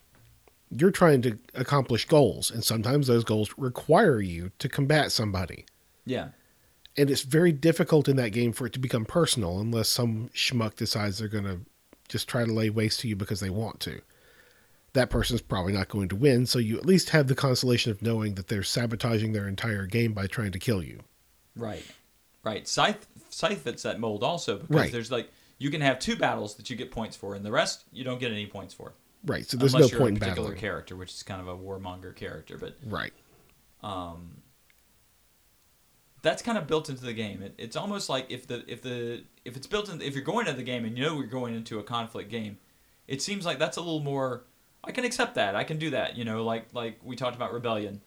You're 0.71 0.91
trying 0.93 1.23
to 1.23 1.37
accomplish 1.55 2.05
goals, 2.07 2.51
and 2.51 2.63
sometimes 2.63 3.07
those 3.09 3.25
goals 3.25 3.53
require 3.57 4.21
you 4.21 4.53
to 4.61 4.69
combat 4.69 5.11
somebody. 5.11 5.67
Yeah. 6.07 6.29
And 6.97 7.11
it's 7.11 7.23
very 7.23 7.53
difficult 7.53 8.09
in 8.09 8.17
that 8.17 8.31
game 8.31 8.53
for 8.53 8.67
it 8.67 8.73
to 8.75 8.79
become 8.79 9.05
personal 9.05 9.59
unless 9.61 9.89
some 9.89 10.29
schmuck 10.35 10.77
decides 10.77 11.19
they're 11.19 11.29
going 11.29 11.45
to 11.45 11.61
just 12.09 12.29
try 12.29 12.45
to 12.45 12.53
lay 12.53 12.71
waste 12.71 13.01
to 13.01 13.09
you 13.09 13.17
because 13.17 13.41
they 13.41 13.51
want 13.51 13.81
to. 13.81 14.01
That 14.93 15.09
person's 15.11 15.41
probably 15.41 15.73
not 15.73 15.89
going 15.89 16.09
to 16.09 16.17
win, 16.17 16.47
so 16.47 16.59
you 16.59 16.77
at 16.77 16.85
least 16.87 17.11
have 17.11 17.29
the 17.29 17.37
consolation 17.37 17.93
of 17.93 18.03
knowing 18.03 18.35
that 18.35 18.49
they're 18.49 18.65
sabotaging 18.65 19.33
their 19.33 19.47
entire 19.47 19.87
game 19.87 20.13
by 20.13 20.27
trying 20.27 20.51
to 20.53 20.59
kill 20.59 20.83
you. 20.83 21.01
Right. 21.57 21.85
Right. 22.43 22.67
Scythe 22.67 23.07
Scythe 23.31 23.63
fits 23.63 23.83
that 23.85 23.99
mold 24.01 24.23
also 24.23 24.59
because 24.59 24.77
Right. 24.77 24.93
there's 24.93 25.11
like 25.11 25.31
you 25.59 25.71
can 25.71 25.81
have 25.81 25.99
two 25.99 26.17
battles 26.17 26.55
that 26.57 26.69
you 26.71 26.77
get 26.77 26.91
points 26.91 27.17
for, 27.17 27.35
and 27.35 27.45
the 27.45 27.51
rest 27.53 27.85
you 27.93 28.05
don't 28.05 28.19
get 28.21 28.33
any 28.33 28.47
points 28.47 28.75
for. 28.75 28.93
Right, 29.27 29.47
so 29.47 29.57
there's 29.57 29.75
unless 29.75 29.93
no 29.93 29.99
point 29.99 30.13
a 30.13 30.15
in 30.15 30.19
particular 30.21 30.49
battling. 30.49 30.61
character, 30.61 30.97
which 30.97 31.13
is 31.13 31.23
kind 31.23 31.41
of 31.41 31.49
a 31.49 31.57
warmonger 31.57 32.15
character, 32.17 32.57
but 32.57 32.77
Right. 32.87 33.13
um, 33.83 34.43
that's 36.23 36.43
kind 36.43 36.59
of 36.59 36.67
built 36.67 36.89
into 36.89 37.05
the 37.05 37.13
game. 37.13 37.43
It, 37.43 37.55
it's 37.59 37.77
almost 37.77 38.09
like 38.09 38.31
if 38.31 38.47
the 38.47 38.65
if 38.71 38.83
the 38.83 39.25
if 39.45 39.57
it's 39.57 39.67
built 39.67 39.89
in 39.91 40.03
if 40.03 40.15
you're 40.15 40.25
going 40.25 40.47
into 40.47 40.57
the 40.59 40.65
game 40.65 40.85
and 40.85 40.97
you 40.97 41.05
know 41.05 41.17
you're 41.19 41.27
going 41.27 41.55
into 41.55 41.79
a 41.79 41.83
conflict 41.83 42.31
game, 42.31 42.59
it 43.09 43.23
seems 43.23 43.47
like 43.47 43.59
that's 43.59 43.77
a 43.77 43.81
little 43.81 44.01
more. 44.01 44.45
I 44.85 44.93
can 44.93 45.05
accept 45.05 45.35
that. 45.35 45.55
I 45.57 45.65
can 45.65 45.79
do 45.79 45.91
that. 45.91 46.17
You 46.17 46.25
know, 46.25 46.45
like 46.45 46.67
like 46.73 46.99
we 47.03 47.17
talked 47.17 47.37
about 47.37 47.53
rebellion. 47.53 48.01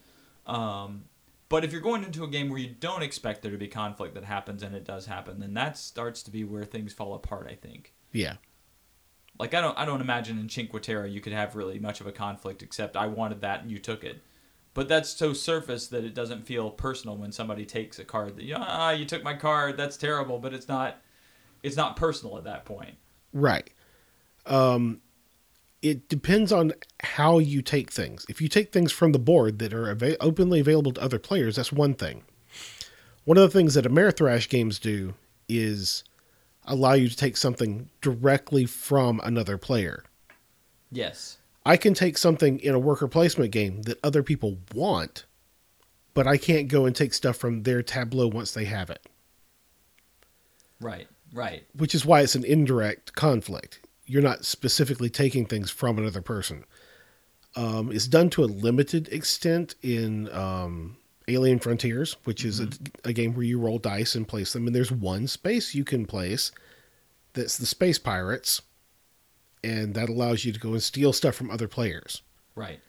Um, 0.45 1.05
but 1.54 1.64
if 1.64 1.72
you're 1.72 1.82
going 1.82 2.04
into 2.04 2.24
a 2.24 2.28
game 2.28 2.49
where 2.49 2.58
you 2.58 2.74
don't 2.80 3.04
expect 3.04 3.43
there 3.43 3.51
to 3.51 3.60
be 3.60 3.68
conflict 3.68 4.16
that 4.16 4.24
happens 4.24 4.64
and 4.64 4.74
it 4.74 4.84
does 4.84 5.06
happen, 5.06 5.39
then 5.39 5.54
that 5.54 5.78
starts 5.78 6.24
to 6.24 6.32
be 6.32 6.43
where 6.43 6.66
things 6.66 6.93
fall 6.93 7.14
apart. 7.14 7.45
I 7.47 7.54
think. 7.54 7.93
Yeah. 8.12 8.38
Like 9.38 9.54
I 9.54 9.62
don't 9.62 9.78
I 9.78 9.86
don't 9.86 10.01
imagine 10.01 10.39
in 10.39 10.49
Cinque 10.49 10.82
Terre 10.82 11.06
you 11.06 11.22
could 11.22 11.32
have 11.32 11.56
really 11.56 11.78
much 11.78 12.01
of 12.01 12.08
a 12.08 12.12
conflict 12.12 12.64
except 12.64 12.97
I 12.97 13.06
wanted 13.06 13.41
that 13.41 13.62
and 13.62 13.70
you 13.70 13.78
took 13.78 14.04
it. 14.04 14.24
But 14.74 14.88
that's 14.88 15.12
so 15.12 15.32
surface 15.32 15.89
that 15.89 16.04
it 16.04 16.16
doesn't 16.16 16.47
feel 16.47 16.72
personal 16.72 17.18
when 17.18 17.32
somebody 17.32 17.68
takes 17.68 17.99
a 17.99 18.04
card 18.04 18.36
that 18.38 18.51
ah 18.58 18.89
you 18.89 19.06
took 19.06 19.22
my 19.24 19.36
card 19.36 19.78
that's 19.78 19.95
terrible 19.95 20.39
but 20.39 20.56
it's 20.56 20.68
not 20.68 21.01
it's 21.62 21.78
not 21.78 21.95
personal 21.95 22.36
at 22.39 22.45
that 22.45 22.66
point. 22.66 22.95
Right. 23.32 23.70
Um, 24.47 25.01
it 25.84 26.07
depends 26.07 26.51
on 26.51 26.71
how 27.01 27.38
you 27.39 27.61
take 27.61 27.91
things. 27.91 28.25
If 28.29 28.41
you 28.41 28.47
take 28.47 28.71
things 28.71 28.91
from 28.91 29.11
the 29.11 29.19
board 29.19 29.59
that 29.59 29.73
are 29.73 29.95
openly 30.21 30.59
available 30.61 30.93
to 30.93 31.01
other 31.01 31.19
players, 31.19 31.57
that's 31.57 31.73
one 31.73 31.93
thing. 31.93 32.23
One 33.25 33.38
of 33.38 33.43
the 33.43 33.55
things 33.57 33.73
that 33.75 33.86
Amerithrash 33.86 34.49
games 34.49 34.79
do 34.79 35.13
is 35.49 36.03
allow 36.65 36.93
you 36.93 37.09
to 37.09 37.15
take 37.15 37.36
something 37.36 37.89
directly 38.01 38.65
from 38.65 39.19
another 39.23 39.57
player. 39.57 40.05
Yes. 40.89 41.38
I 41.65 41.75
can 41.77 41.93
take 41.93 42.17
something 42.17 42.59
in 42.59 42.73
a 42.73 42.79
worker 42.79 43.07
placement 43.07 43.51
game 43.51 43.81
that 43.84 43.99
other 44.03 44.23
people 44.23 44.57
want, 44.73 45.25
but 46.13 46.27
I 46.27 46.38
can't 46.38 46.69
go 46.69 46.86
and 46.86 46.95
take 46.95 47.13
stuff 47.13 47.36
from 47.36 47.63
their 47.63 47.84
tableau 47.84 48.27
once 48.27 48.51
they 48.51 48.65
have 48.65 48.89
it, 48.89 49.05
Right. 50.79 51.07
Right. 51.34 51.63
which 51.75 51.95
is 51.95 52.05
why 52.05 52.21
it's 52.21 52.36
an 52.36 52.45
indirect 52.45 53.13
conflict. 53.15 53.79
You're 54.06 54.22
not 54.22 54.45
specifically 54.45 55.10
taking 55.10 55.45
things 55.45 55.72
from 55.72 55.97
another 55.97 56.22
person. 56.22 56.66
Um, 57.56 57.91
it's 57.91 58.08
done 58.08 58.30
to 58.32 58.43
a 58.43 58.45
limited 58.45 59.08
extent 59.10 59.76
in 59.82 60.30
um, 60.34 60.97
Alien 61.28 61.60
Frontiers, 61.60 62.18
which 62.24 62.43
is 62.43 62.60
a, 62.60 62.68
a 63.06 63.14
game 63.14 63.34
where 63.34 63.45
you 63.45 63.60
roll 63.60 63.78
dice 63.78 64.16
and 64.16 64.28
place 64.28 64.54
them, 64.54 64.68
and 64.68 64.76
there's 64.76 64.91
one 64.91 65.28
space 65.28 65.76
you 65.76 65.84
can 65.84 66.06
place 66.06 66.51
that's 67.34 67.58
the 67.58 67.66
Space 67.66 67.97
Pirates, 67.97 68.62
and 69.64 69.93
that 69.93 70.10
allows 70.10 70.45
you 70.45 70.51
to 70.51 70.60
go 70.60 70.74
and 70.74 70.84
steal 70.84 71.14
stuff 71.14 71.36
from 71.36 71.49
other 71.49 71.68
players. 71.68 72.22
Right. 72.56 72.80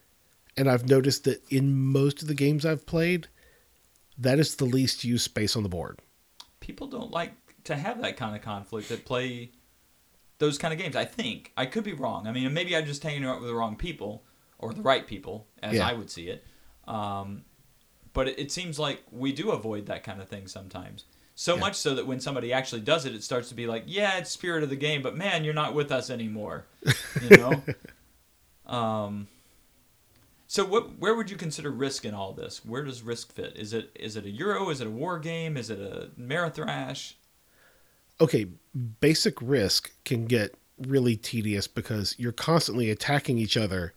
And 0.57 0.71
I've 0.71 0.89
noticed 0.89 1.25
that 1.25 1.43
in 1.51 1.75
most 1.75 2.23
of 2.23 2.29
the 2.29 2.35
games 2.35 2.65
I've 2.65 2.87
played, 2.87 3.29
that 4.19 4.39
is 4.39 4.57
the 4.57 4.65
least 4.65 5.05
used 5.05 5.25
space 5.25 5.57
on 5.57 5.63
the 5.63 5.69
board. 5.69 6.01
People 6.61 6.87
don't 6.87 7.11
like 7.11 7.33
to 7.65 7.77
have 7.77 8.01
that 8.03 8.17
kind 8.17 8.37
of 8.37 8.43
conflict 8.43 8.89
that 8.89 9.05
play 9.05 9.51
those 10.39 10.59
kind 10.59 10.73
of 10.75 10.79
games. 10.81 10.97
I 10.97 11.05
think 11.05 11.53
I 11.57 11.67
could 11.67 11.85
be 11.85 11.93
wrong. 11.93 12.27
I 12.27 12.33
mean, 12.33 12.53
maybe 12.53 12.77
I'm 12.77 12.87
just 12.87 13.03
hanging 13.03 13.25
out 13.25 13.41
with 13.41 13.49
the 13.49 13.55
wrong 13.55 13.77
people 13.77 14.25
or 14.59 14.73
the 14.75 14.83
right 14.83 15.07
people, 15.07 15.47
as 15.63 15.77
Yeah. 15.77 15.87
I 15.89 15.93
would 15.93 16.11
see 16.11 16.29
it. 16.29 16.45
Um, 16.87 17.45
but 18.13 18.29
it, 18.29 18.39
it 18.39 18.53
seems 18.53 18.79
like 18.79 19.03
we 19.11 19.33
do 19.33 19.51
avoid 19.51 19.87
that 19.87 20.03
kind 20.05 20.21
of 20.21 20.29
thing 20.29 20.47
sometimes. 20.47 21.05
So 21.35 21.55
Yeah. 21.55 21.61
much 21.61 21.75
so 21.77 21.95
that 21.97 22.07
when 22.07 22.21
somebody 22.21 22.53
actually 22.53 22.83
does 22.83 23.05
it, 23.07 23.15
it 23.15 23.25
starts 23.25 23.49
to 23.49 23.55
be 23.55 23.67
like, 23.67 23.85
yeah, 23.87 24.19
it's 24.19 24.31
spirit 24.31 24.63
of 24.63 24.71
the 24.71 24.77
game, 24.77 25.03
but 25.03 25.17
man, 25.17 25.45
you're 25.45 25.55
not 25.55 25.75
with 25.75 25.91
us 25.93 26.11
anymore. 26.11 26.67
You 27.21 27.31
know. 27.37 27.63
um. 28.67 29.29
So 30.47 30.65
what? 30.65 30.99
Where 30.99 31.15
would 31.17 31.31
you 31.31 31.37
consider 31.37 31.71
Risk 31.71 32.05
in 32.05 32.15
all 32.15 32.33
this? 32.33 32.65
Where 32.65 32.85
does 32.85 33.03
Risk 33.03 33.33
fit? 33.33 33.57
Is 33.57 33.73
it 33.73 33.91
is 33.99 34.15
it 34.17 34.25
a 34.27 34.31
Euro? 34.31 34.71
Is 34.71 34.81
it 34.81 34.87
a 34.87 34.91
war 34.91 35.19
game? 35.19 35.57
Is 35.57 35.71
it 35.71 35.81
a 35.81 36.11
Amerithrash? 36.21 37.15
Okay, 38.21 38.47
basic 39.01 39.41
risk 39.41 39.93
can 40.05 40.27
get 40.27 40.55
really 40.79 41.17
tedious 41.17 41.67
because 41.67 42.15
you're 42.19 42.33
constantly 42.33 42.91
attacking 42.91 43.39
each 43.39 43.57
other 43.57 43.95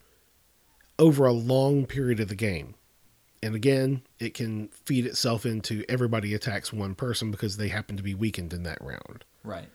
over 0.99 1.25
a 1.25 1.33
long 1.33 1.85
period 1.85 2.19
of 2.19 2.27
the 2.27 2.35
game. 2.35 2.75
And 3.43 3.55
again, 3.55 4.01
it 4.19 4.33
can 4.33 4.69
feed 4.69 5.05
itself 5.05 5.45
into 5.45 5.83
everybody 5.87 6.33
attacks 6.33 6.73
one 6.73 6.95
person 6.95 7.29
because 7.29 7.57
they 7.57 7.67
happen 7.67 7.95
to 7.97 8.03
be 8.03 8.15
weakened 8.15 8.51
in 8.51 8.63
that 8.63 8.81
round. 8.81 9.23
Right. 9.43 9.69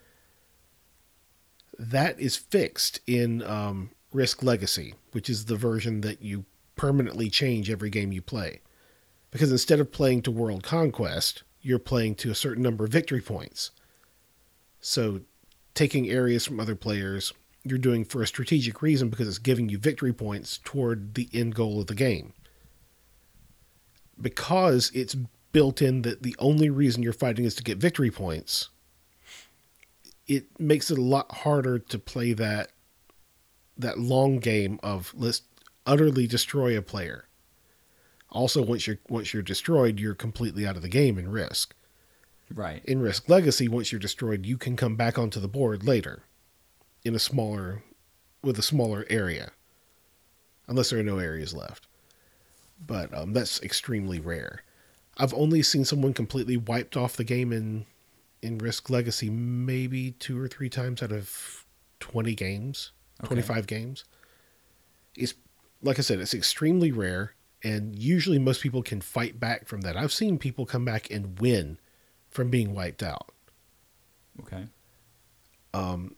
That 1.79 2.19
is 2.19 2.35
fixed 2.35 2.99
in 3.07 3.41
um, 3.43 3.91
Risk 4.11 4.43
Legacy, 4.43 4.95
which 5.11 5.29
is 5.29 5.45
the 5.45 5.55
version 5.55 6.01
that 6.01 6.21
you 6.21 6.45
permanently 6.75 7.29
change 7.29 7.69
every 7.69 7.89
game 7.89 8.11
you 8.11 8.21
play. 8.21 8.61
Because 9.31 9.51
instead 9.51 9.79
of 9.79 9.91
playing 9.91 10.21
to 10.23 10.31
World 10.31 10.63
Conquest, 10.63 11.43
you're 11.61 11.79
playing 11.79 12.15
to 12.15 12.29
a 12.29 12.35
certain 12.35 12.61
number 12.61 12.85
of 12.85 12.91
victory 12.91 13.21
points. 13.21 13.71
So, 14.85 15.21
taking 15.75 16.09
areas 16.09 16.45
from 16.45 16.59
other 16.59 16.75
players, 16.75 17.31
you're 17.63 17.77
doing 17.77 18.03
for 18.03 18.21
a 18.21 18.27
strategic 18.27 18.81
reason 18.81 19.09
because 19.09 19.29
it's 19.29 19.37
giving 19.37 19.69
you 19.69 19.77
victory 19.77 20.11
points 20.11 20.59
toward 20.61 21.13
the 21.13 21.29
end 21.33 21.55
goal 21.55 21.79
of 21.79 21.87
the 21.87 21.95
game. 21.95 22.33
Because 24.19 24.91
it's 24.93 25.15
built 25.53 25.81
in 25.81 26.01
that 26.01 26.21
the 26.21 26.35
only 26.37 26.69
reason 26.69 27.01
you're 27.01 27.13
fighting 27.13 27.45
is 27.45 27.55
to 27.55 27.63
get 27.63 27.77
victory 27.77 28.11
points, 28.11 28.67
it 30.27 30.59
makes 30.59 30.91
it 30.91 30.97
a 30.97 31.01
lot 31.01 31.31
harder 31.31 31.79
to 31.79 31.97
play 31.97 32.33
that 32.33 32.73
that 33.77 33.99
long 33.99 34.37
game 34.37 34.81
of 34.83 35.13
let's 35.17 35.43
utterly 35.85 36.27
destroy 36.27 36.77
a 36.77 36.81
player. 36.81 37.29
Also, 38.29 38.61
once 38.61 38.85
you're 38.85 38.99
once 39.07 39.33
you're 39.33 39.43
destroyed, 39.43 39.97
you're 39.97 40.13
completely 40.13 40.67
out 40.67 40.75
of 40.75 40.81
the 40.81 40.89
game 40.89 41.17
in 41.17 41.31
Risk. 41.31 41.73
Right. 42.53 42.83
In 42.85 43.01
Risk 43.01 43.27
Legacy, 43.29 43.67
once 43.67 43.91
you're 43.91 43.99
destroyed, 43.99 44.45
you 44.45 44.57
can 44.57 44.75
come 44.75 44.95
back 44.95 45.17
onto 45.17 45.39
the 45.39 45.47
board 45.47 45.83
later, 45.83 46.23
in 47.03 47.15
a 47.15 47.19
smaller, 47.19 47.83
with 48.43 48.59
a 48.59 48.63
smaller 48.63 49.05
area, 49.09 49.51
unless 50.67 50.89
there 50.91 50.99
are 50.99 51.03
no 51.03 51.17
areas 51.17 51.53
left. 51.53 51.87
But 52.85 53.13
um, 53.13 53.33
that's 53.33 53.61
extremely 53.63 54.19
rare. 54.19 54.63
I've 55.17 55.33
only 55.33 55.61
seen 55.63 55.85
someone 55.85 56.13
completely 56.13 56.57
wiped 56.57 56.97
off 56.97 57.17
the 57.17 57.23
game 57.23 57.51
in 57.51 57.85
in 58.41 58.57
Risk 58.57 58.89
Legacy 58.89 59.29
maybe 59.29 60.11
two 60.11 60.37
or 60.39 60.49
three 60.49 60.69
times 60.69 61.01
out 61.01 61.11
of 61.13 61.65
twenty 61.99 62.35
games, 62.35 62.91
Okay. 63.21 63.27
twenty 63.27 63.41
five 63.41 63.67
games. 63.67 64.03
It's 65.15 65.33
like 65.81 65.97
I 65.97 66.01
said, 66.01 66.19
it's 66.19 66.33
extremely 66.33 66.91
rare, 66.91 67.35
and 67.63 67.97
usually 67.97 68.39
most 68.39 68.61
people 68.61 68.83
can 68.83 69.01
fight 69.01 69.39
back 69.39 69.67
from 69.67 69.81
that. 69.81 69.95
I've 69.95 70.11
seen 70.13 70.37
people 70.37 70.65
come 70.65 70.83
back 70.85 71.09
and 71.09 71.39
win 71.39 71.77
from 72.33 72.49
being 72.49 72.73
wiped 72.73 73.03
out. 73.03 73.31
Okay. 74.41 74.65
Um, 75.73 76.15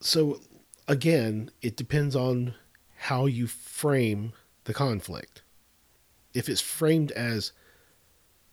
so 0.00 0.40
again, 0.86 1.50
it 1.62 1.76
depends 1.76 2.14
on 2.14 2.54
how 2.96 3.26
you 3.26 3.46
frame 3.46 4.32
the 4.64 4.74
conflict. 4.74 5.42
If 6.32 6.48
it's 6.48 6.60
framed 6.60 7.12
as 7.12 7.52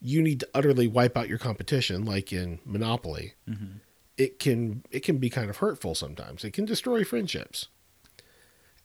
you 0.01 0.21
need 0.21 0.39
to 0.39 0.49
utterly 0.53 0.87
wipe 0.87 1.17
out 1.17 1.29
your 1.29 1.37
competition, 1.37 2.05
like 2.05 2.33
in 2.33 2.59
Monopoly, 2.65 3.33
hmm 3.47 3.77
it 4.17 4.37
can 4.39 4.83
it 4.91 4.99
can 4.99 5.17
be 5.17 5.29
kind 5.29 5.49
of 5.49 5.57
hurtful 5.57 5.95
sometimes. 5.95 6.43
It 6.43 6.51
can 6.51 6.65
destroy 6.65 7.03
friendships. 7.03 7.69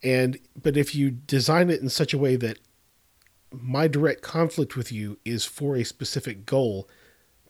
And 0.03 0.39
but 0.61 0.77
if 0.77 0.95
you 0.95 1.11
design 1.11 1.69
it 1.69 1.83
in 1.83 1.91
such 1.91 2.15
a 2.15 2.19
way 2.19 2.37
that 2.37 2.59
my 3.53 3.87
direct 3.87 4.23
conflict 4.23 4.77
with 4.77 4.91
you 4.93 5.19
is 5.25 5.45
for 5.45 5.77
a 5.77 5.85
specific 5.85 6.47
goal, 6.47 6.89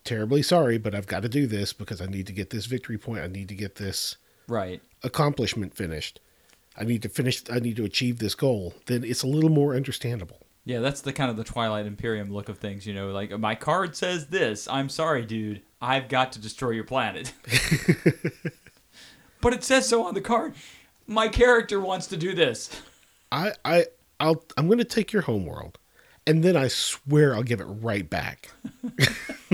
terribly 0.07 0.43
sorry, 0.43 0.79
but 0.79 0.95
I've 0.95 1.07
got 1.07 1.23
to 1.23 1.29
do 1.29 1.47
this 1.47 1.73
because 1.73 2.01
I 2.01 2.07
need 2.07 2.27
to 2.29 2.33
get 2.33 2.51
this 2.51 2.67
victory 2.67 2.99
point. 2.99 3.23
I 3.23 3.27
need 3.27 3.49
to 3.49 3.55
get 3.55 3.77
this 3.77 4.17
Right. 4.49 4.81
accomplishment 5.03 5.75
finished. 5.75 6.21
I 6.79 6.85
need 6.85 7.03
to 7.03 7.09
finish 7.09 7.43
I 7.51 7.59
need 7.59 7.77
to 7.77 7.85
achieve 7.85 8.19
this 8.19 8.35
goal. 8.35 8.75
Then 8.87 9.05
it's 9.05 9.23
a 9.23 9.27
little 9.27 9.51
more 9.51 9.75
understandable. 9.75 10.39
Yeah, 10.65 10.81
that's 10.81 11.01
the 11.01 11.13
kind 11.13 11.31
of 11.31 11.37
the 11.37 11.45
Twilight 11.45 11.87
Imperium 11.87 12.33
look 12.33 12.49
of 12.49 12.59
things, 12.59 12.87
you 12.87 12.95
know, 12.95 13.11
like 13.13 13.37
my 13.39 13.55
card 13.55 13.97
says 13.97 14.27
this. 14.27 14.67
I'm 14.69 14.89
sorry, 14.89 15.25
dude. 15.25 15.63
I've 15.81 16.09
got 16.09 16.33
to 16.33 16.41
destroy 16.41 16.71
your 16.71 16.85
planet. 16.85 17.33
but 19.41 19.53
it 19.53 19.63
says 19.63 19.89
so 19.89 20.05
on 20.05 20.15
the 20.15 20.21
card. 20.21 20.55
My 21.07 21.29
character 21.29 21.81
wants 21.81 22.07
to 22.09 22.17
do 22.17 22.35
this. 22.35 22.71
I 23.31 23.53
I 23.65 23.87
I'll 24.19 24.45
I'm 24.57 24.67
going 24.67 24.79
to 24.79 24.85
take 24.85 25.13
your 25.13 25.23
homeworld 25.23 25.79
and 26.27 26.43
then 26.43 26.57
I 26.57 26.69
swear 26.69 27.35
I'll 27.35 27.43
give 27.43 27.61
it 27.61 27.67
right 27.67 28.09
back. 28.09 28.51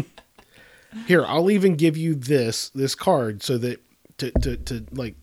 Here, 1.06 1.24
I'll 1.24 1.50
even 1.50 1.76
give 1.76 1.96
you 1.96 2.14
this 2.14 2.70
this 2.70 2.94
card 2.94 3.42
so 3.42 3.58
that 3.58 3.80
to 4.18 4.30
to 4.30 4.56
to 4.56 4.86
like 4.92 5.16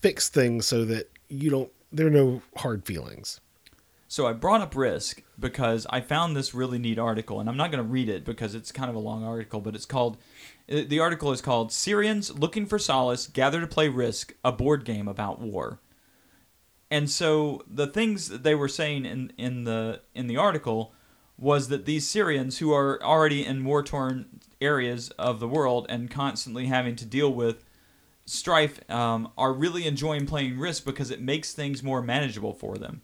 fix 0.00 0.28
things 0.28 0.66
so 0.66 0.84
that 0.84 1.10
you 1.28 1.50
don't 1.50 1.70
there 1.92 2.06
are 2.06 2.10
no 2.10 2.42
hard 2.56 2.84
feelings. 2.84 3.40
So 4.08 4.26
I 4.26 4.32
brought 4.34 4.60
up 4.60 4.76
Risk 4.76 5.22
because 5.38 5.86
I 5.90 6.00
found 6.00 6.36
this 6.36 6.54
really 6.54 6.78
neat 6.78 6.98
article, 6.98 7.40
and 7.40 7.48
I'm 7.48 7.56
not 7.56 7.72
going 7.72 7.82
to 7.82 7.90
read 7.90 8.08
it 8.08 8.24
because 8.24 8.54
it's 8.54 8.70
kind 8.70 8.88
of 8.88 8.94
a 8.94 9.00
long 9.00 9.24
article, 9.24 9.60
but 9.60 9.74
it's 9.74 9.84
called. 9.84 10.16
uh, 10.70 10.82
The 10.86 11.00
article 11.00 11.32
is 11.32 11.40
called 11.40 11.72
"Syrians 11.72 12.32
Looking 12.38 12.66
for 12.66 12.78
Solace 12.78 13.26
Gather 13.26 13.60
to 13.60 13.66
Play 13.66 13.88
Risk: 13.88 14.34
A 14.44 14.52
Board 14.52 14.84
Game 14.84 15.08
About 15.08 15.40
War." 15.40 15.80
And 16.90 17.10
so 17.10 17.64
the 17.68 17.88
things 17.88 18.28
that 18.28 18.44
they 18.44 18.54
were 18.54 18.68
saying 18.68 19.04
in 19.04 19.32
in 19.36 19.64
the 19.64 20.02
in 20.14 20.28
the 20.28 20.36
article 20.36 20.92
was 21.36 21.68
that 21.68 21.84
these 21.84 22.06
Syrians 22.06 22.58
who 22.58 22.72
are 22.72 23.02
already 23.02 23.44
in 23.44 23.64
war 23.64 23.82
torn 23.82 24.40
areas 24.60 25.10
of 25.10 25.40
the 25.40 25.48
world 25.48 25.86
and 25.88 26.10
constantly 26.10 26.66
having 26.66 26.96
to 26.96 27.04
deal 27.04 27.32
with 27.32 27.64
strife 28.24 28.88
um, 28.90 29.30
are 29.38 29.52
really 29.52 29.86
enjoying 29.86 30.26
playing 30.26 30.58
Risk 30.58 30.84
because 30.84 31.10
it 31.10 31.20
makes 31.20 31.52
things 31.52 31.82
more 31.82 32.02
manageable 32.02 32.52
for 32.52 32.76
them. 32.76 33.02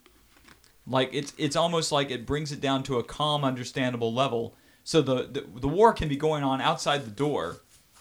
Like 0.86 1.10
it's 1.12 1.32
it's 1.38 1.54
almost 1.54 1.92
like 1.92 2.10
it 2.10 2.26
brings 2.26 2.50
it 2.50 2.60
down 2.60 2.82
to 2.84 2.98
a 2.98 3.04
calm, 3.04 3.44
understandable 3.44 4.12
level. 4.12 4.54
So 4.82 5.00
the 5.00 5.28
the, 5.30 5.44
the 5.60 5.68
war 5.68 5.92
can 5.92 6.08
be 6.08 6.16
going 6.16 6.42
on 6.42 6.60
outside 6.60 7.04
the 7.04 7.10
door. 7.10 7.58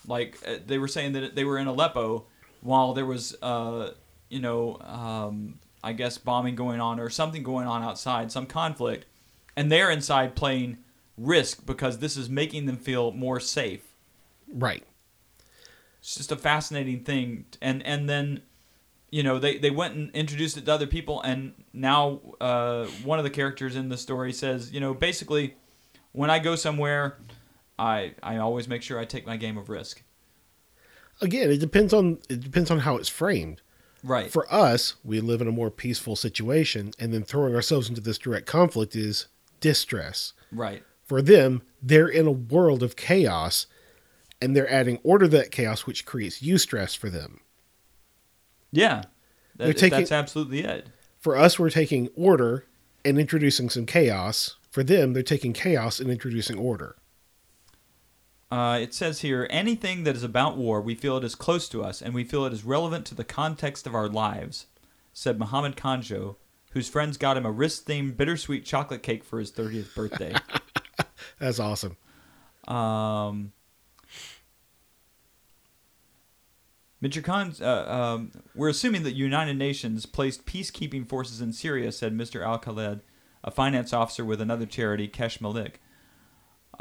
Like 0.07 0.37
uh, 0.47 0.55
they 0.65 0.79
were 0.79 0.87
saying 0.87 1.13
that 1.13 1.35
they 1.35 1.43
were 1.43 1.59
in 1.59 1.67
Aleppo 1.67 2.25
while 2.61 2.93
there 2.93 3.05
was 3.05 3.35
uh 3.41 3.91
you 4.29 4.39
know 4.39 4.77
um, 4.81 5.59
I 5.83 5.93
guess 5.93 6.17
bombing 6.17 6.55
going 6.55 6.81
on 6.81 6.99
or 6.99 7.09
something 7.11 7.43
going 7.43 7.67
on 7.67 7.83
outside, 7.83 8.31
some 8.31 8.47
conflict, 8.47 9.05
and 9.55 9.71
they're 9.71 9.91
inside 9.91 10.35
playing 10.35 10.79
Risk 11.21 11.65
because 11.65 11.99
this 11.99 12.17
is 12.17 12.29
making 12.29 12.65
them 12.65 12.77
feel 12.77 13.11
more 13.11 13.39
safe. 13.39 13.93
Right. 14.51 14.83
It's 15.99 16.15
just 16.15 16.31
a 16.31 16.35
fascinating 16.35 17.03
thing, 17.03 17.45
and 17.61 17.85
and 17.85 18.09
then, 18.09 18.41
you 19.11 19.21
know, 19.21 19.37
they 19.37 19.57
they 19.59 19.69
went 19.69 19.95
and 19.95 20.09
introduced 20.15 20.57
it 20.57 20.65
to 20.65 20.73
other 20.73 20.87
people, 20.87 21.21
and 21.21 21.53
now 21.73 22.19
uh, 22.41 22.85
one 23.03 23.19
of 23.19 23.23
the 23.23 23.29
characters 23.29 23.75
in 23.75 23.89
the 23.89 23.97
story 23.97 24.33
says, 24.33 24.71
you 24.71 24.79
know, 24.79 24.95
basically, 24.95 25.55
when 26.11 26.31
I 26.31 26.39
go 26.39 26.55
somewhere, 26.55 27.17
I 27.77 28.15
I 28.23 28.37
always 28.37 28.67
make 28.67 28.81
sure 28.81 28.99
I 28.99 29.05
take 29.05 29.27
my 29.27 29.37
game 29.37 29.59
of 29.59 29.69
risk. 29.69 30.01
Again, 31.21 31.51
it 31.51 31.59
depends 31.59 31.93
on 31.93 32.17
it 32.29 32.41
depends 32.41 32.71
on 32.71 32.79
how 32.79 32.97
it's 32.97 33.09
framed. 33.09 33.61
Right. 34.03 34.31
For 34.31 34.51
us, 34.51 34.95
we 35.03 35.19
live 35.19 35.41
in 35.41 35.47
a 35.47 35.51
more 35.51 35.69
peaceful 35.69 36.15
situation 36.15 36.93
and 36.97 37.13
then 37.13 37.23
throwing 37.23 37.53
ourselves 37.53 37.89
into 37.89 38.01
this 38.01 38.17
direct 38.17 38.47
conflict 38.47 38.95
is 38.95 39.27
distress. 39.59 40.33
right. 40.51 40.83
For 41.11 41.21
them, 41.21 41.61
they're 41.81 42.07
in 42.07 42.25
a 42.25 42.31
world 42.31 42.81
of 42.81 42.95
chaos 42.95 43.67
and 44.41 44.55
they're 44.55 44.71
adding 44.71 44.97
order 45.03 45.25
to 45.25 45.37
that 45.39 45.51
chaos 45.51 45.85
which 45.85 46.05
creates 46.05 46.41
eustress 46.41 46.95
for 46.95 47.09
them. 47.09 47.41
Yeah. 48.71 49.03
That, 49.57 49.75
taking- 49.75 49.99
that's 49.99 50.13
absolutely 50.13 50.61
it. 50.61 50.87
For 51.19 51.35
us, 51.35 51.59
we're 51.59 51.69
taking 51.69 52.07
order 52.15 52.63
and 53.03 53.19
introducing 53.19 53.69
some 53.69 53.85
chaos. 53.85 54.55
For 54.69 54.85
them, 54.85 55.11
they're 55.11 55.21
taking 55.21 55.51
chaos 55.51 55.99
and 55.99 56.09
introducing 56.09 56.57
order. 56.57 56.95
Uh, 58.49 58.79
it 58.81 58.93
says 58.93 59.19
here 59.19 59.47
anything 59.49 60.05
that 60.05 60.15
is 60.15 60.23
about 60.23 60.55
war, 60.55 60.79
we 60.79 60.95
feel 60.95 61.17
it 61.17 61.25
is 61.25 61.35
close 61.35 61.67
to 61.67 61.83
us, 61.83 62.01
and 62.01 62.13
we 62.13 62.23
feel 62.23 62.45
it 62.45 62.53
is 62.53 62.63
relevant 62.63 63.05
to 63.07 63.15
the 63.15 63.25
context 63.25 63.85
of 63.85 63.93
our 63.93 64.07
lives, 64.07 64.67
said 65.11 65.37
Muhammad 65.37 65.75
Kanjo, 65.75 66.37
whose 66.71 66.87
friends 66.87 67.17
got 67.17 67.35
him 67.35 67.45
a 67.45 67.51
Risk 67.51 67.85
themed 67.85 68.15
bittersweet 68.15 68.63
chocolate 68.63 69.03
cake 69.03 69.25
for 69.25 69.39
his 69.39 69.51
30th 69.51 69.93
birthday. 69.93 70.33
That's 71.41 71.59
awesome. 71.59 71.97
um, 72.67 73.51
Mr. 77.03 77.23
Khan, 77.23 77.55
uh, 77.59 77.91
um, 77.91 78.31
we're 78.53 78.69
assuming 78.69 79.01
that 79.03 79.13
United 79.13 79.57
Nations 79.57 80.05
placed 80.05 80.45
peacekeeping 80.45 81.09
forces 81.09 81.41
in 81.41 81.51
Syria, 81.51 81.91
said 81.91 82.15
Mr. 82.15 82.45
Al 82.45 82.59
Khaled, 82.59 83.01
a 83.43 83.49
finance 83.49 83.91
officer 83.91 84.23
with 84.23 84.39
another 84.39 84.67
charity, 84.67 85.07
Kesh 85.07 85.41
Malek, 85.41 85.81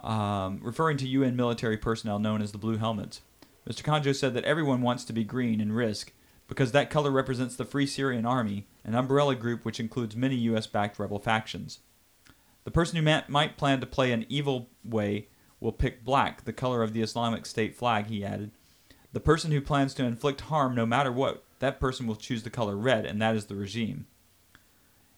um, 0.04 0.60
referring 0.62 0.98
to 0.98 1.08
UN 1.08 1.36
military 1.36 1.78
personnel 1.78 2.18
known 2.18 2.42
as 2.42 2.52
the 2.52 2.58
Blue 2.58 2.76
Helmets. 2.76 3.22
Mr. 3.66 3.82
Kanjo 3.82 4.14
said 4.14 4.34
that 4.34 4.44
everyone 4.44 4.82
wants 4.82 5.04
to 5.04 5.14
be 5.14 5.24
green 5.24 5.58
and 5.58 5.74
risk 5.74 6.12
because 6.48 6.72
that 6.72 6.90
color 6.90 7.10
represents 7.10 7.56
the 7.56 7.64
Free 7.64 7.86
Syrian 7.86 8.26
Army, 8.26 8.66
an 8.84 8.94
umbrella 8.94 9.34
group 9.34 9.64
which 9.64 9.80
includes 9.80 10.14
many 10.14 10.36
U.S. 10.36 10.66
backed 10.66 10.98
rebel 10.98 11.18
factions. 11.18 11.78
The 12.70 12.74
person 12.74 13.04
who 13.04 13.22
might 13.26 13.56
plan 13.56 13.80
to 13.80 13.86
play 13.86 14.12
an 14.12 14.24
evil 14.28 14.68
way 14.84 15.26
will 15.58 15.72
pick 15.72 16.04
black, 16.04 16.44
the 16.44 16.52
color 16.52 16.84
of 16.84 16.92
the 16.92 17.02
Islamic 17.02 17.44
State 17.44 17.74
flag, 17.74 18.06
he 18.06 18.24
added. 18.24 18.52
The 19.12 19.18
person 19.18 19.50
who 19.50 19.60
plans 19.60 19.92
to 19.94 20.04
inflict 20.04 20.42
harm 20.42 20.76
no 20.76 20.86
matter 20.86 21.10
what, 21.10 21.42
that 21.58 21.80
person 21.80 22.06
will 22.06 22.14
choose 22.14 22.44
the 22.44 22.48
color 22.48 22.76
red, 22.76 23.04
and 23.06 23.20
that 23.20 23.34
is 23.34 23.46
the 23.46 23.56
regime. 23.56 24.06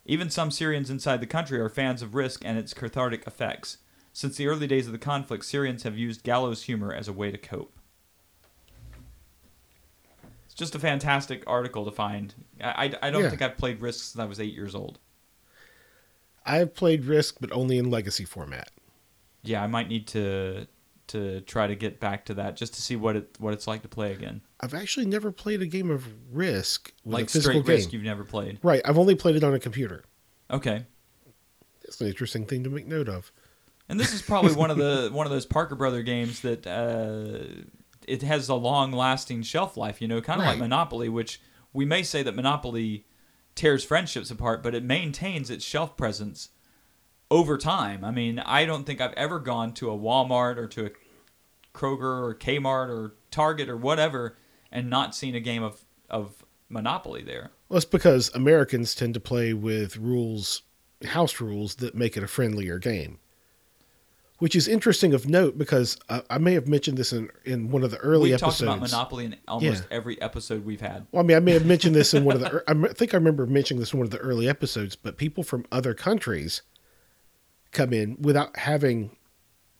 Even 0.07 0.31
some 0.31 0.51
Syrians 0.51 0.89
inside 0.89 1.21
the 1.21 1.27
country 1.27 1.61
are 1.61 1.69
fans 1.69 2.01
of 2.01 2.15
risk 2.15 2.41
and 2.43 2.57
its 2.57 2.73
cathartic 2.73 3.27
effects. 3.27 3.77
Since 4.15 4.39
the 4.39 4.47
early 4.47 4.67
days 4.67 4.87
of 4.87 4.93
the 4.93 4.99
conflict, 4.99 5.45
Syrians 5.45 5.83
have 5.83 5.99
used 5.99 6.23
gallows 6.23 6.63
humor 6.63 6.95
as 6.95 7.07
a 7.07 7.13
way 7.13 7.31
to 7.31 7.37
cope. 7.37 7.79
It's 10.47 10.55
just 10.55 10.75
a 10.75 10.79
fantastic 10.79 11.45
article 11.47 11.85
to 11.85 11.91
find. 11.91 12.33
I, 12.63 12.87
I, 12.87 13.09
I 13.09 13.11
don't 13.11 13.25
Yeah. 13.25 13.29
think 13.29 13.43
I've 13.43 13.59
played 13.59 13.83
Risk 13.83 14.05
since 14.13 14.23
I 14.23 14.25
was 14.25 14.41
eight 14.41 14.55
years 14.55 14.75
old. 14.75 14.99
I've 16.45 16.75
played 16.75 17.05
Risk, 17.05 17.37
but 17.41 17.53
only 17.53 17.79
in 17.79 17.91
legacy 17.91 18.25
format. 18.25 18.71
Yeah, 19.43 19.63
I 19.63 19.67
might 19.67 19.89
need 19.89 20.07
to 20.09 20.67
to 21.09 21.41
try 21.43 21.67
to 21.67 21.75
get 21.75 22.01
back 22.01 22.25
to 22.27 22.35
that 22.35 22.57
just 22.57 22.75
to 22.75 22.81
see 22.83 22.97
what 22.97 23.17
it 23.17 23.37
what 23.39 23.53
it's 23.53 23.67
like 23.67 23.83
to 23.83 23.89
play 23.89 24.13
again. 24.13 24.41
I've 24.61 24.75
actually 24.75 25.07
never 25.07 25.31
played 25.33 25.61
a 25.61 25.67
game 25.67 25.91
of 25.91 26.07
Risk 26.33 26.93
with 27.05 27.15
like 27.15 27.25
a 27.25 27.29
physical 27.29 27.61
straight 27.63 27.67
game. 27.67 27.77
Risk, 27.77 27.93
you've 27.93 28.03
never 28.03 28.25
played. 28.25 28.59
Right. 28.63 28.81
I've 28.85 28.99
only 28.99 29.15
played 29.15 29.37
it 29.37 29.45
on 29.45 29.53
a 29.55 29.59
computer. 29.59 30.05
Okay, 30.51 30.85
that's 31.83 32.01
an 32.01 32.07
interesting 32.09 32.47
thing 32.47 32.63
to 32.65 32.71
make 32.71 32.87
note 32.87 33.09
of. 33.09 33.33
and 33.89 33.99
this 33.99 34.13
is 34.13 34.23
probably 34.23 34.55
one 34.55 34.71
of 34.71 34.77
the 34.77 35.11
one 35.13 35.27
of 35.27 35.33
those 35.33 35.47
Parker 35.47 35.75
Brother 35.75 36.03
games 36.03 36.41
that 36.41 36.67
uh, 36.67 37.63
it 38.07 38.23
has 38.23 38.49
a 38.49 38.55
long 38.55 38.93
lasting 38.93 39.43
shelf 39.43 39.77
life. 39.77 40.01
You 40.01 40.09
know, 40.09 40.21
kind 40.21 40.41
of 40.41 40.47
like 40.47 40.59
Monopoly, 40.59 41.09
which 41.09 41.41
we 41.73 41.85
may 41.85 42.03
say 42.03 42.23
that 42.23 42.35
Monopoly 42.35 43.07
tears 43.55 43.85
friendships 43.85 44.31
apart, 44.31 44.63
but 44.63 44.75
it 44.75 44.83
maintains 44.83 45.51
its 45.51 45.65
shelf 45.65 45.97
presence 45.97 46.51
over 47.31 47.57
time. 47.57 48.05
I 48.05 48.11
mean, 48.11 48.39
I 48.39 48.65
don't 48.65 48.85
think 48.85 49.01
I've 49.01 49.15
ever 49.15 49.39
gone 49.39 49.73
to 49.75 49.91
a 49.91 49.99
Walmart 49.99 50.57
or 50.57 50.69
to 50.69 50.87
a 50.87 50.91
Kroger 51.75 52.23
or 52.23 52.35
Kmart 52.35 52.89
or 52.89 53.15
Target 53.31 53.69
or 53.69 53.77
whatever 53.77 54.37
and 54.71 54.91
not 54.91 55.15
seen 55.15 55.35
a 55.35 55.41
game 55.41 55.63
of 55.63 55.85
of 56.11 56.45
Monopoly 56.69 57.23
there. 57.23 57.51
Well, 57.69 57.79
it's 57.79 57.87
because 57.87 58.31
Americans 58.35 58.95
tend 58.95 59.15
to 59.15 59.21
play 59.21 59.53
with 59.55 59.97
rules, 59.97 60.63
house 61.05 61.41
rules 61.41 61.77
that 61.77 61.95
make 61.95 62.17
it 62.17 62.23
a 62.23 62.29
friendlier 62.29 62.79
game. 62.79 63.19
Which 64.43 64.57
is 64.57 64.67
interesting 64.67 65.15
of 65.15 65.29
note 65.29 65.57
because 65.57 65.97
uh, 66.09 66.23
I 66.29 66.39
may 66.39 66.55
have 66.55 66.67
mentioned 66.67 66.99
this 66.99 67.13
in, 67.13 67.31
in 67.45 67.71
one 67.71 67.85
of 67.85 67.93
the 67.93 67.99
early 67.99 68.31
We've 68.31 68.41
talked 68.41 68.55
episodes. 68.61 68.77
about 68.77 68.81
Monopoly 68.91 69.25
in 69.27 69.37
almost 69.47 69.83
Yeah. 69.85 69.97
every 69.97 70.21
episode 70.21 70.65
we've 70.65 70.81
had. 70.81 71.07
Well, 71.13 71.23
I 71.23 71.27
mean, 71.29 71.37
I 71.37 71.41
may 71.41 71.53
have 71.53 71.65
mentioned 71.65 71.95
this 71.95 72.13
in 72.13 72.25
one 72.25 72.35
of 72.35 72.41
the. 72.41 72.65
I 72.69 72.93
think 72.93 73.15
I 73.15 73.19
remember 73.19 73.47
mentioning 73.47 73.79
this 73.79 73.93
in 73.93 74.01
one 74.01 74.05
of 74.07 74.11
the 74.11 74.19
early 74.19 74.49
episodes. 74.49 74.97
But 74.97 75.17
people 75.17 75.45
from 75.45 75.65
other 75.71 75.95
countries 75.95 76.63
come 77.71 77.93
in 77.93 78.17
without 78.21 78.57
having, 78.57 79.15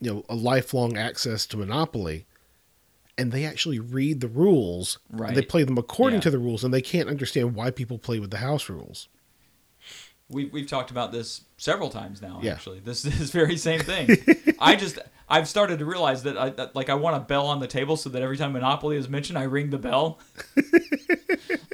you 0.01 0.13
know, 0.15 0.25
a 0.29 0.37
lifelong 0.37 0.97
access 0.97 1.45
to 1.47 1.57
Monopoly, 1.57 2.25
and 3.19 3.33
they 3.33 3.45
actually 3.45 3.81
read 3.81 4.21
the 4.21 4.29
rules. 4.29 5.01
and 5.11 5.35
they 5.37 5.43
play 5.43 5.65
them 5.65 5.77
according 5.77 6.19
Yeah. 6.19 6.23
to 6.23 6.31
the 6.31 6.39
rules, 6.39 6.63
and 6.63 6.73
they 6.73 6.81
can't 6.83 7.09
understand 7.09 7.57
why 7.57 7.73
people 7.73 7.99
play 7.99 8.21
with 8.21 8.31
the 8.31 8.37
house 8.37 8.69
rules. 8.69 9.09
We've, 10.29 10.53
we've 10.53 10.67
talked 10.67 10.91
about 10.91 11.13
this 11.13 11.43
several 11.59 11.91
times 11.91 12.23
now. 12.23 12.41
Yeah. 12.43 12.53
Actually, 12.53 12.81
this 12.81 13.03
this 13.03 13.31
very 13.31 13.57
same 13.57 13.81
thing. 13.81 14.17
I 14.59 14.77
just 14.77 14.99
I've 15.29 15.49
started 15.49 15.79
to 15.79 15.85
realize 15.85 16.23
that 16.25 16.37
I 16.37 16.51
that, 16.51 16.75
like 16.75 16.89
I 16.89 16.95
want 16.95 17.17
a 17.17 17.21
bell 17.21 17.47
on 17.47 17.61
the 17.61 17.67
table 17.67 17.97
so 17.97 18.11
that 18.11 18.23
every 18.23 18.37
time 18.37 18.53
Monopoly 18.53 18.97
is 18.97 19.09
mentioned, 19.09 19.39
I 19.39 19.45
ring 19.45 19.71
the 19.71 19.79
bell. 19.79 20.19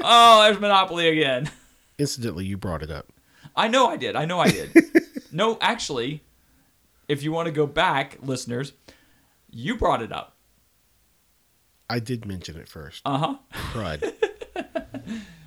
oh, 0.03 0.43
there's 0.43 0.61
Monopoly 0.61 1.09
again. 1.09 1.51
Incidentally, 1.99 2.45
you 2.45 2.57
brought 2.57 2.83
it 2.83 2.91
up. 2.91 3.09
I 3.57 3.69
know 3.69 3.89
I 3.89 3.97
did. 3.97 4.15
I 4.15 4.25
know 4.25 4.39
I 4.39 4.51
did. 4.51 4.71
no, 5.33 5.59
actually, 5.61 6.23
if 7.09 7.23
you 7.23 7.33
want 7.33 7.47
to 7.47 7.53
go 7.53 7.67
back, 7.67 8.19
listeners, 8.23 8.73
you 9.51 9.77
brought 9.77 10.03
it 10.03 10.13
up. 10.13 10.37
I 11.91 11.99
did 11.99 12.27
mention 12.27 12.57
it 12.57 12.69
first. 12.69 13.03
Uh 13.05 13.19
huh. 13.19 13.37
Pride. 13.51 14.13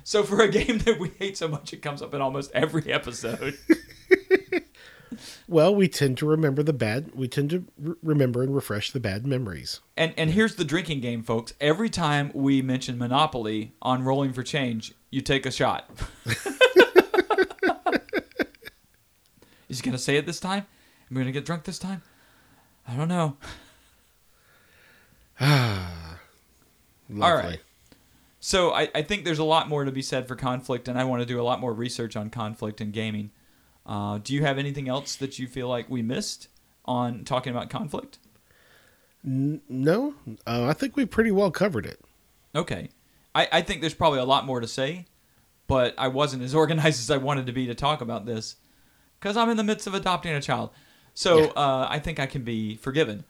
So 0.04 0.22
for 0.22 0.40
a 0.40 0.48
game 0.48 0.78
that 0.78 0.98
we 0.98 1.10
hate 1.18 1.36
so 1.36 1.48
much, 1.48 1.72
it 1.72 1.82
comes 1.82 2.02
up 2.02 2.14
in 2.14 2.20
almost 2.20 2.50
every 2.52 2.92
episode. 2.92 3.56
well, 5.48 5.74
we 5.74 5.88
tend 5.88 6.18
to 6.18 6.26
remember 6.26 6.62
the 6.62 6.72
bad. 6.72 7.14
We 7.14 7.28
tend 7.28 7.50
to 7.50 7.64
re- 7.78 7.94
remember 8.02 8.42
and 8.42 8.54
refresh 8.54 8.90
the 8.90 9.00
bad 9.00 9.26
memories. 9.26 9.80
And 9.96 10.14
and 10.16 10.30
here's 10.30 10.56
the 10.56 10.64
drinking 10.64 11.00
game, 11.00 11.22
folks. 11.22 11.54
Every 11.60 11.90
time 11.90 12.30
we 12.34 12.62
mention 12.62 12.98
Monopoly 12.98 13.72
on 13.80 14.02
Rolling 14.02 14.32
for 14.32 14.42
Change, 14.42 14.94
you 15.10 15.20
take 15.20 15.46
a 15.46 15.50
shot. 15.50 15.88
Is 19.68 19.80
he 19.80 19.84
gonna 19.84 19.98
say 19.98 20.16
it 20.16 20.26
this 20.26 20.40
time? 20.40 20.66
Am 21.10 21.16
I 21.16 21.20
gonna 21.20 21.32
get 21.32 21.46
drunk 21.46 21.64
this 21.64 21.78
time? 21.78 22.02
I 22.86 22.94
don't 22.96 23.08
know. 23.08 23.36
Lovely. 27.08 27.48
right. 27.48 27.60
So 28.44 28.72
I, 28.72 28.88
I 28.92 29.02
think 29.02 29.24
there's 29.24 29.38
a 29.38 29.44
lot 29.44 29.68
more 29.68 29.84
to 29.84 29.92
be 29.92 30.02
said 30.02 30.26
for 30.26 30.34
conflict, 30.34 30.88
and 30.88 30.98
I 30.98 31.04
want 31.04 31.22
to 31.22 31.26
do 31.26 31.40
a 31.40 31.44
lot 31.44 31.60
more 31.60 31.72
research 31.72 32.16
on 32.16 32.28
conflict 32.28 32.80
in 32.80 32.90
gaming. 32.90 33.30
Uh, 33.86 34.18
do 34.18 34.34
you 34.34 34.42
have 34.42 34.58
anything 34.58 34.88
else 34.88 35.14
that 35.14 35.38
you 35.38 35.46
feel 35.46 35.68
like 35.68 35.88
we 35.88 36.02
missed 36.02 36.48
on 36.84 37.22
talking 37.22 37.52
about 37.52 37.70
conflict? 37.70 38.18
N- 39.24 39.62
no, 39.68 40.14
uh, 40.44 40.64
I 40.66 40.72
think 40.72 40.96
we 40.96 41.06
pretty 41.06 41.30
well 41.30 41.52
covered 41.52 41.86
it. 41.86 42.00
Okay. 42.52 42.88
I, 43.32 43.48
I 43.52 43.62
think 43.62 43.80
there's 43.80 43.94
probably 43.94 44.18
a 44.18 44.24
lot 44.24 44.44
more 44.44 44.58
to 44.58 44.66
say, 44.66 45.06
but 45.68 45.94
I 45.96 46.08
wasn't 46.08 46.42
as 46.42 46.52
organized 46.62 46.98
as 46.98 47.12
I 47.12 47.18
wanted 47.18 47.46
to 47.46 47.52
be 47.52 47.66
to 47.68 47.76
talk 47.76 48.00
about 48.00 48.26
this 48.26 48.56
because 49.20 49.36
I'm 49.36 49.50
in 49.50 49.56
the 49.56 49.62
midst 49.62 49.86
of 49.86 49.94
adopting 49.94 50.32
a 50.32 50.40
child. 50.42 50.70
So 51.14 51.38
Yeah. 51.38 51.46
uh, 51.50 51.86
I 51.88 52.00
think 52.00 52.18
I 52.18 52.26
can 52.26 52.42
be 52.42 52.74
forgiven. 52.74 53.22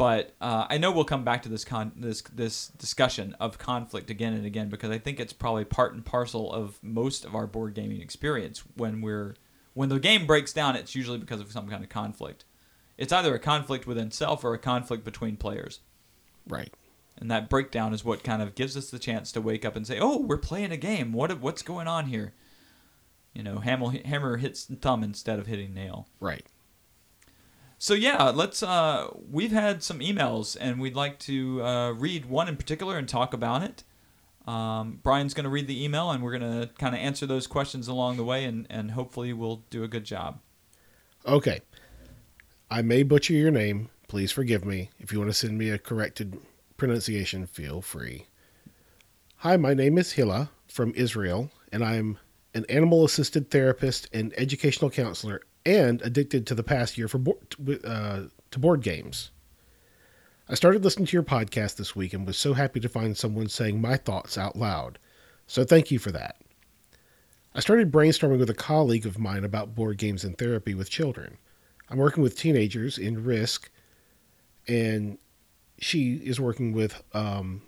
But 0.00 0.34
uh, 0.40 0.64
I 0.70 0.78
know 0.78 0.92
we'll 0.92 1.04
come 1.04 1.24
back 1.24 1.42
to 1.42 1.50
this 1.50 1.62
con- 1.62 1.92
this 1.94 2.22
this 2.22 2.68
discussion 2.68 3.36
of 3.38 3.58
conflict 3.58 4.08
again 4.08 4.32
and 4.32 4.46
again 4.46 4.70
because 4.70 4.88
I 4.88 4.96
think 4.96 5.20
it's 5.20 5.34
probably 5.34 5.66
part 5.66 5.92
and 5.92 6.02
parcel 6.02 6.50
of 6.50 6.82
most 6.82 7.26
of 7.26 7.34
our 7.34 7.46
board 7.46 7.74
gaming 7.74 8.00
experience. 8.00 8.62
When 8.78 9.02
we're 9.02 9.34
when 9.74 9.90
the 9.90 10.00
game 10.00 10.24
breaks 10.24 10.54
down, 10.54 10.74
it's 10.74 10.94
usually 10.94 11.18
because 11.18 11.42
of 11.42 11.52
some 11.52 11.68
kind 11.68 11.84
of 11.84 11.90
conflict. 11.90 12.46
It's 12.96 13.12
either 13.12 13.34
a 13.34 13.38
conflict 13.38 13.86
within 13.86 14.10
self 14.10 14.42
or 14.42 14.54
a 14.54 14.58
conflict 14.58 15.04
between 15.04 15.36
players. 15.36 15.80
Right. 16.48 16.72
And 17.18 17.30
that 17.30 17.50
breakdown 17.50 17.92
is 17.92 18.02
what 18.02 18.24
kind 18.24 18.40
of 18.40 18.54
gives 18.54 18.78
us 18.78 18.88
the 18.88 18.98
chance 18.98 19.30
to 19.32 19.42
wake 19.42 19.66
up 19.66 19.76
and 19.76 19.86
say, 19.86 19.98
"Oh, 20.00 20.16
we're 20.16 20.38
playing 20.38 20.72
a 20.72 20.78
game. 20.78 21.12
What 21.12 21.38
what's 21.40 21.60
going 21.60 21.88
on 21.88 22.06
here?" 22.06 22.32
You 23.34 23.42
know, 23.42 23.58
hammer 23.58 23.90
hammer 24.06 24.38
hits 24.38 24.64
thumb 24.64 25.04
instead 25.04 25.38
of 25.38 25.46
hitting 25.46 25.74
nail. 25.74 26.08
Right. 26.20 26.46
So 27.82 27.94
yeah, 27.94 28.24
let's. 28.24 28.62
Uh, 28.62 29.08
we've 29.30 29.52
had 29.52 29.82
some 29.82 30.00
emails, 30.00 30.54
and 30.60 30.78
we'd 30.78 30.94
like 30.94 31.18
to 31.20 31.64
uh, 31.64 31.92
read 31.92 32.26
one 32.26 32.46
in 32.46 32.58
particular 32.58 32.98
and 32.98 33.08
talk 33.08 33.32
about 33.32 33.62
it. 33.62 33.84
Um, 34.46 35.00
Brian's 35.02 35.32
going 35.32 35.44
to 35.44 35.50
read 35.50 35.66
the 35.66 35.82
email, 35.82 36.10
and 36.10 36.22
we're 36.22 36.38
going 36.38 36.60
to 36.60 36.68
kind 36.74 36.94
of 36.94 37.00
answer 37.00 37.24
those 37.24 37.46
questions 37.46 37.88
along 37.88 38.18
the 38.18 38.24
way, 38.24 38.44
and, 38.44 38.66
and 38.68 38.90
hopefully 38.90 39.32
we'll 39.32 39.64
do 39.70 39.82
a 39.82 39.88
good 39.88 40.04
job. 40.04 40.40
Okay. 41.26 41.62
I 42.70 42.82
may 42.82 43.02
butcher 43.02 43.32
your 43.32 43.50
name. 43.50 43.88
Please 44.08 44.30
forgive 44.30 44.62
me. 44.62 44.90
If 44.98 45.10
you 45.10 45.18
want 45.18 45.30
to 45.30 45.34
send 45.34 45.56
me 45.56 45.70
a 45.70 45.78
corrected 45.78 46.38
pronunciation, 46.76 47.46
feel 47.46 47.80
free. 47.80 48.26
Hi, 49.36 49.56
my 49.56 49.72
name 49.72 49.96
is 49.96 50.12
Hila 50.12 50.50
from 50.68 50.92
Israel, 50.94 51.50
and 51.72 51.82
I'm 51.82 52.18
an 52.52 52.66
animal 52.68 53.06
assisted 53.06 53.50
therapist 53.50 54.06
and 54.12 54.34
educational 54.36 54.90
counselor 54.90 55.40
and 55.64 56.00
addicted 56.02 56.46
to 56.46 56.54
the 56.54 56.62
past 56.62 56.96
year 56.96 57.08
for 57.08 57.18
board, 57.18 57.38
uh, 57.84 58.22
to 58.50 58.58
board 58.58 58.82
games. 58.82 59.30
I 60.48 60.54
started 60.54 60.82
listening 60.82 61.06
to 61.06 61.16
your 61.16 61.22
podcast 61.22 61.76
this 61.76 61.94
week 61.94 62.12
and 62.12 62.26
was 62.26 62.36
so 62.36 62.54
happy 62.54 62.80
to 62.80 62.88
find 62.88 63.16
someone 63.16 63.48
saying 63.48 63.80
my 63.80 63.96
thoughts 63.96 64.36
out 64.36 64.56
loud. 64.56 64.98
So 65.46 65.64
thank 65.64 65.90
you 65.90 65.98
for 65.98 66.10
that. 66.10 66.36
I 67.54 67.60
started 67.60 67.92
brainstorming 67.92 68.38
with 68.38 68.50
a 68.50 68.54
colleague 68.54 69.06
of 69.06 69.18
mine 69.18 69.44
about 69.44 69.74
board 69.74 69.98
games 69.98 70.24
and 70.24 70.36
therapy 70.36 70.74
with 70.74 70.90
children. 70.90 71.38
I'm 71.88 71.98
working 71.98 72.22
with 72.22 72.38
teenagers 72.38 72.98
in 72.98 73.24
Risk, 73.24 73.70
and 74.68 75.18
she 75.78 76.14
is 76.14 76.40
working 76.40 76.72
with 76.72 77.02
um, 77.12 77.62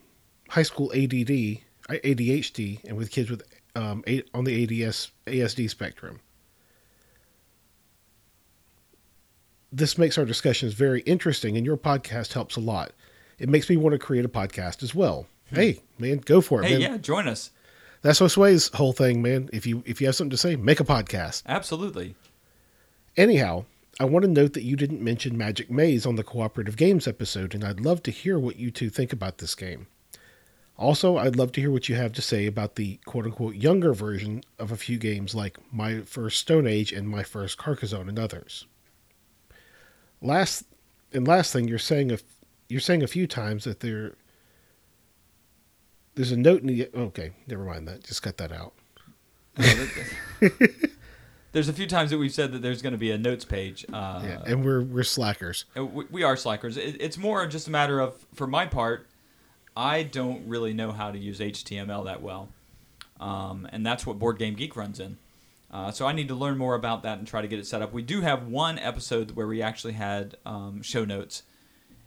high 0.49 0.62
school 0.62 0.93
ADD, 0.93 1.59
ADHD, 1.88 2.84
and 2.84 2.97
with 2.97 3.11
kids 3.11 3.30
with 3.30 3.43
um, 3.74 4.05
on 4.34 4.45
the 4.45 4.84
ADS 4.84 5.11
ASD 5.26 5.68
spectrum. 5.70 6.20
This 9.73 9.97
makes 9.97 10.18
our 10.18 10.25
discussions 10.27 10.75
very 10.75 11.01
interesting, 11.03 11.57
and 11.57 11.64
your 11.64 11.77
podcast 11.79 12.35
helps 12.35 12.57
a 12.57 12.61
lot. 12.61 12.93
It 13.39 13.49
makes 13.49 13.68
me 13.70 13.77
want 13.77 13.95
to 13.95 13.99
create 13.99 14.25
a 14.25 14.29
podcast 14.29 14.83
as 14.83 14.95
well. 14.95 15.27
Hmm. 15.49 15.55
hey, 15.57 15.81
man, 15.99 16.18
go 16.18 16.41
for 16.41 16.62
it, 16.62 16.66
Hey, 16.68 16.73
man. 16.75 16.81
yeah, 16.81 16.97
join 16.99 17.27
us. 17.27 17.51
That's 18.03 18.18
Sway's 18.33 18.68
whole 18.75 18.93
thing, 18.93 19.23
man. 19.23 19.49
If 19.53 19.66
you 19.66 19.83
if 19.87 20.01
you 20.01 20.09
have 20.09 20.16
something 20.16 20.31
to 20.31 20.37
say, 20.37 20.57
make 20.57 20.81
a 20.81 20.85
podcast. 20.85 21.43
Absolutely. 21.47 22.16
Anyhow, 23.16 23.64
I 24.01 24.05
want 24.07 24.25
to 24.25 24.31
note 24.31 24.55
that 24.55 24.64
you 24.64 24.75
didn't 24.77 25.01
mention 25.03 25.39
Magic 25.39 25.70
Maze 25.70 26.05
on 26.07 26.16
the 26.16 26.25
cooperative 26.25 26.77
games 26.77 27.07
episode, 27.07 27.55
and 27.55 27.62
I'd 27.62 27.81
love 27.81 28.03
to 28.05 28.11
hear 28.11 28.39
what 28.39 28.57
you 28.57 28.70
two 28.70 28.91
think 28.91 29.12
about 29.12 29.39
this 29.39 29.55
game. 29.55 29.87
Also, 30.79 31.16
I'd 31.16 31.37
love 31.37 31.53
to 31.53 31.61
hear 31.61 31.70
what 31.70 31.89
you 31.89 31.95
have 31.95 32.12
to 32.14 32.23
say 32.23 32.47
about 32.47 32.75
the 32.75 32.99
quote 33.05 33.25
unquote 33.27 33.55
younger 33.55 33.93
version 33.93 34.43
of 34.59 34.73
a 34.73 34.77
few 34.77 34.99
games 34.99 35.35
like 35.35 35.59
My 35.73 36.01
First 36.01 36.39
Stone 36.41 36.66
Age 36.66 36.93
and 36.93 37.09
My 37.09 37.23
First 37.23 37.57
Carcassonne 37.59 38.09
and 38.09 38.18
others. 38.18 38.66
Last 40.23 40.64
and 41.12 41.27
last 41.27 41.53
thing, 41.53 41.68
you're 41.68 41.79
saying 41.79 42.12
a 42.12 42.18
you're 42.68 42.81
saying 42.81 43.03
a 43.03 43.09
few 43.09 43.27
times 43.27 43.64
that 43.64 43.81
there 43.81 44.14
there's 46.14 46.33
a 46.33 46.37
note 46.37 46.62
in 46.62 46.68
the 46.68 46.89
okay, 46.95 47.33
never 47.47 47.64
mind 47.64 47.89
that. 47.89 48.05
Just 48.05 48.23
cut 48.23 48.39
that 48.39 48.53
out. 48.53 48.73
There's 51.53 51.68
a 51.68 51.73
few 51.75 51.87
times 51.87 52.11
that 52.11 52.18
we've 52.18 52.33
said 52.33 52.53
that 52.53 52.62
there's 52.62 52.81
going 52.81 52.93
to 52.93 52.99
be 52.99 53.11
a 53.11 53.18
notes 53.18 53.45
page. 53.45 53.85
Uh, 53.93 54.23
yeah, 54.25 54.43
and 54.47 54.64
we're 54.64 54.81
we're 54.81 55.03
slackers. 55.03 55.66
we, 55.77 56.07
we 56.11 56.23
are 56.23 56.35
slackers. 56.35 56.79
It, 56.79 56.97
it's 56.99 57.18
more 57.18 57.47
just 57.47 57.68
a 57.68 57.70
matter 57.70 58.01
of, 58.01 58.14
for 58.35 58.47
my 58.47 58.64
part, 58.64 59.07
I 59.77 60.03
don't 60.03 60.49
really 60.49 60.73
know 60.73 60.93
how 60.93 61.11
to 61.11 61.18
use 61.18 61.41
HTML 61.41 62.07
that 62.07 62.23
well, 62.23 62.49
um, 63.20 63.68
and 63.70 63.85
that's 63.85 64.07
what 64.07 64.18
Board 64.18 64.39
Game 64.39 64.55
Geek 64.55 64.77
runs 64.77 64.99
in. 64.99 65.18
Uh, 65.73 65.91
so 65.91 66.07
I 66.07 66.12
need 66.12 66.29
to 66.29 66.35
learn 66.35 66.59
more 66.59 66.75
about 66.75 67.03
that 67.05 67.18
and 67.18 67.27
try 67.27 67.41
to 67.41 67.49
get 67.49 67.59
it 67.59 67.66
set 67.66 67.81
up. 67.81 67.93
We 67.93 68.03
do 68.03 68.20
have 68.20 68.47
one 68.47 68.79
episode 68.79 69.31
where 69.33 69.47
we 69.47 69.62
actually 69.62 69.95
had 69.95 70.37
um, 70.45 70.83
show 70.83 71.05
notes, 71.07 71.45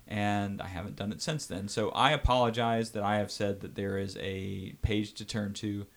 and 0.07 0.61
I 0.61 0.67
haven't 0.67 0.95
done 0.95 1.11
it 1.11 1.21
since 1.21 1.47
then. 1.47 1.67
So 1.67 1.89
I 1.89 2.11
apologize 2.11 2.91
that 2.91 3.01
I 3.03 3.17
have 3.17 3.31
said 3.31 3.61
that 3.61 3.73
there 3.75 3.97
is 3.97 4.17
a 4.21 4.75
page 4.83 5.13
to 5.15 5.25
turn 5.25 5.53
to. 5.55 5.87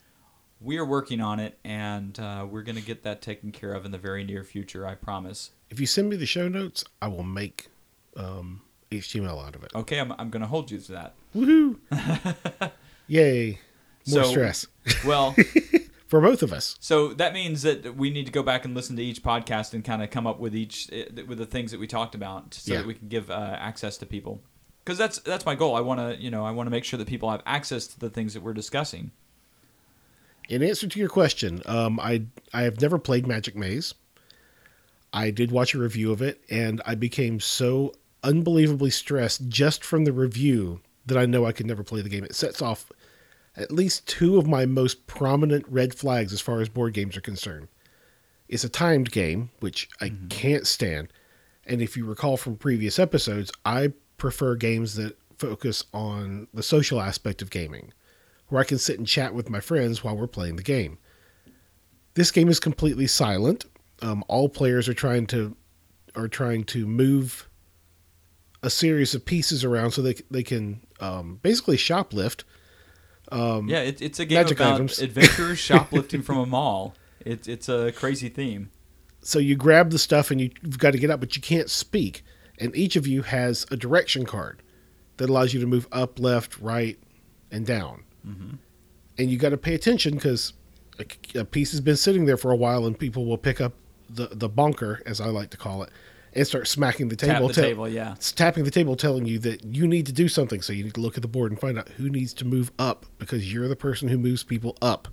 We 0.61 0.79
are 0.79 0.85
working 0.85 1.21
on 1.21 1.39
it, 1.41 1.59
and 1.63 2.19
uh, 2.19 2.47
we're 2.51 2.63
going 2.63 2.77
to 2.77 2.83
get 2.83 3.03
that 3.03 3.21
taken 3.21 3.53
care 3.53 3.75
of 3.75 3.85
in 3.85 3.91
the 3.93 3.99
very 3.99 4.25
near 4.25 4.45
future. 4.45 4.87
I 4.87 4.95
promise. 4.95 5.51
If 5.71 5.79
you 5.79 5.87
send 5.87 6.09
me 6.09 6.17
the 6.17 6.27
show 6.27 6.49
notes, 6.49 6.85
I 7.03 7.09
will 7.09 7.23
make 7.23 7.69
um, 8.17 8.63
HTML 8.91 9.47
out 9.47 9.55
of 9.55 9.63
it. 9.63 9.73
Okay, 9.75 10.01
I'm, 10.01 10.13
I'm 10.19 10.31
going 10.31 10.41
to 10.41 10.49
hold 10.49 10.71
you 10.71 10.79
to 10.79 10.93
that. 10.93 11.15
Woohoo! 11.37 11.77
Yay! 13.07 13.59
More 14.09 14.25
So- 14.25 14.31
stress 14.31 14.67
Well, 15.07 15.37
for 16.09 16.21
both 16.21 16.43
of 16.43 16.53
us. 16.53 16.77
so 16.81 17.13
that 17.15 17.33
means 17.33 17.63
that 17.63 17.95
we 17.97 18.11
need 18.11 18.27
to 18.27 18.33
go 18.33 18.43
back 18.43 18.65
and 18.65 18.75
listen 18.75 18.97
to 18.97 19.03
each 19.03 19.23
podcast 19.23 19.73
and 19.75 19.85
kind 19.85 20.03
of 20.03 20.11
come 20.11 20.27
up 20.27 20.41
with 20.41 20.57
each 20.57 20.89
eh, 20.93 21.05
with 21.29 21.39
the 21.39 21.47
things 21.47 21.71
that 21.71 21.79
we 21.79 21.87
talked 21.87 22.15
about, 22.17 22.55
so 22.55 22.73
Yeah. 22.73 22.79
that 22.79 22.87
we 22.87 22.95
can 22.95 23.09
give 23.09 23.31
uh, 23.31 23.57
access 23.59 23.97
to 23.99 24.07
people. 24.07 24.41
Because 24.85 24.99
that's 24.99 25.19
that's 25.21 25.45
my 25.47 25.55
goal. 25.55 25.77
I 25.77 25.81
want 25.81 26.01
to 26.01 26.21
you 26.21 26.31
know 26.31 26.45
I 26.45 26.51
want 26.51 26.67
to 26.67 26.71
make 26.71 26.85
sure 26.85 26.99
that 26.99 27.07
people 27.07 27.31
have 27.31 27.43
access 27.47 27.87
to 27.89 28.01
the 28.01 28.11
things 28.11 28.35
that 28.35 28.43
we're 28.43 28.55
discussing. 28.55 29.11
In 30.49 30.63
answer 30.63 30.87
to 30.89 30.99
your 30.99 31.11
question, 31.11 31.61
um, 31.67 32.01
I 32.01 32.23
I 32.55 32.63
have 32.63 32.81
never 32.81 32.99
played 32.99 33.27
Magic 33.27 33.55
Maze. 33.55 33.95
I 35.13 35.31
did 35.31 35.51
watch 35.53 35.75
a 35.75 35.79
review 35.79 36.11
of 36.13 36.23
it, 36.23 36.41
and 36.51 36.81
I 36.87 36.95
became 36.95 37.39
so 37.41 37.95
unbelievably 38.23 38.91
stressed 38.91 39.49
just 39.49 39.85
from 39.85 40.05
the 40.05 40.13
review 40.13 40.81
that 41.07 41.17
I 41.19 41.25
know 41.27 41.45
I 41.47 41.53
could 41.53 41.67
never 41.67 41.83
play 41.83 42.01
the 42.03 42.09
game. 42.09 42.25
It 42.25 42.35
sets 42.35 42.61
off 42.61 42.91
at 43.59 43.73
least 43.73 44.07
two 44.07 44.39
of 44.39 44.47
my 44.47 44.67
most 44.67 45.07
prominent 45.07 45.65
red 45.69 45.95
flags 45.95 46.33
as 46.33 46.41
far 46.41 46.61
as 46.61 46.69
board 46.69 46.95
games 46.95 47.17
are 47.17 47.23
concerned. 47.23 47.69
It's 48.49 48.65
a 48.65 48.69
timed 48.69 49.11
game, 49.11 49.51
which 49.61 49.89
I 50.01 50.13
can't 50.29 50.67
stand. 50.67 51.13
And 51.67 51.83
if 51.83 51.97
you 51.97 52.07
recall 52.07 52.37
from 52.37 52.57
previous 52.57 52.99
episodes, 52.99 53.53
I 53.65 53.93
prefer 54.17 54.55
games 54.55 54.95
that 54.95 55.19
focus 55.37 55.85
on 55.93 56.49
the 56.53 56.63
social 56.63 57.01
aspect 57.01 57.43
of 57.43 57.51
gaming, 57.51 57.93
where 58.49 58.61
I 58.61 58.65
can 58.65 58.79
sit 58.79 58.99
and 58.99 59.07
chat 59.07 59.35
with 59.35 59.51
my 59.51 59.61
friends 59.61 60.03
while 60.03 60.17
we're 60.17 60.27
playing 60.27 60.57
the 60.57 60.63
game. 60.63 60.99
This 62.15 62.31
game 62.31 62.49
is 62.49 62.59
completely 62.59 63.07
silent. 63.07 63.67
Um, 64.01 64.25
all 64.29 64.49
players 64.49 64.89
are 64.89 64.95
trying 64.95 65.27
to 65.29 65.57
are 66.17 66.29
trying 66.29 66.65
to 66.65 66.87
move 66.87 67.49
a 68.63 68.71
series 68.71 69.15
of 69.15 69.25
pieces 69.25 69.65
around 69.65 69.93
so 69.93 70.03
they 70.03 70.15
they 70.31 70.43
can 70.43 70.81
um, 71.01 71.39
basically 71.43 71.77
shoplift. 71.77 72.45
Um, 73.31 73.69
Yeah, 73.69 73.81
it, 73.81 74.01
it's 74.01 74.19
a 74.19 74.25
game 74.27 74.47
about 74.47 74.75
items. 74.75 74.99
adventurers 75.01 75.59
shoplifting 75.69 76.23
from 76.23 76.39
a 76.39 76.47
mall. 76.47 76.95
It's 77.25 77.47
it's 77.49 77.69
a 77.69 77.93
crazy 77.93 78.29
theme. 78.29 78.71
so 79.21 79.39
you 79.39 79.57
grab 79.57 79.91
the 79.91 79.99
stuff 79.99 80.31
and 80.31 80.41
you, 80.41 80.51
you've 80.63 80.79
got 80.79 80.93
to 80.93 80.99
get 80.99 81.11
up, 81.11 81.21
but 81.21 81.37
you 81.37 81.43
can't 81.43 81.69
speak. 81.69 82.25
And 82.61 82.75
each 82.75 82.97
of 82.97 83.07
you 83.07 83.23
has 83.23 83.67
a 83.71 83.77
direction 83.77 84.25
card 84.25 84.63
that 85.19 85.29
allows 85.29 85.53
you 85.53 85.61
to 85.61 85.67
move 85.67 85.87
up, 85.93 86.19
left, 86.19 86.59
right, 86.61 86.99
and 87.51 87.67
down. 87.67 88.05
hmm 88.25 88.55
And 89.19 89.31
you 89.31 89.37
got 89.37 89.51
to 89.51 89.57
pay 89.57 89.75
attention 89.75 90.15
because 90.15 90.53
a, 90.99 91.41
a 91.41 91.45
piece 91.45 91.71
has 91.73 91.81
been 91.81 91.97
sitting 91.97 92.25
there 92.25 92.37
for 92.37 92.51
a 92.51 92.57
while, 92.57 92.87
and 92.87 92.99
people 92.99 93.27
will 93.27 93.39
pick 93.39 93.61
up 93.61 93.75
the 94.09 94.29
the 94.33 94.49
bonker, 94.49 95.03
as 95.05 95.21
I 95.21 95.27
like 95.27 95.51
to 95.51 95.57
call 95.57 95.83
it, 95.83 95.91
and 96.35 96.47
start 96.47 96.69
smacking 96.69 97.09
the 97.09 97.17
Tap 97.17 97.37
table. 97.37 97.49
the 97.49 97.55
table, 97.55 97.89
yeah. 97.89 98.13
It's 98.15 98.33
tapping 98.33 98.65
the 98.65 98.71
table, 98.71 98.97
telling 98.97 99.27
you 99.27 99.39
that 99.41 99.65
you 99.65 99.87
need 99.87 100.07
to 100.07 100.13
do 100.13 100.29
something. 100.29 100.63
So 100.63 100.73
you 100.73 100.85
need 100.85 100.95
to 100.95 101.01
look 101.01 101.17
at 101.17 101.23
the 101.23 101.29
board 101.29 101.51
and 101.51 101.61
find 101.61 101.79
out 101.79 101.89
who 101.91 102.09
needs 102.11 102.33
to 102.35 102.45
move 102.45 102.71
up 102.79 103.07
because 103.19 103.53
you're 103.53 103.69
the 103.69 103.77
person 103.77 104.09
who 104.09 104.19
moves 104.19 104.45
people 104.45 104.77
up. 104.83 105.09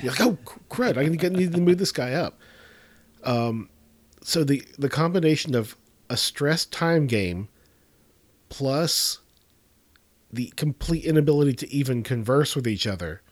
You're 0.00 0.12
like, 0.12 0.20
oh 0.20 0.38
crud! 0.68 0.98
I 0.98 1.04
need 1.08 1.52
to- 1.54 1.60
move 1.60 1.78
this 1.78 1.92
guy 1.92 2.12
up. 2.12 2.38
Um, 3.24 3.70
so 4.22 4.44
the 4.44 4.62
the 4.78 4.88
combination 4.88 5.54
of 5.54 5.76
a 6.10 6.16
stress 6.16 6.66
time 6.66 7.06
game 7.06 7.48
plus 8.48 9.20
the 10.32 10.52
complete 10.56 11.04
inability 11.04 11.54
to 11.54 11.72
even 11.72 12.02
converse 12.02 12.54
with 12.54 12.66
each 12.68 12.86
other, 12.86 13.22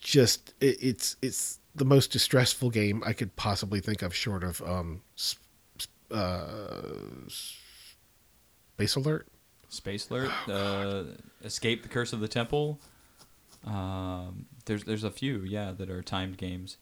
just 0.00 0.54
it, 0.60 0.76
it's 0.80 1.16
it's 1.22 1.60
the 1.74 1.84
most 1.84 2.10
distressful 2.10 2.70
game 2.70 3.02
I 3.06 3.12
could 3.12 3.36
possibly 3.36 3.80
think 3.80 4.02
of, 4.02 4.14
short 4.14 4.42
of 4.42 4.60
um, 4.62 5.02
uh, 6.10 7.28
Space 7.28 8.96
Alert. 8.96 9.28
Space 9.68 10.08
Alert, 10.08 10.30
uh, 10.48 11.04
Escape 11.44 11.82
the 11.82 11.88
Curse 11.88 12.12
of 12.12 12.20
the 12.20 12.28
Temple. 12.28 12.80
Um, 13.66 14.46
there's 14.64 14.84
there's 14.84 15.04
a 15.04 15.10
few, 15.10 15.40
yeah, 15.40 15.72
that 15.72 15.90
are 15.90 16.02
timed 16.02 16.38
games. 16.38 16.78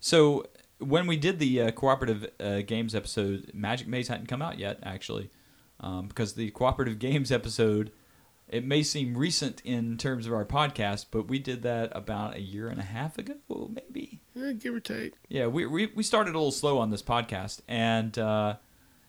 So 0.00 0.46
when 0.78 1.06
we 1.06 1.16
did 1.16 1.38
the 1.38 1.62
uh, 1.62 1.70
cooperative 1.72 2.30
uh, 2.40 2.60
games 2.62 2.94
episode, 2.94 3.50
Magic 3.54 3.86
Maze 3.86 4.08
hadn't 4.08 4.26
come 4.26 4.42
out 4.42 4.58
yet, 4.58 4.78
actually, 4.82 5.30
um, 5.80 6.08
because 6.08 6.34
the 6.34 6.50
cooperative 6.50 6.98
games 6.98 7.30
episode, 7.30 7.90
it 8.54 8.64
may 8.64 8.84
seem 8.84 9.16
recent 9.16 9.60
in 9.64 9.96
terms 9.96 10.28
of 10.28 10.32
our 10.32 10.44
podcast, 10.44 11.06
but 11.10 11.26
we 11.26 11.40
did 11.40 11.62
that 11.62 11.90
about 11.92 12.36
a 12.36 12.40
year 12.40 12.68
and 12.68 12.78
a 12.78 12.84
half 12.84 13.18
ago, 13.18 13.34
maybe. 13.50 14.20
Eh, 14.40 14.52
give 14.52 14.74
or 14.74 14.80
take. 14.80 15.14
Yeah, 15.28 15.48
we, 15.48 15.66
we 15.66 15.86
we 15.86 16.04
started 16.04 16.30
a 16.30 16.38
little 16.38 16.52
slow 16.52 16.78
on 16.78 16.90
this 16.90 17.02
podcast, 17.02 17.62
and 17.66 18.16
uh, 18.16 18.54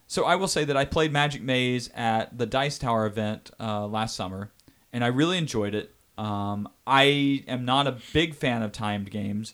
so 0.07 0.25
I 0.25 0.35
will 0.35 0.47
say 0.47 0.65
that 0.65 0.75
I 0.75 0.83
played 0.83 1.13
Magic 1.13 1.43
Maze 1.43 1.91
at 1.93 2.35
the 2.35 2.47
Dice 2.47 2.79
Tower 2.79 3.05
event 3.05 3.51
uh, 3.59 3.85
last 3.85 4.15
summer, 4.15 4.51
and 4.91 5.03
I 5.03 5.07
really 5.07 5.37
enjoyed 5.37 5.75
it. 5.75 5.93
Um, 6.17 6.67
I 6.87 7.43
am 7.47 7.65
not 7.65 7.85
a 7.85 7.99
big 8.13 8.33
fan 8.33 8.63
of 8.63 8.71
timed 8.71 9.11
games, 9.11 9.53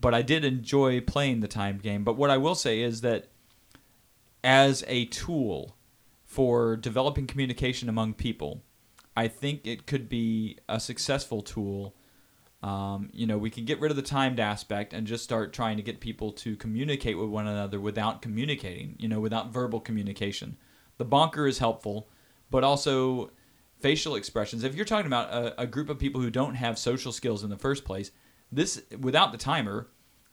but 0.00 0.14
I 0.14 0.22
did 0.22 0.42
enjoy 0.42 1.02
playing 1.02 1.40
the 1.40 1.48
timed 1.48 1.82
game. 1.82 2.02
But 2.02 2.16
what 2.16 2.30
I 2.30 2.38
will 2.38 2.54
say 2.54 2.80
is 2.80 3.02
that 3.02 3.28
as 4.42 4.84
a 4.86 5.04
tool 5.06 5.76
for 6.24 6.76
developing 6.76 7.26
communication 7.26 7.90
among 7.90 8.14
people, 8.14 8.62
I 9.18 9.28
think 9.28 9.66
it 9.66 9.86
could 9.86 10.08
be 10.08 10.58
a 10.68 10.78
successful 10.78 11.42
tool 11.42 11.94
um, 12.62 13.10
you 13.12 13.26
know, 13.26 13.38
we 13.38 13.50
can 13.50 13.64
get 13.64 13.80
rid 13.80 13.90
of 13.90 13.96
the 13.96 14.02
timed 14.02 14.40
aspect 14.40 14.92
and 14.92 15.06
just 15.06 15.22
start 15.22 15.52
trying 15.52 15.76
to 15.76 15.82
get 15.82 16.00
people 16.00 16.32
to 16.32 16.56
communicate 16.56 17.16
with 17.16 17.28
one 17.28 17.46
another 17.46 17.78
without 17.78 18.20
communicating, 18.20 18.96
you 18.98 19.08
know, 19.08 19.20
without 19.20 19.52
verbal 19.52 19.80
communication. 19.80 20.56
The 20.96 21.04
bonker 21.04 21.46
is 21.46 21.58
helpful, 21.58 22.08
but 22.50 22.64
also 22.64 23.30
facial 23.80 24.16
expressions. 24.16 24.64
If 24.64 24.74
you're 24.74 24.84
talking 24.84 25.06
about 25.06 25.32
a, 25.32 25.62
a 25.62 25.66
group 25.66 25.88
of 25.88 26.00
people 26.00 26.20
who 26.20 26.30
don't 26.30 26.56
have 26.56 26.78
social 26.78 27.12
skills 27.12 27.44
in 27.44 27.50
the 27.50 27.56
first 27.56 27.84
place, 27.84 28.10
this, 28.50 28.82
without 28.98 29.30
the 29.30 29.38
timer, 29.38 29.88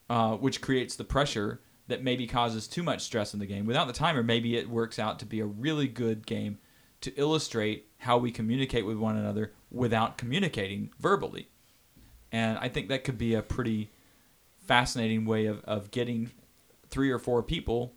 uh, 0.09 0.36
which 0.36 0.61
creates 0.61 0.95
the 0.95 1.03
pressure 1.03 1.61
that 1.88 2.03
maybe 2.03 2.25
causes 2.25 2.67
too 2.67 2.81
much 2.81 3.03
stress 3.03 3.36
in 3.36 3.39
the 3.39 3.45
game, 3.45 3.67
without 3.67 3.86
the 3.86 3.93
timer, 3.93 4.23
maybe 4.23 4.57
it 4.57 4.67
works 4.67 4.97
out 4.97 5.19
to 5.19 5.27
be 5.27 5.41
a 5.41 5.45
really 5.45 5.88
good 5.88 6.25
game 6.25 6.57
to 7.01 7.13
illustrate 7.17 7.86
how 8.06 8.20
we 8.20 8.30
communicate 8.30 8.86
with 8.86 8.97
one 8.97 9.18
another 9.18 9.51
without 9.72 10.16
communicating 10.16 10.91
verbally. 10.99 11.49
And 12.32 12.56
I 12.60 12.70
think 12.70 12.88
that 12.89 13.03
could 13.03 13.18
be 13.18 13.34
a 13.34 13.41
pretty 13.41 13.89
fascinating 14.60 15.26
way 15.26 15.47
of, 15.47 15.64
of 15.64 15.89
getting 15.89 16.30
three 16.88 17.10
or 17.10 17.18
four 17.18 17.41
people 17.41 17.93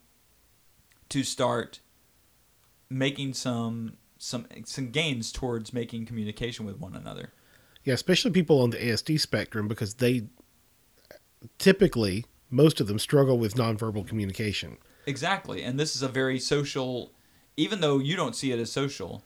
to 1.11 1.23
start 1.23 1.81
making 2.89 3.35
some 3.35 3.99
some 4.17 4.47
some 4.65 4.91
gains 4.91 5.31
towards 5.31 5.75
making 5.75 6.07
communication 6.07 6.65
with 6.65 6.81
one 6.81 6.97
another. 6.97 7.33
Yeah, 7.85 7.93
especially 7.93 8.31
people 8.31 8.63
on 8.63 8.71
the 8.71 8.79
ASD 8.79 9.21
spectrum 9.21 9.69
because 9.69 9.95
they 9.95 10.29
typically 11.59 12.25
most 12.49 12.81
of 12.81 12.87
them 12.87 12.99
struggle 12.99 13.39
with 13.39 13.57
nonverbal 13.57 14.07
communication. 14.07 14.79
Exactly. 15.05 15.63
And 15.63 15.79
this 15.79 15.95
is 15.95 16.01
a 16.01 16.09
very 16.09 16.41
social 16.41 17.13
even 17.59 17.81
though 17.81 17.99
you 17.99 18.17
don't 18.17 18.37
see 18.37 18.53
it 18.53 18.59
as 18.59 18.73
social, 18.73 19.23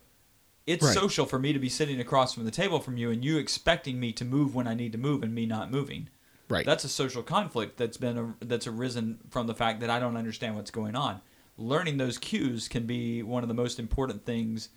it's 0.66 0.84
Right. 0.84 0.94
social 0.94 1.26
for 1.26 1.38
me 1.38 1.52
to 1.52 1.58
be 1.58 1.68
sitting 1.68 2.00
across 2.00 2.34
from 2.34 2.44
the 2.44 2.50
table 2.50 2.80
from 2.80 2.96
you 2.96 3.10
and 3.10 3.24
you 3.24 3.38
expecting 3.38 3.98
me 3.98 4.12
to 4.12 4.24
move 4.24 4.54
when 4.54 4.66
I 4.66 4.74
need 4.74 4.92
to 4.92 4.98
move 4.98 5.22
and 5.22 5.34
me 5.34 5.46
not 5.46 5.70
moving. 5.70 6.08
Right. 6.48 6.66
That's 6.66 6.84
a 6.84 6.88
social 6.88 7.22
conflict 7.22 7.76
that's 7.78 7.96
been 7.96 8.18
a, 8.18 8.44
that's 8.44 8.66
arisen 8.66 9.18
from 9.30 9.46
the 9.46 9.54
fact 9.54 9.80
that 9.80 9.90
I 9.90 9.98
don't 9.98 10.16
understand 10.16 10.54
what's 10.56 10.70
going 10.70 10.94
on. 10.94 11.20
Learning 11.56 11.96
those 11.96 12.18
cues 12.18 12.68
can 12.68 12.86
be 12.86 13.22
one 13.22 13.42
of 13.42 13.48
the 13.48 13.54
most 13.54 13.78
important 13.78 14.24
things, 14.24 14.68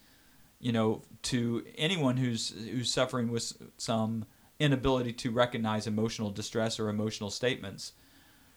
you 0.60 0.72
know, 0.72 1.02
to 1.24 1.66
anyone 1.78 2.18
who's 2.18 2.50
who's 2.50 2.92
suffering 2.92 3.30
with 3.30 3.54
some 3.78 4.26
inability 4.60 5.12
to 5.14 5.32
recognize 5.32 5.86
emotional 5.86 6.32
distress 6.32 6.80
or 6.80 6.90
emotional 6.90 7.30
statements. 7.30 7.92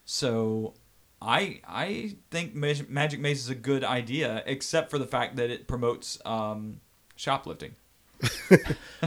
So, 0.04 0.74
I 1.20 1.60
I 1.66 2.16
think 2.30 2.54
Magic 2.54 3.20
Maze 3.20 3.40
is 3.40 3.48
a 3.48 3.54
good 3.54 3.82
idea, 3.84 4.42
except 4.46 4.90
for 4.90 4.98
the 4.98 5.06
fact 5.06 5.36
that 5.36 5.50
it 5.50 5.66
promotes 5.66 6.18
um, 6.24 6.80
shoplifting. 7.18 7.74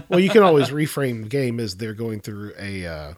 well, 0.09 0.19
you 0.19 0.29
can 0.29 0.43
always 0.43 0.69
reframe 0.69 1.23
the 1.23 1.29
game 1.29 1.59
as 1.59 1.77
they're 1.77 1.93
going 1.93 2.19
through 2.21 2.53
a 2.59 2.85
uh, 2.85 3.13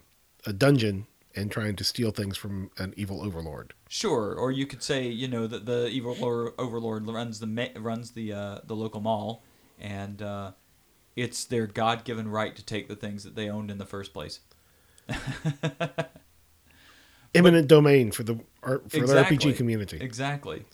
a 0.45 0.53
dungeon 0.53 1.07
and 1.35 1.51
trying 1.51 1.75
to 1.75 1.83
steal 1.83 2.11
things 2.11 2.37
from 2.37 2.69
an 2.77 2.93
evil 2.95 3.21
overlord. 3.23 3.73
Sure, 3.89 4.33
or 4.33 4.51
you 4.51 4.65
could 4.65 4.81
say, 4.81 5.07
you 5.07 5.27
know, 5.27 5.47
that 5.47 5.65
the 5.65 5.87
evil 5.87 6.15
overlord 6.57 7.07
runs 7.07 7.39
the 7.39 7.71
runs 7.75 8.11
the 8.11 8.33
uh, 8.33 8.59
the 8.65 8.75
local 8.75 9.01
mall, 9.01 9.43
and 9.79 10.21
uh, 10.21 10.51
it's 11.15 11.43
their 11.43 11.67
God 11.67 12.03
given 12.03 12.29
right 12.29 12.55
to 12.55 12.63
take 12.63 12.87
the 12.87 12.95
things 12.95 13.23
that 13.23 13.35
they 13.35 13.49
owned 13.49 13.69
in 13.69 13.77
the 13.77 13.85
first 13.85 14.13
place. 14.13 14.39
Eminent 17.35 17.67
domain 17.67 18.11
for 18.11 18.23
the 18.23 18.39
for 18.61 18.81
Exactly. 18.93 19.37
the 19.37 19.45
RPG 19.45 19.57
community. 19.57 19.97
Exactly. 19.99 20.65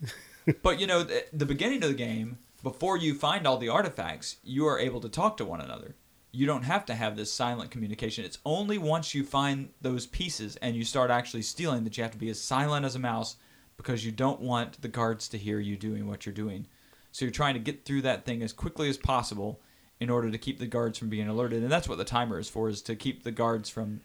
but 0.62 0.80
you 0.80 0.88
know, 0.88 1.04
the, 1.04 1.26
the 1.34 1.46
beginning 1.46 1.84
of 1.84 1.90
the 1.90 1.96
game, 1.96 2.38
before 2.64 2.98
you 2.98 3.14
find 3.14 3.48
all 3.48 3.58
the 3.58 3.70
artifacts, 3.70 4.38
you 4.44 4.66
are 4.68 4.80
able 4.80 5.02
to 5.02 5.10
talk 5.10 5.38
to 5.38 5.46
one 5.46 5.62
another. 5.62 5.96
You 6.32 6.46
don't 6.46 6.64
have 6.64 6.86
to 6.86 6.94
have 6.94 7.16
this 7.16 7.34
silent 7.34 7.72
communication. 7.72 8.24
It's 8.24 8.38
only 8.46 8.78
once 8.78 9.16
you 9.16 9.24
find 9.24 9.70
those 9.82 10.06
pieces 10.06 10.58
and 10.58 10.76
you 10.76 10.84
start 10.84 11.10
actually 11.10 11.42
stealing 11.42 11.84
that 11.84 11.98
you 11.98 12.04
have 12.04 12.12
to 12.12 12.18
be 12.18 12.30
as 12.30 12.40
silent 12.40 12.86
as 12.86 12.96
a 12.96 13.00
mouse 13.00 13.38
because 13.78 14.06
you 14.06 14.12
don't 14.12 14.42
want 14.42 14.82
the 14.82 14.88
guards 14.88 15.28
to 15.30 15.38
hear 15.38 15.60
you 15.60 15.76
doing 15.78 16.08
what 16.08 16.26
you're 16.26 16.34
doing. 16.34 16.68
So 17.12 17.26
you're 17.26 17.32
trying 17.32 17.56
to 17.56 17.60
get 17.60 17.86
through 17.86 18.04
that 18.04 18.26
thing 18.26 18.44
as 18.44 18.54
quickly 18.54 18.90
as 18.90 18.98
possible 18.98 19.60
in 20.00 20.10
order 20.10 20.30
to 20.30 20.38
keep 20.38 20.60
the 20.60 20.68
guards 20.68 20.98
from 20.98 21.10
being 21.10 21.28
alerted. 21.28 21.64
And 21.64 21.72
that's 21.72 21.90
what 21.90 21.98
the 21.98 22.06
timer 22.06 22.40
is 22.40 22.50
for, 22.50 22.70
is 22.70 22.82
to 22.84 22.96
keep 22.96 23.24
the 23.24 23.32
guards 23.32 23.70
from 23.70 24.02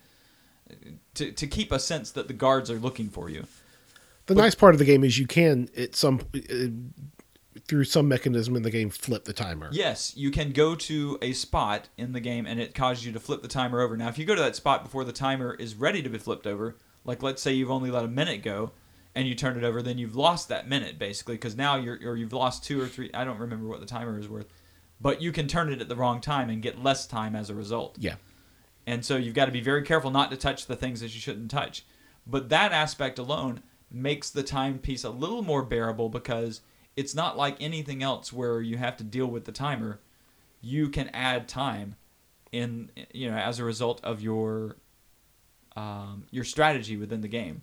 to, 1.14 1.30
to 1.30 1.46
keep 1.46 1.72
a 1.72 1.78
sense 1.78 2.10
that 2.12 2.28
the 2.28 2.34
guards 2.34 2.70
are 2.70 2.78
looking 2.78 3.08
for 3.08 3.28
you. 3.28 3.46
The 4.26 4.34
nice 4.34 4.54
part 4.54 4.74
of 4.74 4.78
the 4.78 4.84
game 4.86 5.04
is 5.04 5.18
you 5.18 5.26
can 5.26 5.68
at 5.76 5.94
some 5.94 6.20
uh, 6.34 6.68
through 7.66 7.84
some 7.84 8.08
mechanism 8.08 8.56
in 8.56 8.62
the 8.62 8.70
game 8.70 8.90
flip 8.90 9.24
the 9.24 9.32
timer. 9.32 9.68
Yes, 9.72 10.12
you 10.16 10.30
can 10.30 10.52
go 10.52 10.74
to 10.74 11.18
a 11.22 11.32
spot 11.32 11.88
in 11.96 12.12
the 12.12 12.20
game 12.20 12.46
and 12.46 12.60
it 12.60 12.74
causes 12.74 13.06
you 13.06 13.12
to 13.12 13.20
flip 13.20 13.42
the 13.42 13.48
timer 13.48 13.80
over. 13.80 13.96
Now, 13.96 14.08
if 14.08 14.18
you 14.18 14.24
go 14.24 14.34
to 14.34 14.40
that 14.42 14.56
spot 14.56 14.82
before 14.82 15.04
the 15.04 15.12
timer 15.12 15.54
is 15.54 15.74
ready 15.74 16.02
to 16.02 16.08
be 16.08 16.18
flipped 16.18 16.46
over, 16.46 16.76
like 17.04 17.22
let's 17.22 17.42
say 17.42 17.52
you've 17.52 17.70
only 17.70 17.90
let 17.90 18.04
a 18.04 18.08
minute 18.08 18.42
go 18.42 18.72
and 19.14 19.28
you 19.28 19.34
turn 19.34 19.56
it 19.56 19.64
over, 19.64 19.82
then 19.82 19.98
you've 19.98 20.16
lost 20.16 20.48
that 20.48 20.68
minute 20.68 20.98
basically 20.98 21.36
because 21.36 21.56
now 21.56 21.76
you're 21.76 21.98
or 22.04 22.16
you've 22.16 22.32
lost 22.32 22.64
two 22.64 22.80
or 22.80 22.88
three. 22.88 23.10
I 23.14 23.24
don't 23.24 23.38
remember 23.38 23.68
what 23.68 23.80
the 23.80 23.86
timer 23.86 24.18
is 24.18 24.28
worth, 24.28 24.48
but 25.00 25.22
you 25.22 25.32
can 25.32 25.46
turn 25.46 25.72
it 25.72 25.80
at 25.80 25.88
the 25.88 25.96
wrong 25.96 26.20
time 26.20 26.50
and 26.50 26.62
get 26.62 26.82
less 26.82 27.06
time 27.06 27.36
as 27.36 27.50
a 27.50 27.54
result. 27.54 27.96
Yeah. 27.98 28.16
And 28.86 29.04
so 29.04 29.16
you've 29.16 29.34
got 29.34 29.46
to 29.46 29.52
be 29.52 29.60
very 29.60 29.82
careful 29.82 30.10
not 30.10 30.30
to 30.30 30.36
touch 30.36 30.66
the 30.66 30.76
things 30.76 31.00
that 31.00 31.14
you 31.14 31.20
shouldn't 31.20 31.50
touch. 31.50 31.86
But 32.26 32.48
that 32.48 32.72
aspect 32.72 33.18
alone 33.18 33.62
makes 33.90 34.30
the 34.30 34.42
timepiece 34.42 35.04
a 35.04 35.10
little 35.10 35.42
more 35.42 35.62
bearable 35.62 36.08
because 36.08 36.60
it's 36.96 37.14
not 37.14 37.36
like 37.36 37.56
anything 37.60 38.02
else 38.02 38.32
where 38.32 38.60
you 38.60 38.76
have 38.76 38.96
to 38.98 39.04
deal 39.04 39.26
with 39.26 39.44
the 39.44 39.52
timer. 39.52 40.00
You 40.60 40.88
can 40.88 41.08
add 41.08 41.48
time 41.48 41.96
in 42.52 42.90
you 43.12 43.30
know 43.30 43.36
as 43.36 43.58
a 43.58 43.64
result 43.64 44.00
of 44.04 44.20
your 44.22 44.76
um, 45.76 46.26
your 46.30 46.44
strategy 46.44 46.96
within 46.96 47.20
the 47.20 47.28
game. 47.28 47.62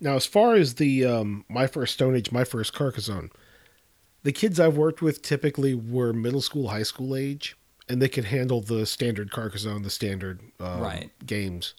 Now, 0.00 0.16
as 0.16 0.26
far 0.26 0.54
as 0.54 0.74
the 0.74 1.04
um, 1.04 1.44
my 1.48 1.66
first 1.66 1.94
Stone 1.94 2.16
Age, 2.16 2.32
my 2.32 2.44
first 2.44 2.72
Carcassonne, 2.72 3.30
the 4.22 4.32
kids 4.32 4.58
I've 4.58 4.76
worked 4.76 5.02
with 5.02 5.22
typically 5.22 5.74
were 5.74 6.12
middle 6.12 6.40
school, 6.40 6.68
high 6.68 6.82
school 6.82 7.14
age, 7.14 7.56
and 7.88 8.00
they 8.00 8.08
could 8.08 8.24
handle 8.26 8.60
the 8.60 8.86
standard 8.86 9.30
Carcassonne, 9.30 9.82
the 9.82 9.90
standard 9.90 10.40
um, 10.60 10.80
Right. 10.80 11.10
games 11.26 11.74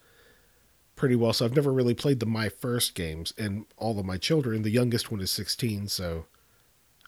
pretty 0.95 1.15
well. 1.15 1.33
So 1.33 1.45
I've 1.45 1.55
never 1.55 1.73
really 1.73 1.93
played 1.95 2.19
the 2.19 2.25
my 2.25 2.49
first 2.49 2.95
games, 2.95 3.33
and 3.37 3.65
all 3.77 3.99
of 3.99 4.05
my 4.05 4.17
children, 4.17 4.61
the 4.61 4.69
youngest 4.69 5.11
one 5.11 5.21
is 5.21 5.31
16, 5.31 5.87
so 5.87 6.25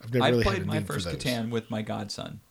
I've 0.02 0.14
never 0.14 0.26
I 0.26 0.30
really 0.30 0.44
played 0.44 0.66
my 0.66 0.80
first. 0.82 1.08
Catan 1.08 1.50
with 1.50 1.70
my 1.70 1.82
godson, 1.82 2.42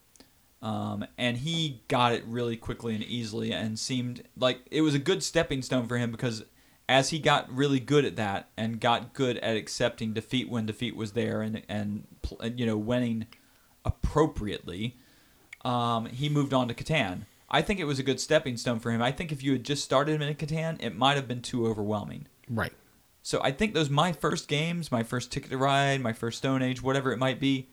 um, 0.63 1.07
and 1.19 1.39
he 1.39 1.83
got 1.89 2.13
it 2.13 2.25
really 2.27 2.57
quickly 2.57 2.95
and 2.95 3.05
easily, 3.05 3.53
and 3.53 3.79
seemed 3.79 4.23
like 4.37 4.61
it 4.71 4.81
was 4.81 4.95
a 4.95 4.99
good 4.99 5.23
stepping 5.23 5.63
stone 5.63 5.87
for 5.87 5.99
him 5.99 6.11
because 6.11 6.45
as 6.89 7.11
he 7.11 7.19
got 7.19 7.51
really 7.51 7.81
good 7.81 8.05
at 8.05 8.17
that 8.17 8.49
and 8.57 8.81
got 8.81 9.15
good 9.15 9.39
at 9.39 9.57
accepting 9.57 10.13
defeat 10.13 10.49
when 10.49 10.67
defeat 10.67 10.97
was 10.97 11.13
there 11.13 11.41
and 11.41 11.63
and 11.69 12.07
and, 12.41 12.59
you 12.59 12.67
know 12.67 12.77
winning 12.77 13.27
appropriately, 13.85 14.97
um, 15.65 16.07
he 16.07 16.29
moved 16.29 16.55
on 16.55 16.69
to 16.69 16.75
Catan. 16.75 17.23
I 17.51 17.63
think 17.63 17.79
it 17.79 17.85
was 17.85 17.99
a 17.99 18.03
good 18.03 18.21
stepping 18.21 18.57
stone 18.57 18.81
for 18.81 18.91
him. 18.91 19.03
I 19.03 19.13
think 19.13 19.31
if 19.31 19.43
you 19.43 19.53
had 19.53 19.65
just 19.65 19.85
started 19.85 20.21
him 20.21 20.23
in 20.23 20.35
Catan, 20.35 20.83
it 20.83 20.97
might 20.97 21.17
have 21.17 21.29
been 21.29 21.43
too 21.43 21.67
overwhelming. 21.67 22.27
Right. 22.49 22.73
So 23.25 23.41
I 23.43 23.53
think 23.53 23.73
those 23.73 23.89
my 23.89 24.13
first 24.13 24.49
games, 24.49 24.93
my 24.93 25.03
first 25.03 25.33
Ticket 25.33 25.49
to 25.49 25.57
Ride, 25.57 26.03
my 26.03 26.13
first 26.13 26.37
Stone 26.39 26.61
Age, 26.61 26.83
whatever 26.83 27.11
it 27.11 27.19
might 27.19 27.41
be, 27.41 27.71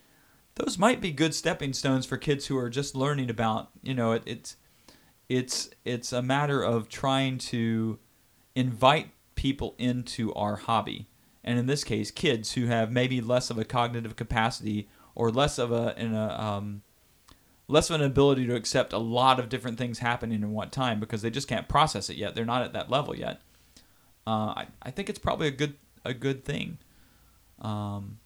those 0.56 0.78
might 0.78 1.02
be 1.02 1.12
good 1.12 1.36
stepping 1.36 1.74
stones 1.74 2.06
for 2.06 2.16
kids 2.16 2.48
who 2.48 2.58
are 2.58 2.70
just 2.70 2.96
learning 2.96 3.30
about. 3.30 3.70
You 3.84 3.94
know, 3.94 4.14
it, 4.14 4.24
it's 4.26 4.56
it's 5.28 5.70
it's 5.84 6.14
a 6.14 6.22
matter 6.22 6.64
of 6.64 6.88
trying 6.88 7.38
to 7.40 8.00
invite 8.56 9.12
people 9.36 9.76
into 9.78 10.34
our 10.36 10.56
hobby, 10.56 11.10
and 11.44 11.60
in 11.60 11.66
this 11.66 11.84
case, 11.84 12.12
kids 12.12 12.54
who 12.54 12.68
have 12.68 12.90
maybe 12.90 13.20
less 13.20 13.50
of 13.50 13.58
a 13.58 13.66
cognitive 13.66 14.16
capacity 14.16 14.88
or 15.16 15.30
less 15.32 15.60
of 15.60 15.74
a 15.74 15.94
in 16.02 16.16
a 16.16 16.30
um, 16.30 16.82
less 17.68 17.90
of 17.90 18.00
an 18.00 18.08
ability 18.08 18.48
to 18.48 18.56
accept 18.56 18.94
a 18.94 18.98
lot 18.98 19.38
of 19.38 19.50
different 19.50 19.78
things 19.78 20.00
happening 20.00 20.44
in 20.44 20.54
one 20.54 20.70
time 20.70 21.02
because 21.02 21.22
they 21.22 21.30
just 21.30 21.50
can't 21.50 21.68
process 21.68 22.10
it 22.10 22.16
yet. 22.16 22.36
They're 22.36 22.46
not 22.46 22.62
at 22.62 22.72
that 22.72 22.90
level 22.90 23.14
yet 23.14 23.42
uh, 24.28 24.54
I, 24.56 24.68
I 24.82 24.92
think 24.92 25.10
it's 25.10 25.20
probably 25.20 25.48
a 25.48 25.52
good 25.52 25.76
a 26.04 26.14
good 26.14 26.44
thing. 26.44 26.78
Um, 27.60 28.20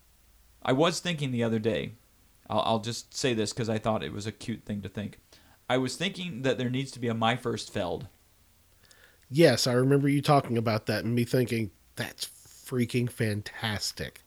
I 0.64 0.72
was 0.72 1.00
thinking 1.00 1.32
the 1.32 1.44
other 1.44 1.60
day, 1.60 1.94
I'll, 2.50 2.62
I'll 2.62 2.80
just 2.80 3.16
say 3.16 3.34
this 3.34 3.54
because 3.54 3.70
I 3.70 3.78
thought 3.78 4.04
it 4.04 4.14
was 4.14 4.26
a 4.26 4.32
cute 4.32 4.64
thing 4.66 4.82
to 4.82 4.90
think. 4.90 5.20
I 5.70 5.78
was 5.78 5.96
thinking 5.96 6.44
that 6.44 6.58
there 6.58 6.70
needs 6.70 6.92
to 6.92 7.00
be 7.00 7.08
a 7.08 7.14
my 7.14 7.36
first 7.36 7.72
Feld. 7.74 8.08
Yes, 9.30 9.68
I 9.68 9.74
remember 9.74 10.08
you 10.08 10.22
talking 10.22 10.58
about 10.58 10.86
that 10.86 11.04
and 11.04 11.16
me 11.16 11.26
thinking 11.26 11.72
that's 11.96 12.26
freaking 12.26 13.10
fantastic. 13.10 14.22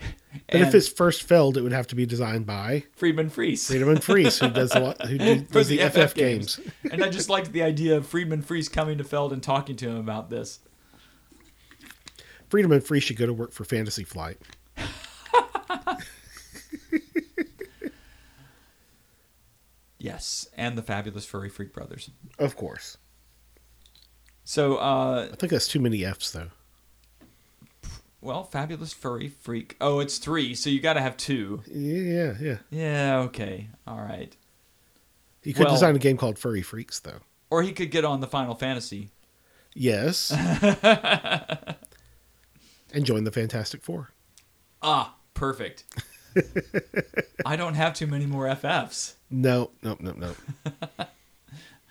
But 0.52 0.60
if 0.60 0.74
it's 0.74 0.86
first 0.86 1.22
Feld, 1.22 1.56
it 1.56 1.62
would 1.62 1.72
have 1.72 1.86
to 1.86 1.94
be 1.94 2.04
designed 2.04 2.44
by 2.44 2.84
Friedemann 2.94 3.30
Friese. 3.30 3.66
Friedemann 3.70 4.02
Friese, 4.02 4.38
who 4.38 4.50
does 4.50 4.74
a 4.74 4.80
lot, 4.80 5.00
who 5.06 5.16
do, 5.18 5.40
does 5.40 5.68
the, 5.68 5.78
FF, 5.78 6.14
games. 6.14 6.60
and 6.92 7.02
I 7.02 7.08
just 7.08 7.30
liked 7.30 7.52
the 7.52 7.62
idea 7.62 7.96
of 7.96 8.06
Friedemann 8.06 8.44
Friese 8.44 8.68
coming 8.68 8.98
to 8.98 9.04
Feld 9.04 9.32
and 9.32 9.42
talking 9.42 9.76
to 9.76 9.88
him 9.88 9.96
about 9.96 10.28
this. 10.28 10.58
Friedemann 12.50 12.82
Friese 12.82 13.02
should 13.04 13.16
go 13.16 13.26
to 13.26 13.32
work 13.32 13.52
for 13.52 13.64
Fantasy 13.64 14.04
Flight. 14.04 14.38
Yes, 19.98 20.48
and 20.56 20.76
the 20.76 20.82
fabulous 20.82 21.24
Furry 21.24 21.48
Freak 21.48 21.72
Brothers. 21.72 22.10
Of 22.38 22.56
course. 22.56 22.98
So, 24.44 24.76
uh, 24.76 25.28
I 25.32 25.36
think 25.36 25.50
that's 25.50 25.66
too 25.68 25.80
many 25.80 26.04
F's 26.04 26.30
though. 26.32 26.50
well, 28.20 28.44
fabulous 28.44 28.92
Furry 28.92 29.28
Freak. 29.28 29.76
Oh, 29.80 30.00
it's 30.00 30.18
three, 30.18 30.54
so 30.54 30.70
you 30.70 30.80
got 30.80 30.94
to 30.94 31.00
have 31.00 31.16
two. 31.16 31.62
Yeah, 31.66 32.34
yeah. 32.40 32.58
Yeah, 32.70 33.18
okay, 33.26 33.68
all 33.86 33.98
right. 34.00 34.36
He 35.42 35.52
could 35.52 35.64
Well- 35.64 35.74
design 35.74 35.96
a 35.96 36.00
game 36.00 36.16
called 36.16 36.38
Furry 36.38 36.62
Freaks 36.62 37.00
though. 37.00 37.20
Or 37.50 37.62
he 37.62 37.72
could 37.72 37.90
get 37.92 38.04
on 38.04 38.20
the 38.20 38.26
Final 38.26 38.54
Fantasy. 38.54 39.10
Yes. 39.74 40.30
and 42.96 43.04
join 43.04 43.24
the 43.24 43.30
Fantastic 43.30 43.82
Four. 43.82 44.10
Ah, 44.82 45.14
perfect. 45.34 45.84
I 47.46 47.54
don't 47.56 47.74
have 47.74 47.92
too 47.94 48.06
many 48.06 48.24
more 48.26 48.46
FFs. 48.46 49.14
No, 49.30 49.70
no, 49.82 49.96
no, 50.00 50.12
no. 50.12 50.32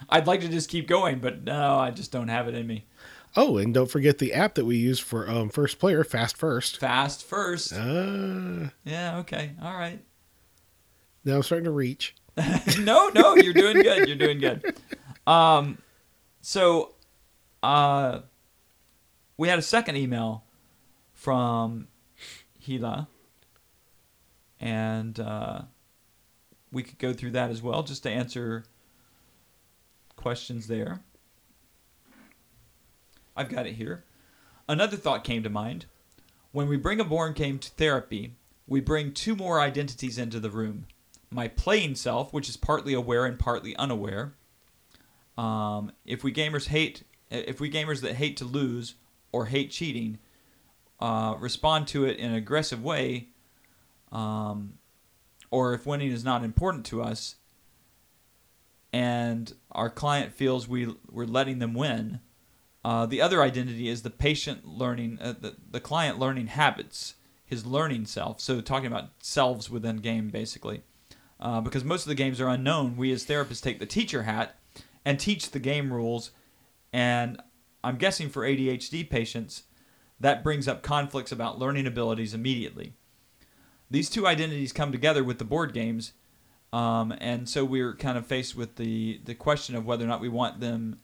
I'd 0.10 0.26
like 0.28 0.41
to 0.41 0.47
just 0.49 0.70
keep 0.70 0.88
going, 0.88 1.20
but 1.20 1.43
no, 1.43 1.78
I 1.78 1.91
just 1.91 2.12
don't 2.12 2.28
have 2.28 2.47
it 2.47 2.56
in 2.56 2.66
me. 2.66 2.86
Oh, 3.36 3.58
and 3.58 3.74
don't 3.74 3.89
forget 3.91 4.18
the 4.18 4.34
app 4.34 4.56
that 4.56 4.66
we 4.66 4.78
use 4.78 4.99
for 4.99 5.30
um, 5.30 5.49
first 5.49 5.78
player, 5.78 6.03
Fast 6.03 6.38
First. 6.38 6.80
Fast 6.80 7.24
first. 7.24 7.74
Ah, 7.76 8.72
Yeah, 8.84 9.18
okay. 9.20 9.51
All 9.62 9.74
right. 9.74 9.99
now 11.24 11.36
I'm 11.36 11.43
starting 11.43 11.66
to 11.66 11.72
reach. 11.72 12.16
no, 12.80 13.10
no, 13.10 13.36
you're 13.36 13.53
doing 13.53 13.82
good. 13.82 14.08
You're 14.08 14.18
doing 14.18 14.39
good. 14.39 14.76
Um, 15.28 15.78
so, 16.41 16.93
uh, 17.62 18.20
we 19.38 19.49
had 19.49 19.60
a 19.60 19.64
second 19.64 19.97
email 19.97 20.44
from 21.26 21.88
Hila, 22.63 23.07
and 24.59 25.19
uh, 25.19 25.63
we 26.71 26.84
could 26.84 26.99
go 26.99 27.13
through 27.13 27.32
that 27.32 27.49
as 27.49 27.63
well, 27.63 27.82
just 27.82 28.03
to 28.03 28.11
answer 28.11 28.63
questions 30.15 30.67
there. 30.67 31.01
I've 33.36 33.49
got 33.49 33.65
it 33.65 33.73
here. 33.73 34.03
Another 34.69 34.97
thought 34.97 35.23
came 35.23 35.41
to 35.41 35.49
mind. 35.49 35.88
When 36.51 36.67
we 36.67 36.78
bring 36.78 36.99
a 36.99 37.03
born 37.03 37.34
game 37.34 37.57
to 37.57 37.71
therapy, 37.71 38.36
we 38.67 38.80
bring 38.80 39.11
two 39.11 39.36
more 39.36 39.59
identities 39.59 40.19
into 40.19 40.39
the 40.39 40.51
room 40.51 40.86
my 41.32 41.47
playing 41.47 41.95
self, 41.95 42.34
which 42.34 42.47
is 42.47 42.55
partly 42.55 42.93
aware 42.93 43.26
and 43.26 43.39
partly 43.39 43.76
unaware. 43.78 44.36
Um, 45.39 45.91
if 46.05 46.23
we 46.23 46.32
gamers 46.32 46.67
hate, 46.67 47.01
if 47.32 47.59
we 47.59 47.71
gamers 47.71 48.01
that 48.01 48.13
hate 48.13 48.38
to 48.38 48.45
lose 48.45 48.93
or 49.32 49.47
hate 49.47 49.71
cheating, 49.71 50.19
uh, 50.99 51.35
respond 51.39 51.87
to 51.89 52.05
it 52.05 52.17
in 52.17 52.31
an 52.31 52.35
aggressive 52.35 52.83
way, 52.83 53.29
um, 54.11 54.73
or 55.51 55.73
if 55.73 55.85
winning 55.85 56.11
is 56.11 56.23
not 56.23 56.43
important 56.43 56.85
to 56.87 57.01
us, 57.01 57.35
and 58.93 59.53
our 59.71 59.89
client 59.89 60.33
feels 60.33 60.67
we 60.67 60.93
we're 61.11 61.25
letting 61.25 61.59
them 61.59 61.73
win, 61.73 62.19
uh, 62.85 63.05
the 63.05 63.19
other 63.19 63.41
identity 63.41 63.89
is 63.89 64.03
the 64.03 64.09
patient 64.09 64.65
learning, 64.65 65.17
uh, 65.19 65.33
the, 65.39 65.55
the 65.71 65.79
client 65.79 66.19
learning 66.19 66.47
habits, 66.47 67.15
his 67.43 67.65
learning 67.65 68.05
self. 68.05 68.39
So 68.39 68.61
talking 68.61 68.87
about 68.87 69.09
selves 69.19 69.69
within 69.71 69.97
game, 69.97 70.29
basically. 70.29 70.83
Uh, 71.39 71.61
because 71.61 71.83
most 71.83 72.03
of 72.03 72.09
the 72.09 72.15
games 72.15 72.39
are 72.39 72.47
unknown, 72.47 72.95
we 72.95 73.11
as 73.11 73.25
therapists 73.25 73.61
take 73.61 73.79
the 73.79 73.85
teacher 73.85 74.23
hat 74.23 74.57
and 75.03 75.19
teach 75.19 75.49
the 75.49 75.59
game 75.59 75.91
rules. 75.91 76.31
And 76.93 77.41
I'm 77.83 77.97
guessing 77.97 78.29
for 78.29 78.43
ADHD 78.43 79.09
patients, 79.09 79.63
that 80.20 80.43
brings 80.43 80.68
up 80.68 80.82
conflicts 80.82 81.32
about 81.32 81.59
learning 81.59 81.88
abilities 81.88 82.34
immediately. 82.34 82.93
These 83.89 84.09
two 84.09 84.26
identities 84.26 84.74
come 84.74 84.91
together 84.91 85.24
with 85.24 85.38
the 85.38 85.45
board 85.45 85.74
games, 85.74 86.13
um, 86.74 87.13
and 87.20 87.47
so 87.47 87.63
we're 87.63 87.93
kind 87.95 88.18
of 88.18 88.26
faced 88.26 88.55
with 88.55 88.76
the, 88.76 89.22
the 89.24 89.36
question 89.36 89.76
of 89.76 89.86
whether 89.86 90.03
or 90.03 90.07
not 90.07 90.22
we 90.22 90.30
want 90.30 90.59
them 90.59 90.99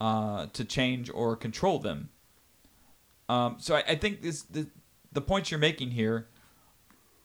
uh, 0.00 0.46
to 0.52 0.64
change 0.64 1.10
or 1.12 1.36
control 1.36 1.78
them. 1.78 2.10
Um, 3.28 3.56
so 3.58 3.76
I, 3.76 3.84
I, 3.88 3.94
think 3.96 4.22
this, 4.22 4.42
the, 4.42 4.66
the 5.12 5.20
points 5.20 5.50
you're 5.50 5.60
making 5.60 5.90
here 5.90 6.26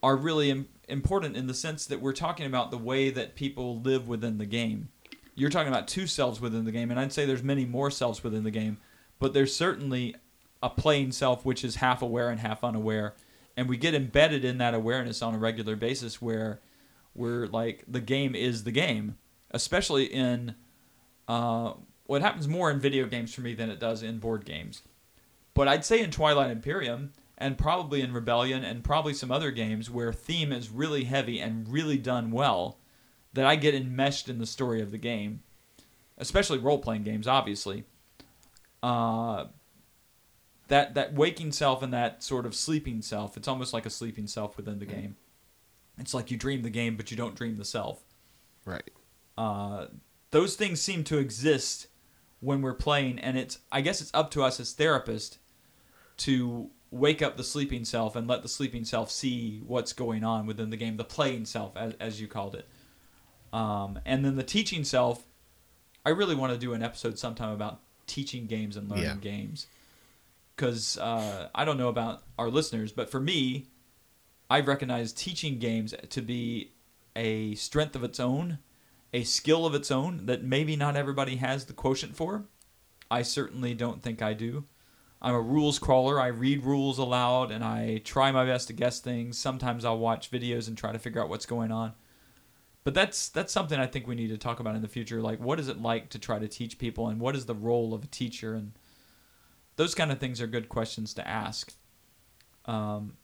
are 0.04 0.16
really 0.16 0.52
Im- 0.52 0.68
important 0.88 1.36
in 1.36 1.48
the 1.48 1.54
sense 1.54 1.86
that 1.88 2.02
we're 2.02 2.14
talking 2.14 2.46
about 2.46 2.70
the 2.70 2.78
way 2.78 3.10
that 3.10 3.36
people 3.36 3.80
live 3.82 4.08
within 4.08 4.38
the 4.38 4.46
game. 4.46 4.90
You're 5.34 5.50
talking 5.50 5.68
about 5.68 5.88
two 5.88 6.08
selves 6.08 6.40
within 6.40 6.66
the 6.66 6.72
game, 6.72 6.92
and 6.92 7.00
I'd 7.00 7.12
say 7.12 7.26
there's 7.26 7.44
many 7.44 7.66
more 7.66 7.90
selves 7.90 8.24
within 8.24 8.44
the 8.44 8.52
game, 8.52 8.78
but 9.20 9.34
there's 9.34 9.56
certainly 9.56 10.16
a 10.66 10.70
playing 10.70 11.12
self 11.12 11.46
which 11.46 11.64
is 11.64 11.76
half 11.76 12.02
aware 12.02 12.30
and 12.32 12.40
half 12.40 12.64
unaware, 12.64 13.14
and 13.56 13.70
we 13.70 13.78
get 13.78 13.94
embedded 13.94 14.44
in 14.44 14.58
that 14.58 14.74
awareness 14.74 15.22
on 15.22 15.36
a 15.36 15.38
regular 15.38 15.76
basis 15.76 16.20
where 16.20 16.60
we're 17.14 17.46
like 17.46 17.84
the 17.88 18.02
game 18.02 18.34
is 18.34 18.64
the 18.64 18.72
game, 18.72 19.16
especially 19.52 20.06
in 20.06 20.56
uh, 21.28 21.74
what 22.08 22.24
happens 22.24 22.48
more 22.48 22.72
in 22.72 22.80
video 22.80 23.06
games 23.06 23.32
for 23.32 23.42
me 23.42 23.54
than 23.54 23.70
it 23.70 23.80
does 23.80 24.02
in 24.02 24.18
board 24.18 24.44
games. 24.44 24.82
But 25.54 25.68
I'd 25.68 25.86
say 25.86 26.02
in 26.02 26.10
Twilight 26.10 26.50
Imperium 26.50 27.14
and 27.38 27.60
probably 27.60 28.02
in 28.02 28.12
Rebellion 28.12 28.64
and 28.64 28.84
probably 28.84 29.14
some 29.14 29.32
other 29.32 29.52
games 29.52 29.90
where 29.90 30.12
theme 30.12 30.52
is 30.52 30.72
really 30.72 31.04
heavy 31.04 31.40
and 31.40 31.70
really 31.70 31.98
done 31.98 32.32
well, 32.32 32.80
that 33.34 33.46
I 33.46 33.56
get 33.56 33.76
enmeshed 33.76 34.30
in 34.30 34.40
the 34.40 34.46
story 34.48 34.82
of 34.82 34.90
the 34.90 34.98
game, 34.98 35.44
especially 36.18 36.58
role 36.58 36.80
playing 36.80 37.04
games, 37.04 37.28
obviously. 37.28 37.84
Uh, 38.82 39.46
that 40.68 40.96
that 40.96 41.14
waking 41.14 41.52
self 41.52 41.84
and 41.84 41.94
that 41.94 42.24
sort 42.24 42.46
of 42.46 42.56
sleeping 42.56 43.02
self, 43.02 43.38
it's 43.38 43.48
almost 43.48 43.74
like 43.74 43.86
a 43.86 43.90
sleeping 43.90 44.28
self 44.28 44.58
within 44.58 44.80
the 44.80 44.86
game. 44.86 45.16
It's 45.98 46.14
like 46.14 46.32
you 46.32 46.38
dream 46.38 46.62
the 46.62 46.70
game, 46.70 46.98
but 46.98 47.12
you 47.12 47.18
don't 47.18 47.36
dream 47.36 47.58
the 47.58 47.66
self. 47.66 48.04
Right. 48.66 48.90
Uh, 49.38 49.88
those 50.32 50.56
things 50.56 50.82
seem 50.82 51.04
to 51.06 51.18
exist 51.18 51.88
when 52.42 52.62
we're 52.62 52.74
playing 52.74 53.18
and 53.20 53.38
it's 53.38 53.60
i 53.72 53.82
guess 53.82 54.02
it's 54.02 54.12
up 54.14 54.30
to 54.30 54.44
us 54.44 54.60
as 54.60 54.74
therapists 54.74 55.38
to 56.18 56.70
wake 56.92 57.22
up 57.22 57.38
the 57.38 57.44
sleeping 57.44 57.86
self 57.86 58.16
and 58.16 58.28
let 58.28 58.42
the 58.44 58.50
sleeping 58.50 58.84
self 58.84 59.10
see 59.10 59.62
what's 59.66 59.94
going 59.94 60.24
on 60.24 60.46
within 60.46 60.70
the 60.70 60.78
game 60.78 60.98
the 60.98 61.04
playing 61.04 61.46
self 61.46 61.76
as, 61.78 61.94
as 62.00 62.22
you 62.22 62.28
called 62.28 62.54
it 62.54 62.68
um, 63.54 63.98
and 64.06 64.26
then 64.26 64.36
the 64.36 64.44
teaching 64.44 64.84
self 64.84 65.26
i 66.06 66.10
really 66.10 66.36
want 66.36 66.52
to 66.52 66.60
do 66.60 66.74
an 66.74 66.84
episode 66.84 67.18
sometime 67.18 67.54
about 67.54 67.80
teaching 68.06 68.46
games 68.46 68.76
and 68.78 68.90
learning 68.90 69.06
yeah. 69.06 69.16
games 69.16 69.68
because 70.56 70.98
uh, 70.98 71.50
i 71.54 71.66
don't 71.66 71.78
know 71.78 71.90
about 71.90 72.24
our 72.38 72.50
listeners 72.50 72.92
but 72.92 73.10
for 73.10 73.20
me 73.20 73.68
i 74.50 74.60
recognize 74.60 75.12
teaching 75.12 75.60
games 75.60 75.94
to 76.10 76.22
be 76.22 76.72
a 77.16 77.56
strength 77.56 77.96
of 77.96 78.04
its 78.04 78.20
own 78.20 78.60
a 79.16 79.24
skill 79.24 79.66
of 79.66 79.74
its 79.74 79.92
own 79.92 80.26
that 80.26 80.44
maybe 80.44 80.76
not 80.76 80.98
everybody 80.98 81.38
has 81.38 81.66
the 81.66 81.74
quotient 81.74 82.18
for. 82.18 82.44
I 83.10 83.22
certainly 83.22 83.74
don't 83.74 84.02
think 84.02 84.22
I 84.22 84.34
do. 84.34 84.66
I'm 85.22 85.34
a 85.34 85.40
rules 85.40 85.80
crawler. 85.80 86.20
I 86.20 86.28
read 86.28 86.66
rules 86.66 86.98
aloud 86.98 87.50
and 87.50 87.64
I 87.64 88.02
try 88.04 88.34
my 88.34 88.46
best 88.46 88.68
to 88.68 88.74
guess 88.74 89.00
things. 89.00 89.38
Sometimes 89.38 89.86
I'll 89.86 89.98
watch 89.98 90.30
videos 90.30 90.68
and 90.68 90.78
try 90.78 90.92
to 90.92 91.00
figure 91.00 91.22
out 91.22 91.30
what's 91.30 91.46
going 91.46 91.72
on. 91.72 91.94
But 92.84 92.94
that's 92.94 93.30
that's 93.30 93.54
something 93.54 93.80
I 93.80 93.88
think 93.88 94.06
we 94.06 94.16
need 94.16 94.28
to 94.32 94.38
talk 94.38 94.60
about 94.60 94.76
in 94.76 94.82
the 94.82 94.90
future. 94.90 95.22
Like 95.22 95.40
what 95.40 95.62
is 95.62 95.70
it 95.70 95.82
like 95.82 96.10
to 96.10 96.20
try 96.20 96.38
to 96.38 96.50
teach 96.50 96.78
people 96.78 97.08
and 97.08 97.18
what 97.18 97.38
is 97.38 97.46
the 97.46 97.56
role 97.56 97.94
of 97.94 98.04
a 98.04 98.08
teacher 98.08 98.54
and 98.54 98.74
those 99.76 99.96
kind 99.96 100.12
of 100.12 100.20
things 100.20 100.42
are 100.42 100.48
good 100.48 100.70
questions 100.70 101.14
to 101.16 101.28
ask. 101.28 101.74
Um, 102.66 103.18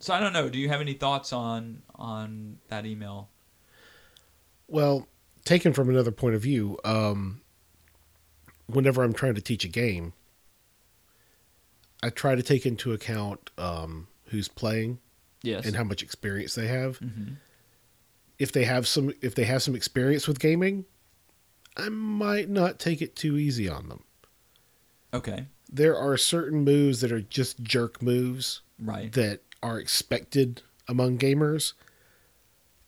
so 0.00 0.12
I 0.12 0.20
don't 0.20 0.32
know. 0.32 0.48
Do 0.48 0.58
you 0.58 0.68
have 0.68 0.80
any 0.80 0.94
thoughts 0.94 1.32
on 1.32 1.82
on 1.94 2.58
that 2.68 2.84
email? 2.84 3.30
Well, 4.68 5.06
taken 5.44 5.72
from 5.72 5.88
another 5.88 6.10
point 6.10 6.34
of 6.34 6.42
view, 6.42 6.78
um, 6.84 7.42
whenever 8.66 9.02
I'm 9.02 9.12
trying 9.12 9.34
to 9.34 9.40
teach 9.40 9.64
a 9.64 9.68
game, 9.68 10.12
I 12.02 12.10
try 12.10 12.34
to 12.34 12.42
take 12.42 12.66
into 12.66 12.92
account 12.92 13.50
um, 13.56 14.08
who's 14.26 14.48
playing, 14.48 14.98
yes, 15.42 15.64
and 15.64 15.76
how 15.76 15.84
much 15.84 16.02
experience 16.02 16.54
they 16.54 16.66
have. 16.66 16.98
Mm-hmm. 16.98 17.34
If 18.38 18.52
they 18.52 18.64
have 18.64 18.88
some, 18.88 19.12
if 19.22 19.34
they 19.34 19.44
have 19.44 19.62
some 19.62 19.76
experience 19.76 20.26
with 20.26 20.40
gaming, 20.40 20.86
I 21.76 21.88
might 21.88 22.48
not 22.48 22.78
take 22.78 23.00
it 23.00 23.14
too 23.16 23.38
easy 23.38 23.68
on 23.68 23.88
them. 23.88 24.04
Okay. 25.14 25.46
There 25.72 25.96
are 25.96 26.16
certain 26.16 26.64
moves 26.64 27.00
that 27.00 27.12
are 27.12 27.22
just 27.22 27.62
jerk 27.62 28.02
moves, 28.02 28.60
right? 28.78 29.10
That 29.12 29.40
are 29.62 29.78
expected 29.78 30.62
among 30.86 31.18
gamers 31.18 31.72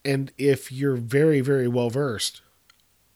and 0.06 0.32
if 0.38 0.70
you're 0.70 0.94
very, 0.94 1.40
very 1.40 1.66
well 1.66 1.90
versed, 1.90 2.40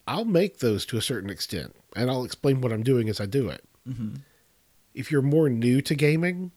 I'll 0.09 0.25
make 0.25 0.59
those 0.59 0.85
to 0.87 0.97
a 0.97 1.03
certain 1.03 1.31
extent, 1.31 1.77
and 1.95 2.11
I'll 2.11 2.25
explain 2.25 2.61
what 2.61 2.73
I'm 2.73 2.83
doing 2.83 3.09
as 3.09 3.21
I 3.21 3.27
do 3.27 3.49
it. 3.49 3.65
Mm-hmm. 3.89 4.17
If 4.93 5.13
you're 5.13 5.23
more 5.23 5.49
new 5.49 5.81
to 5.83 5.95
gaming, 5.95 6.51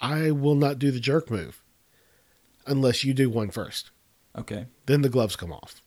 I 0.00 0.32
will 0.32 0.56
not 0.56 0.80
do 0.80 0.90
the 0.90 0.98
jerk 0.98 1.30
move 1.30 1.62
unless 2.66 3.04
you 3.04 3.14
do 3.14 3.30
one 3.30 3.50
first. 3.50 3.92
Okay. 4.36 4.66
Then 4.86 5.02
the 5.02 5.08
gloves 5.08 5.36
come 5.36 5.52
off 5.52 5.82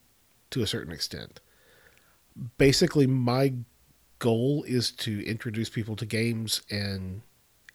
to 0.51 0.61
a 0.61 0.67
certain 0.67 0.93
extent. 0.93 1.41
Basically, 2.57 3.05
my 3.05 3.53
goal 4.19 4.63
is 4.67 4.91
to 4.91 5.25
introduce 5.25 5.69
people 5.69 5.95
to 5.95 6.05
games 6.05 6.61
and 6.69 7.21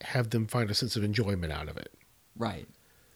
have 0.02 0.30
them 0.30 0.46
find 0.46 0.70
a 0.70 0.74
sense 0.74 0.96
of 0.96 1.04
enjoyment 1.04 1.52
out 1.52 1.68
of 1.68 1.76
it. 1.76 1.92
Right. 2.36 2.68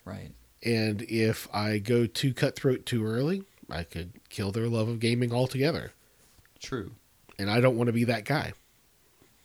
Right. 0.05 0.33
And 0.65 1.03
if 1.03 1.49
I 1.55 1.79
go 1.79 2.07
too 2.07 2.35
cutthroat 2.35 2.87
too 2.87 3.05
early, 3.05 3.45
I 3.71 3.85
could 3.85 4.13
kill 4.29 4.51
their 4.51 4.69
love 4.69 4.89
of 4.89 5.01
gaming 5.01 5.33
altogether. 5.33 5.93
True. 6.61 6.93
And 7.39 7.51
I 7.51 7.61
don't 7.61 7.77
want 7.77 7.89
to 7.89 7.93
be 7.93 8.05
that 8.05 8.25
guy. 8.25 8.55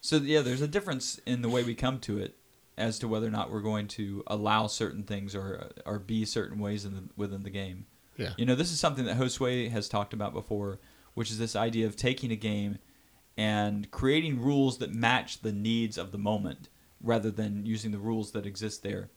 So 0.01 0.17
yeah, 0.17 0.41
there's 0.41 0.61
a 0.61 0.67
difference 0.67 1.19
in 1.25 1.41
the 1.41 1.49
way 1.49 1.63
we 1.63 1.75
come 1.75 1.99
to 2.01 2.17
it 2.17 2.36
as 2.77 2.97
to 2.99 3.07
whether 3.07 3.27
or 3.27 3.31
not 3.31 3.51
we're 3.51 3.61
going 3.61 3.88
to 3.88 4.23
allow 4.27 4.67
certain 4.67 5.03
things 5.03 5.36
or 5.36 5.69
or 5.86 5.99
be 5.99 6.25
certain 6.25 6.59
ways 6.59 6.86
in 6.86 6.95
the, 6.95 7.03
within 7.15 7.43
the 7.43 7.49
game. 7.49 7.86
Yeah. 8.17 8.31
You 8.38 8.45
know, 8.45 8.55
this 8.55 8.71
is 8.71 8.79
something 8.79 9.05
that 9.05 9.17
Josue 9.17 9.69
has 9.69 9.88
talked 9.88 10.13
about 10.13 10.34
before, 10.34 10.79
which 11.13 11.31
is 11.31 11.38
this 11.38 11.55
idea 11.55 11.86
of 11.86 11.95
taking 11.95 12.31
a 12.31 12.36
game 12.36 12.79
and 13.38 13.89
creating 13.91 14.41
rules 14.41 14.77
that 14.77 14.93
match 14.93 15.41
the 15.41 15.51
needs 15.51 15.97
of 15.97 16.11
the 16.11 16.17
moment 16.17 16.69
rather 17.01 17.31
than 17.31 17.65
using 17.65 17.91
the 17.91 17.99
rules 17.99 18.31
that 18.31 18.45
exist 18.45 18.84
there 18.84 19.09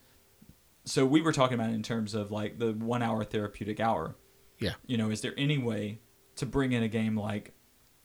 so 0.87 1.05
we 1.05 1.21
were 1.21 1.33
talking 1.33 1.55
about 1.55 1.69
in 1.71 1.83
terms 1.83 2.13
of 2.13 2.31
like 2.31 2.59
the 2.59 2.71
one 2.71 3.03
hour 3.03 3.23
therapeutic 3.23 3.79
hour. 3.79 4.15
Yeah. 4.57 4.73
You 4.85 4.97
know, 4.97 5.11
is 5.11 5.21
there 5.21 5.33
any 5.37 5.57
way 5.57 5.99
to 6.37 6.45
bring 6.45 6.71
in 6.71 6.81
a 6.81 6.87
game 6.87 7.17
like 7.17 7.53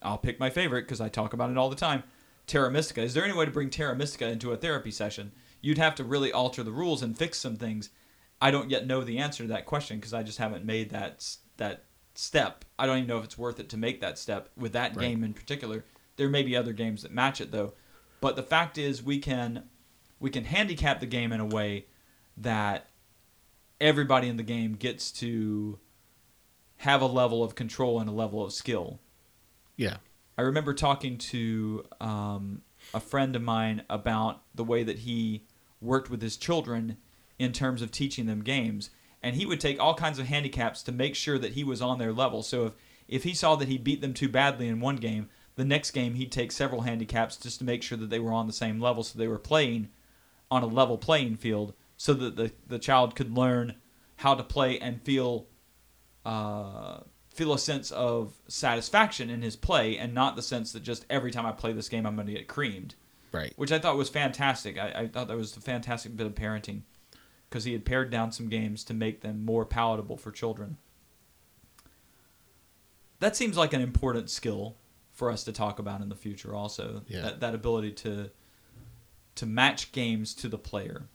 I'll 0.02 0.18
pick 0.18 0.40
my 0.40 0.50
favorite 0.50 0.82
because 0.82 1.00
I 1.00 1.08
talk 1.08 1.32
about 1.32 1.50
it 1.50 1.56
all 1.56 1.70
the 1.70 1.76
time, 1.76 2.02
Terra 2.46 2.70
Mystica. 2.70 3.02
Is 3.02 3.14
there 3.14 3.24
any 3.24 3.34
way 3.34 3.44
to 3.44 3.52
bring 3.52 3.70
Terra 3.70 3.94
Mystica 3.94 4.28
into 4.28 4.50
a 4.52 4.56
therapy 4.56 4.90
session? 4.90 5.32
You'd 5.60 5.78
have 5.78 5.94
to 5.94 6.04
really 6.04 6.32
alter 6.32 6.64
the 6.64 6.72
rules 6.72 7.02
and 7.02 7.16
fix 7.16 7.38
some 7.38 7.56
things. 7.56 7.90
I 8.40 8.50
don't 8.50 8.68
yet 8.68 8.86
know 8.86 9.04
the 9.04 9.18
answer 9.18 9.44
to 9.44 9.48
that 9.50 9.66
question 9.66 9.98
because 9.98 10.12
I 10.12 10.24
just 10.24 10.38
haven't 10.38 10.64
made 10.64 10.90
that 10.90 11.24
that 11.58 11.84
step. 12.14 12.64
I 12.78 12.86
don't 12.86 12.98
even 12.98 13.08
know 13.08 13.18
if 13.18 13.24
it's 13.24 13.38
worth 13.38 13.60
it 13.60 13.68
to 13.70 13.76
make 13.76 14.00
that 14.00 14.18
step 14.18 14.48
with 14.56 14.72
that 14.72 14.96
right. 14.96 15.06
game 15.06 15.22
in 15.22 15.34
particular. 15.34 15.84
There 16.16 16.28
may 16.28 16.42
be 16.42 16.56
other 16.56 16.72
games 16.72 17.02
that 17.02 17.12
match 17.12 17.40
it 17.40 17.50
though. 17.50 17.74
But 18.20 18.36
the 18.36 18.42
fact 18.42 18.78
is 18.78 19.02
we 19.02 19.18
can 19.18 19.64
we 20.20 20.30
can 20.30 20.44
handicap 20.44 21.00
the 21.00 21.06
game 21.06 21.32
in 21.32 21.40
a 21.40 21.46
way 21.46 21.86
that 22.36 22.88
everybody 23.80 24.28
in 24.28 24.36
the 24.36 24.42
game 24.42 24.74
gets 24.74 25.10
to 25.10 25.78
have 26.76 27.02
a 27.02 27.06
level 27.06 27.42
of 27.42 27.54
control 27.54 28.00
and 28.00 28.08
a 28.08 28.12
level 28.12 28.44
of 28.44 28.52
skill. 28.52 29.00
Yeah. 29.76 29.96
I 30.38 30.42
remember 30.42 30.72
talking 30.72 31.18
to 31.18 31.84
um, 32.00 32.62
a 32.94 33.00
friend 33.00 33.36
of 33.36 33.42
mine 33.42 33.82
about 33.90 34.42
the 34.54 34.64
way 34.64 34.82
that 34.82 35.00
he 35.00 35.44
worked 35.80 36.10
with 36.10 36.22
his 36.22 36.36
children 36.36 36.96
in 37.38 37.52
terms 37.52 37.82
of 37.82 37.90
teaching 37.90 38.26
them 38.26 38.42
games, 38.42 38.90
and 39.22 39.36
he 39.36 39.44
would 39.44 39.60
take 39.60 39.80
all 39.80 39.94
kinds 39.94 40.18
of 40.18 40.26
handicaps 40.26 40.82
to 40.84 40.92
make 40.92 41.14
sure 41.16 41.38
that 41.38 41.52
he 41.52 41.64
was 41.64 41.82
on 41.82 41.98
their 41.98 42.12
level. 42.12 42.42
So 42.42 42.66
if 42.66 42.72
if 43.08 43.24
he 43.24 43.34
saw 43.34 43.56
that 43.56 43.68
he 43.68 43.76
beat 43.76 44.00
them 44.00 44.14
too 44.14 44.28
badly 44.28 44.68
in 44.68 44.80
one 44.80 44.96
game, 44.96 45.28
the 45.56 45.64
next 45.64 45.90
game 45.90 46.14
he'd 46.14 46.32
take 46.32 46.52
several 46.52 46.82
handicaps 46.82 47.36
just 47.36 47.58
to 47.58 47.64
make 47.64 47.82
sure 47.82 47.98
that 47.98 48.10
they 48.10 48.18
were 48.18 48.32
on 48.32 48.46
the 48.46 48.52
same 48.52 48.80
level, 48.80 49.02
so 49.02 49.18
they 49.18 49.28
were 49.28 49.38
playing 49.38 49.88
on 50.50 50.62
a 50.62 50.66
level 50.66 50.98
playing 50.98 51.36
field, 51.36 51.74
so 51.96 52.14
that 52.14 52.36
the 52.36 52.52
the 52.66 52.78
child 52.78 53.14
could 53.14 53.36
learn 53.36 53.76
how 54.16 54.34
to 54.34 54.42
play 54.42 54.78
and 54.78 55.02
feel 55.02 55.46
uh, 56.24 57.00
feel 57.34 57.52
a 57.52 57.58
sense 57.58 57.90
of 57.90 58.34
satisfaction 58.48 59.30
in 59.30 59.42
his 59.42 59.56
play 59.56 59.96
and 59.96 60.14
not 60.14 60.36
the 60.36 60.42
sense 60.42 60.72
that 60.72 60.82
just 60.82 61.06
every 61.10 61.30
time 61.30 61.46
I 61.46 61.52
play 61.52 61.72
this 61.72 61.88
game 61.88 62.06
I'm 62.06 62.14
going 62.14 62.26
to 62.26 62.32
get 62.32 62.48
creamed. 62.48 62.94
Right. 63.32 63.52
Which 63.56 63.72
I 63.72 63.78
thought 63.78 63.96
was 63.96 64.10
fantastic. 64.10 64.78
I, 64.78 64.92
I 64.94 65.06
thought 65.08 65.28
that 65.28 65.36
was 65.36 65.56
a 65.56 65.60
fantastic 65.60 66.16
bit 66.16 66.26
of 66.26 66.34
parenting 66.34 66.82
because 67.48 67.64
he 67.64 67.72
had 67.72 67.84
pared 67.84 68.10
down 68.10 68.30
some 68.30 68.48
games 68.48 68.84
to 68.84 68.94
make 68.94 69.22
them 69.22 69.44
more 69.44 69.64
palatable 69.64 70.18
for 70.18 70.30
children. 70.30 70.76
That 73.20 73.36
seems 73.36 73.56
like 73.56 73.72
an 73.72 73.80
important 73.80 74.28
skill 74.28 74.76
for 75.12 75.30
us 75.30 75.44
to 75.44 75.52
talk 75.52 75.78
about 75.78 76.00
in 76.00 76.08
the 76.08 76.16
future 76.16 76.54
also. 76.54 77.02
Yeah. 77.06 77.22
That, 77.22 77.40
that 77.40 77.54
ability 77.54 77.92
to 77.92 78.30
to 79.34 79.46
match 79.46 79.92
games 79.92 80.34
to 80.34 80.48
the 80.48 80.58
player. 80.58 81.08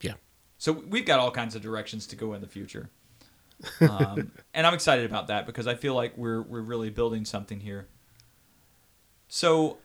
Yeah. 0.00 0.14
So 0.58 0.72
we've 0.72 1.06
got 1.06 1.20
all 1.20 1.30
kinds 1.30 1.54
of 1.54 1.62
directions 1.62 2.06
to 2.08 2.16
go 2.16 2.34
in 2.34 2.40
the 2.40 2.48
future. 2.48 2.90
um, 3.80 4.32
and 4.54 4.66
I'm 4.66 4.74
excited 4.74 5.04
about 5.04 5.28
that 5.28 5.46
because 5.46 5.66
I 5.66 5.74
feel 5.74 5.94
like 5.94 6.16
we're 6.16 6.42
we're 6.42 6.62
really 6.62 6.90
building 6.90 7.24
something 7.24 7.60
here. 7.60 7.88
So, 9.28 9.78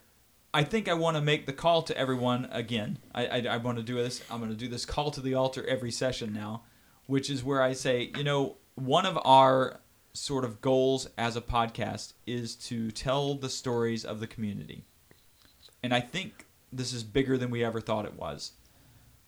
I 0.53 0.63
think 0.63 0.87
I 0.87 0.95
want 0.95 1.17
to 1.17 1.21
make 1.21 1.45
the 1.45 1.53
call 1.53 1.83
to 1.83 1.97
everyone 1.97 2.47
again. 2.51 2.99
I 3.13 3.25
I, 3.27 3.37
I 3.51 3.57
want 3.57 3.77
to 3.77 3.83
do 3.83 3.95
this. 3.95 4.23
I'm 4.31 4.39
going 4.39 4.49
to 4.49 4.57
do 4.57 4.67
this 4.67 4.85
call 4.85 5.11
to 5.11 5.21
the 5.21 5.33
altar 5.33 5.65
every 5.67 5.91
session 5.91 6.33
now, 6.33 6.63
which 7.05 7.29
is 7.29 7.43
where 7.43 7.61
I 7.61 7.73
say, 7.73 8.11
you 8.15 8.23
know, 8.23 8.55
one 8.75 9.05
of 9.05 9.19
our 9.25 9.81
sort 10.15 10.45
of 10.45 10.61
goals 10.61 11.09
as 11.17 11.35
a 11.35 11.41
podcast 11.41 12.13
is 12.25 12.55
to 12.55 12.89
tell 12.91 13.35
the 13.35 13.49
stories 13.49 14.05
of 14.05 14.19
the 14.19 14.27
community, 14.27 14.83
and 15.83 15.93
I 15.93 15.99
think 15.99 16.45
this 16.71 16.93
is 16.93 17.03
bigger 17.03 17.37
than 17.37 17.51
we 17.51 17.63
ever 17.63 17.81
thought 17.81 18.05
it 18.05 18.15
was. 18.15 18.53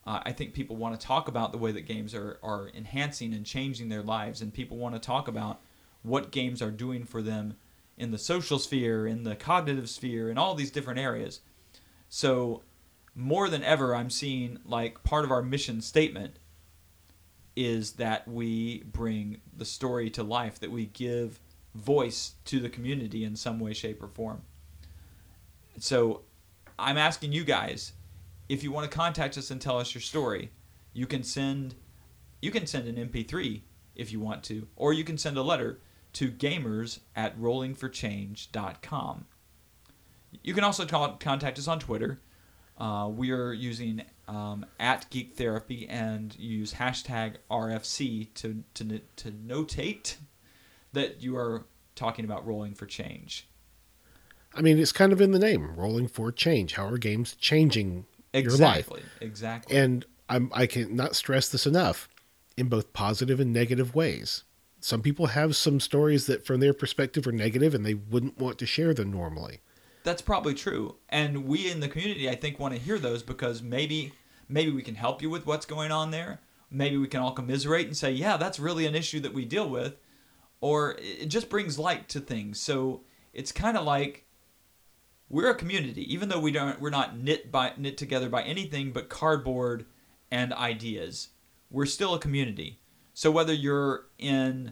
Uh, 0.05 0.21
I 0.23 0.31
think 0.31 0.53
people 0.53 0.77
want 0.77 0.99
to 0.99 1.05
talk 1.05 1.27
about 1.27 1.51
the 1.51 1.57
way 1.57 1.71
that 1.73 1.81
games 1.81 2.15
are, 2.15 2.39
are 2.41 2.69
enhancing 2.73 3.33
and 3.33 3.45
changing 3.45 3.89
their 3.89 4.01
lives, 4.01 4.41
and 4.41 4.53
people 4.53 4.77
want 4.77 4.95
to 4.95 4.99
talk 4.99 5.27
about 5.27 5.59
what 6.01 6.31
games 6.31 6.61
are 6.61 6.71
doing 6.71 7.03
for 7.03 7.21
them 7.21 7.57
in 7.97 8.11
the 8.11 8.17
social 8.17 8.59
sphere, 8.59 9.05
in 9.05 9.23
the 9.23 9.35
cognitive 9.35 9.89
sphere, 9.89 10.29
in 10.29 10.37
all 10.37 10.55
these 10.55 10.71
different 10.71 10.99
areas. 10.99 11.41
So, 12.07 12.63
more 13.13 13.49
than 13.49 13.63
ever, 13.63 13.95
I'm 13.95 14.09
seeing 14.09 14.59
like 14.63 15.03
part 15.03 15.25
of 15.25 15.31
our 15.31 15.41
mission 15.41 15.81
statement 15.81 16.37
is 17.57 17.93
that 17.93 18.27
we 18.27 18.83
bring 18.83 19.41
the 19.57 19.65
story 19.65 20.11
to 20.11 20.23
life, 20.23 20.59
that 20.59 20.71
we 20.71 20.85
give 20.85 21.39
voice 21.73 22.35
to 22.45 22.59
the 22.59 22.69
community 22.69 23.23
in 23.23 23.35
some 23.35 23.59
way, 23.59 23.73
shape, 23.73 24.01
or 24.01 24.07
form. 24.07 24.43
So, 25.79 26.21
I'm 26.79 26.97
asking 26.97 27.31
you 27.31 27.43
guys 27.43 27.93
if 28.47 28.63
you 28.63 28.71
want 28.71 28.89
to 28.89 28.95
contact 28.95 29.37
us 29.37 29.51
and 29.51 29.59
tell 29.59 29.79
us 29.79 29.93
your 29.93 30.01
story, 30.01 30.51
you 30.93 31.05
can 31.05 31.23
send 31.23 31.75
you 32.41 32.51
can 32.51 32.67
send 32.67 32.87
an 32.87 33.09
MP3 33.09 33.61
if 33.95 34.11
you 34.11 34.19
want 34.19 34.43
to, 34.43 34.67
or 34.75 34.93
you 34.93 35.03
can 35.03 35.17
send 35.17 35.37
a 35.37 35.41
letter 35.41 35.79
to 36.13 36.29
gamers 36.29 36.99
at 37.15 37.37
rollingforchange.com. 37.39 39.25
You 40.43 40.53
can 40.53 40.63
also 40.63 40.85
contact 40.85 41.57
us 41.57 41.67
on 41.67 41.79
Twitter. 41.79 42.19
Uh, 42.77 43.09
we 43.11 43.31
are 43.31 43.53
using 43.53 44.03
um, 44.27 44.65
at 44.79 45.09
Geek 45.09 45.35
Therapy 45.35 45.87
and 45.87 46.37
use 46.37 46.73
hashtag 46.73 47.35
RFC 47.49 48.33
to, 48.35 48.63
to, 48.73 48.99
to 49.15 49.31
notate 49.31 50.17
that 50.93 51.21
you 51.21 51.37
are 51.37 51.65
talking 51.95 52.25
about 52.25 52.45
rolling 52.45 52.73
for 52.73 52.85
change. 52.85 53.47
I 54.53 54.61
mean, 54.61 54.79
it's 54.79 54.91
kind 54.91 55.13
of 55.13 55.21
in 55.21 55.31
the 55.31 55.39
name, 55.39 55.75
rolling 55.75 56.07
for 56.07 56.31
change. 56.31 56.73
How 56.73 56.87
are 56.87 56.97
games 56.97 57.35
changing 57.35 58.05
Exactly. 58.33 58.57
your 58.59 58.67
life? 58.75 59.05
Exactly. 59.21 59.77
And 59.77 60.05
I'm, 60.29 60.51
I 60.53 60.65
cannot 60.65 61.15
stress 61.15 61.49
this 61.49 61.65
enough 61.65 62.09
in 62.55 62.67
both 62.67 62.93
positive 62.93 63.39
and 63.39 63.53
negative 63.53 63.93
ways. 63.93 64.43
Some 64.79 65.01
people 65.01 65.27
have 65.27 65.55
some 65.55 65.79
stories 65.79 66.27
that, 66.27 66.45
from 66.45 66.59
their 66.59 66.73
perspective, 66.73 67.27
are 67.27 67.31
negative 67.31 67.73
and 67.73 67.85
they 67.85 67.93
wouldn't 67.93 68.37
want 68.37 68.57
to 68.59 68.65
share 68.65 68.93
them 68.93 69.11
normally. 69.11 69.59
That's 70.07 70.21
probably 70.21 70.53
true. 70.53 70.95
And 71.09 71.43
we 71.43 71.69
in 71.69 71.81
the 71.81 71.89
community, 71.89 72.29
I 72.29 72.35
think, 72.35 72.59
want 72.59 72.73
to 72.73 72.79
hear 72.79 72.97
those 72.97 73.23
because 73.23 73.61
maybe 73.61 74.13
maybe 74.47 74.71
we 74.71 74.81
can 74.81 74.95
help 74.95 75.21
you 75.21 75.29
with 75.29 75.45
what's 75.45 75.65
going 75.65 75.91
on 75.91 76.11
there. 76.11 76.39
Maybe 76.71 76.95
we 76.95 77.09
can 77.09 77.19
all 77.19 77.33
commiserate 77.33 77.87
and 77.87 77.97
say, 77.97 78.13
yeah, 78.13 78.37
that's 78.37 78.57
really 78.57 78.85
an 78.85 78.95
issue 78.95 79.19
that 79.19 79.33
we 79.33 79.43
deal 79.43 79.69
with. 79.69 79.97
Or 80.61 80.95
it 80.97 81.25
just 81.25 81.49
brings 81.49 81.77
light 81.77 82.07
to 82.07 82.21
things. 82.21 82.57
So 82.57 83.01
it's 83.33 83.51
kind 83.51 83.75
of 83.75 83.83
like 83.83 84.25
we're 85.27 85.49
a 85.49 85.55
community, 85.55 86.09
even 86.13 86.29
though 86.29 86.39
we 86.39 86.53
don't 86.53 86.79
we're 86.79 86.89
not 86.89 87.19
knit 87.19 87.51
by 87.51 87.73
knit 87.75 87.97
together 87.97 88.29
by 88.29 88.43
anything 88.43 88.93
but 88.93 89.09
cardboard 89.09 89.87
and 90.31 90.53
ideas. 90.53 91.31
We're 91.69 91.85
still 91.85 92.13
a 92.13 92.19
community. 92.19 92.79
So 93.13 93.29
whether 93.29 93.51
you're 93.51 94.05
in 94.17 94.71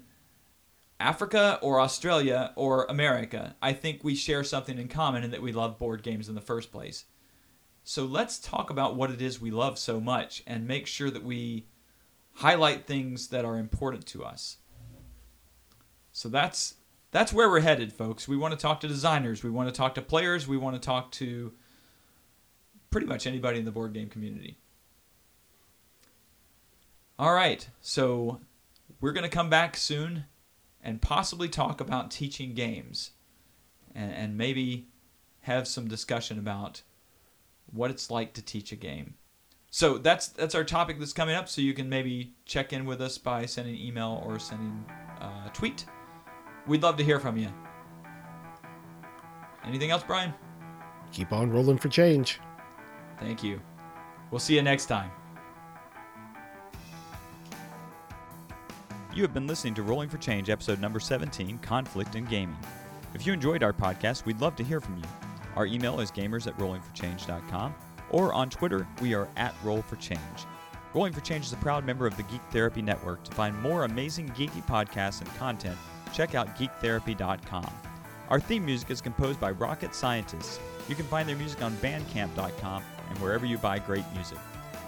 Africa 1.00 1.60
or 1.62 1.82
Australia 1.82 2.54
or 2.56 2.86
America, 2.86 3.56
I 3.62 3.74
think 3.74 4.04
we 4.04 4.16
share 4.16 4.44
something 4.44 4.78
in 4.78 4.88
common 4.88 5.24
in 5.24 5.32
that 5.32 5.42
we 5.42 5.52
love 5.52 5.78
board 5.78 6.04
games 6.04 6.30
in 6.30 6.36
the 6.36 6.42
first 6.42 6.72
place. 6.72 7.06
So 7.84 8.06
let's 8.06 8.40
talk 8.40 8.70
about 8.70 8.96
what 8.96 9.12
it 9.12 9.22
is 9.22 9.40
we 9.40 9.52
love 9.52 9.78
so 9.78 10.00
much 10.00 10.42
and 10.48 10.68
make 10.68 10.88
sure 10.88 11.12
that 11.12 11.24
we 11.24 11.68
highlight 12.36 12.86
things 12.86 13.28
that 13.28 13.46
are 13.46 13.58
important 13.58 14.06
to 14.08 14.24
us. 14.24 14.58
So 16.12 16.30
that's 16.30 16.76
that's 17.12 17.32
where 17.32 17.50
we're 17.50 17.62
headed, 17.62 17.94
folks. 17.94 18.28
We 18.28 18.36
want 18.36 18.54
to 18.54 18.58
talk 18.58 18.82
to 18.82 18.88
designers, 18.88 19.44
we 19.44 19.50
want 19.50 19.70
to 19.70 19.76
talk 19.76 19.96
to 19.96 20.02
players, 20.02 20.48
we 20.48 20.58
want 20.58 20.76
to 20.76 20.86
talk 20.86 21.12
to 21.14 21.54
pretty 22.90 23.08
much 23.08 23.28
anybody 23.28 23.60
in 23.60 23.66
the 23.66 23.72
board 23.72 23.94
game 23.94 24.10
community. 24.10 24.58
All 27.18 27.34
right, 27.34 27.68
so 27.82 28.42
we're 29.00 29.14
going 29.14 29.24
to 29.24 29.30
come 29.30 29.50
back 29.50 29.78
soon 29.78 30.26
and 30.86 31.02
possibly 31.02 31.50
talk 31.50 31.82
about 31.82 32.12
teaching 32.12 32.54
games 32.54 33.12
and, 33.94 34.14
and 34.14 34.38
maybe 34.38 34.88
have 35.42 35.68
some 35.68 35.88
discussion 35.88 36.38
about 36.38 36.84
what 37.74 37.90
it's 37.90 38.12
like 38.12 38.34
to 38.34 38.42
teach 38.42 38.72
a 38.72 38.76
game. 38.76 39.16
So 39.72 39.98
that's 39.98 40.28
that's 40.28 40.56
our 40.56 40.64
topic 40.64 41.00
that's 41.00 41.12
coming 41.12 41.36
up. 41.36 41.50
So 41.50 41.60
you 41.60 41.74
can 41.74 41.90
maybe 41.90 42.36
check 42.46 42.72
in 42.72 42.86
with 42.86 43.02
us 43.02 43.18
by 43.18 43.46
sending 43.46 43.76
email 43.76 44.24
or 44.26 44.40
sending 44.40 44.86
a 45.20 45.50
tweet. 45.54 45.86
We'd 46.68 46.84
love 46.84 46.96
to 46.98 47.04
hear 47.04 47.20
from 47.20 47.36
you. 47.36 47.50
Anything 49.66 49.90
else, 49.90 50.04
Brian? 50.06 50.34
Keep 51.12 51.34
on 51.34 51.50
rolling 51.50 51.78
for 51.78 51.90
change. 51.90 52.40
Thank 53.20 53.44
you. 53.44 53.60
We'll 54.30 54.40
see 54.40 54.56
you 54.56 54.62
next 54.62 54.86
time. 54.86 55.12
You 59.16 59.22
have 59.22 59.34
been 59.34 59.48
listening 59.48 59.76
to 59.76 59.82
Rolling 59.82 60.10
for 60.10 60.18
Change, 60.18 60.50
episode 60.50 60.82
number 60.82 61.00
17 61.00 61.60
Conflict 61.60 62.16
in 62.16 62.26
Gaming. 62.26 62.58
If 63.14 63.26
you 63.26 63.32
enjoyed 63.32 63.64
our 63.64 63.72
podcast, 63.72 64.26
we'd 64.26 64.42
love 64.42 64.58
to 64.58 64.64
hear 64.64 64.82
from 64.82 64.98
you. 64.98 65.04
Our 65.56 65.66
email 65.66 66.02
is 66.02 66.12
gamers 66.12 66.48
at 66.48 66.58
rollingforchange.com, 66.58 67.76
or 68.10 68.34
on 68.34 68.50
Twitter, 68.50 68.86
we 69.02 69.14
are 69.14 69.30
at 69.38 69.56
Roll 69.64 69.82
for 69.84 69.96
Change. 69.96 70.20
Rolling 70.94 71.14
for 71.14 71.22
Change 71.22 71.46
is 71.46 71.54
a 71.54 71.58
proud 71.58 71.86
member 71.86 72.06
of 72.06 72.18
the 72.18 72.24
Geek 72.24 72.42
Therapy 72.52 72.82
Network. 72.82 73.24
To 73.24 73.32
find 73.32 73.58
more 73.62 73.86
amazing 73.86 74.28
geeky 74.32 74.62
podcasts 74.68 75.22
and 75.22 75.34
content, 75.38 75.78
check 76.14 76.36
out 76.36 76.54
geektherapy.com. 76.58 77.72
Our 78.28 78.42
theme 78.42 78.66
music 78.66 78.92
is 78.92 79.00
composed 79.00 79.40
by 79.40 79.52
Rocket 79.52 79.96
Scientists. 79.96 80.60
You 80.90 80.96
can 80.96 81.06
find 81.06 81.30
their 81.30 81.38
music 81.38 81.62
on 81.62 81.72
bandcamp.com 81.78 82.84
and 83.10 83.18
wherever 83.20 83.46
you 83.46 83.60
buy 83.60 83.80
great 83.80 84.04
music. 84.14 84.40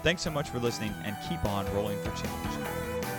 Thanks 0.02 0.20
so 0.20 0.30
much 0.30 0.50
for 0.50 0.58
listening 0.58 0.92
and 1.06 1.16
keep 1.30 1.42
on 1.46 1.64
rolling 1.74 1.98
for 2.02 2.10
change. 2.10 3.17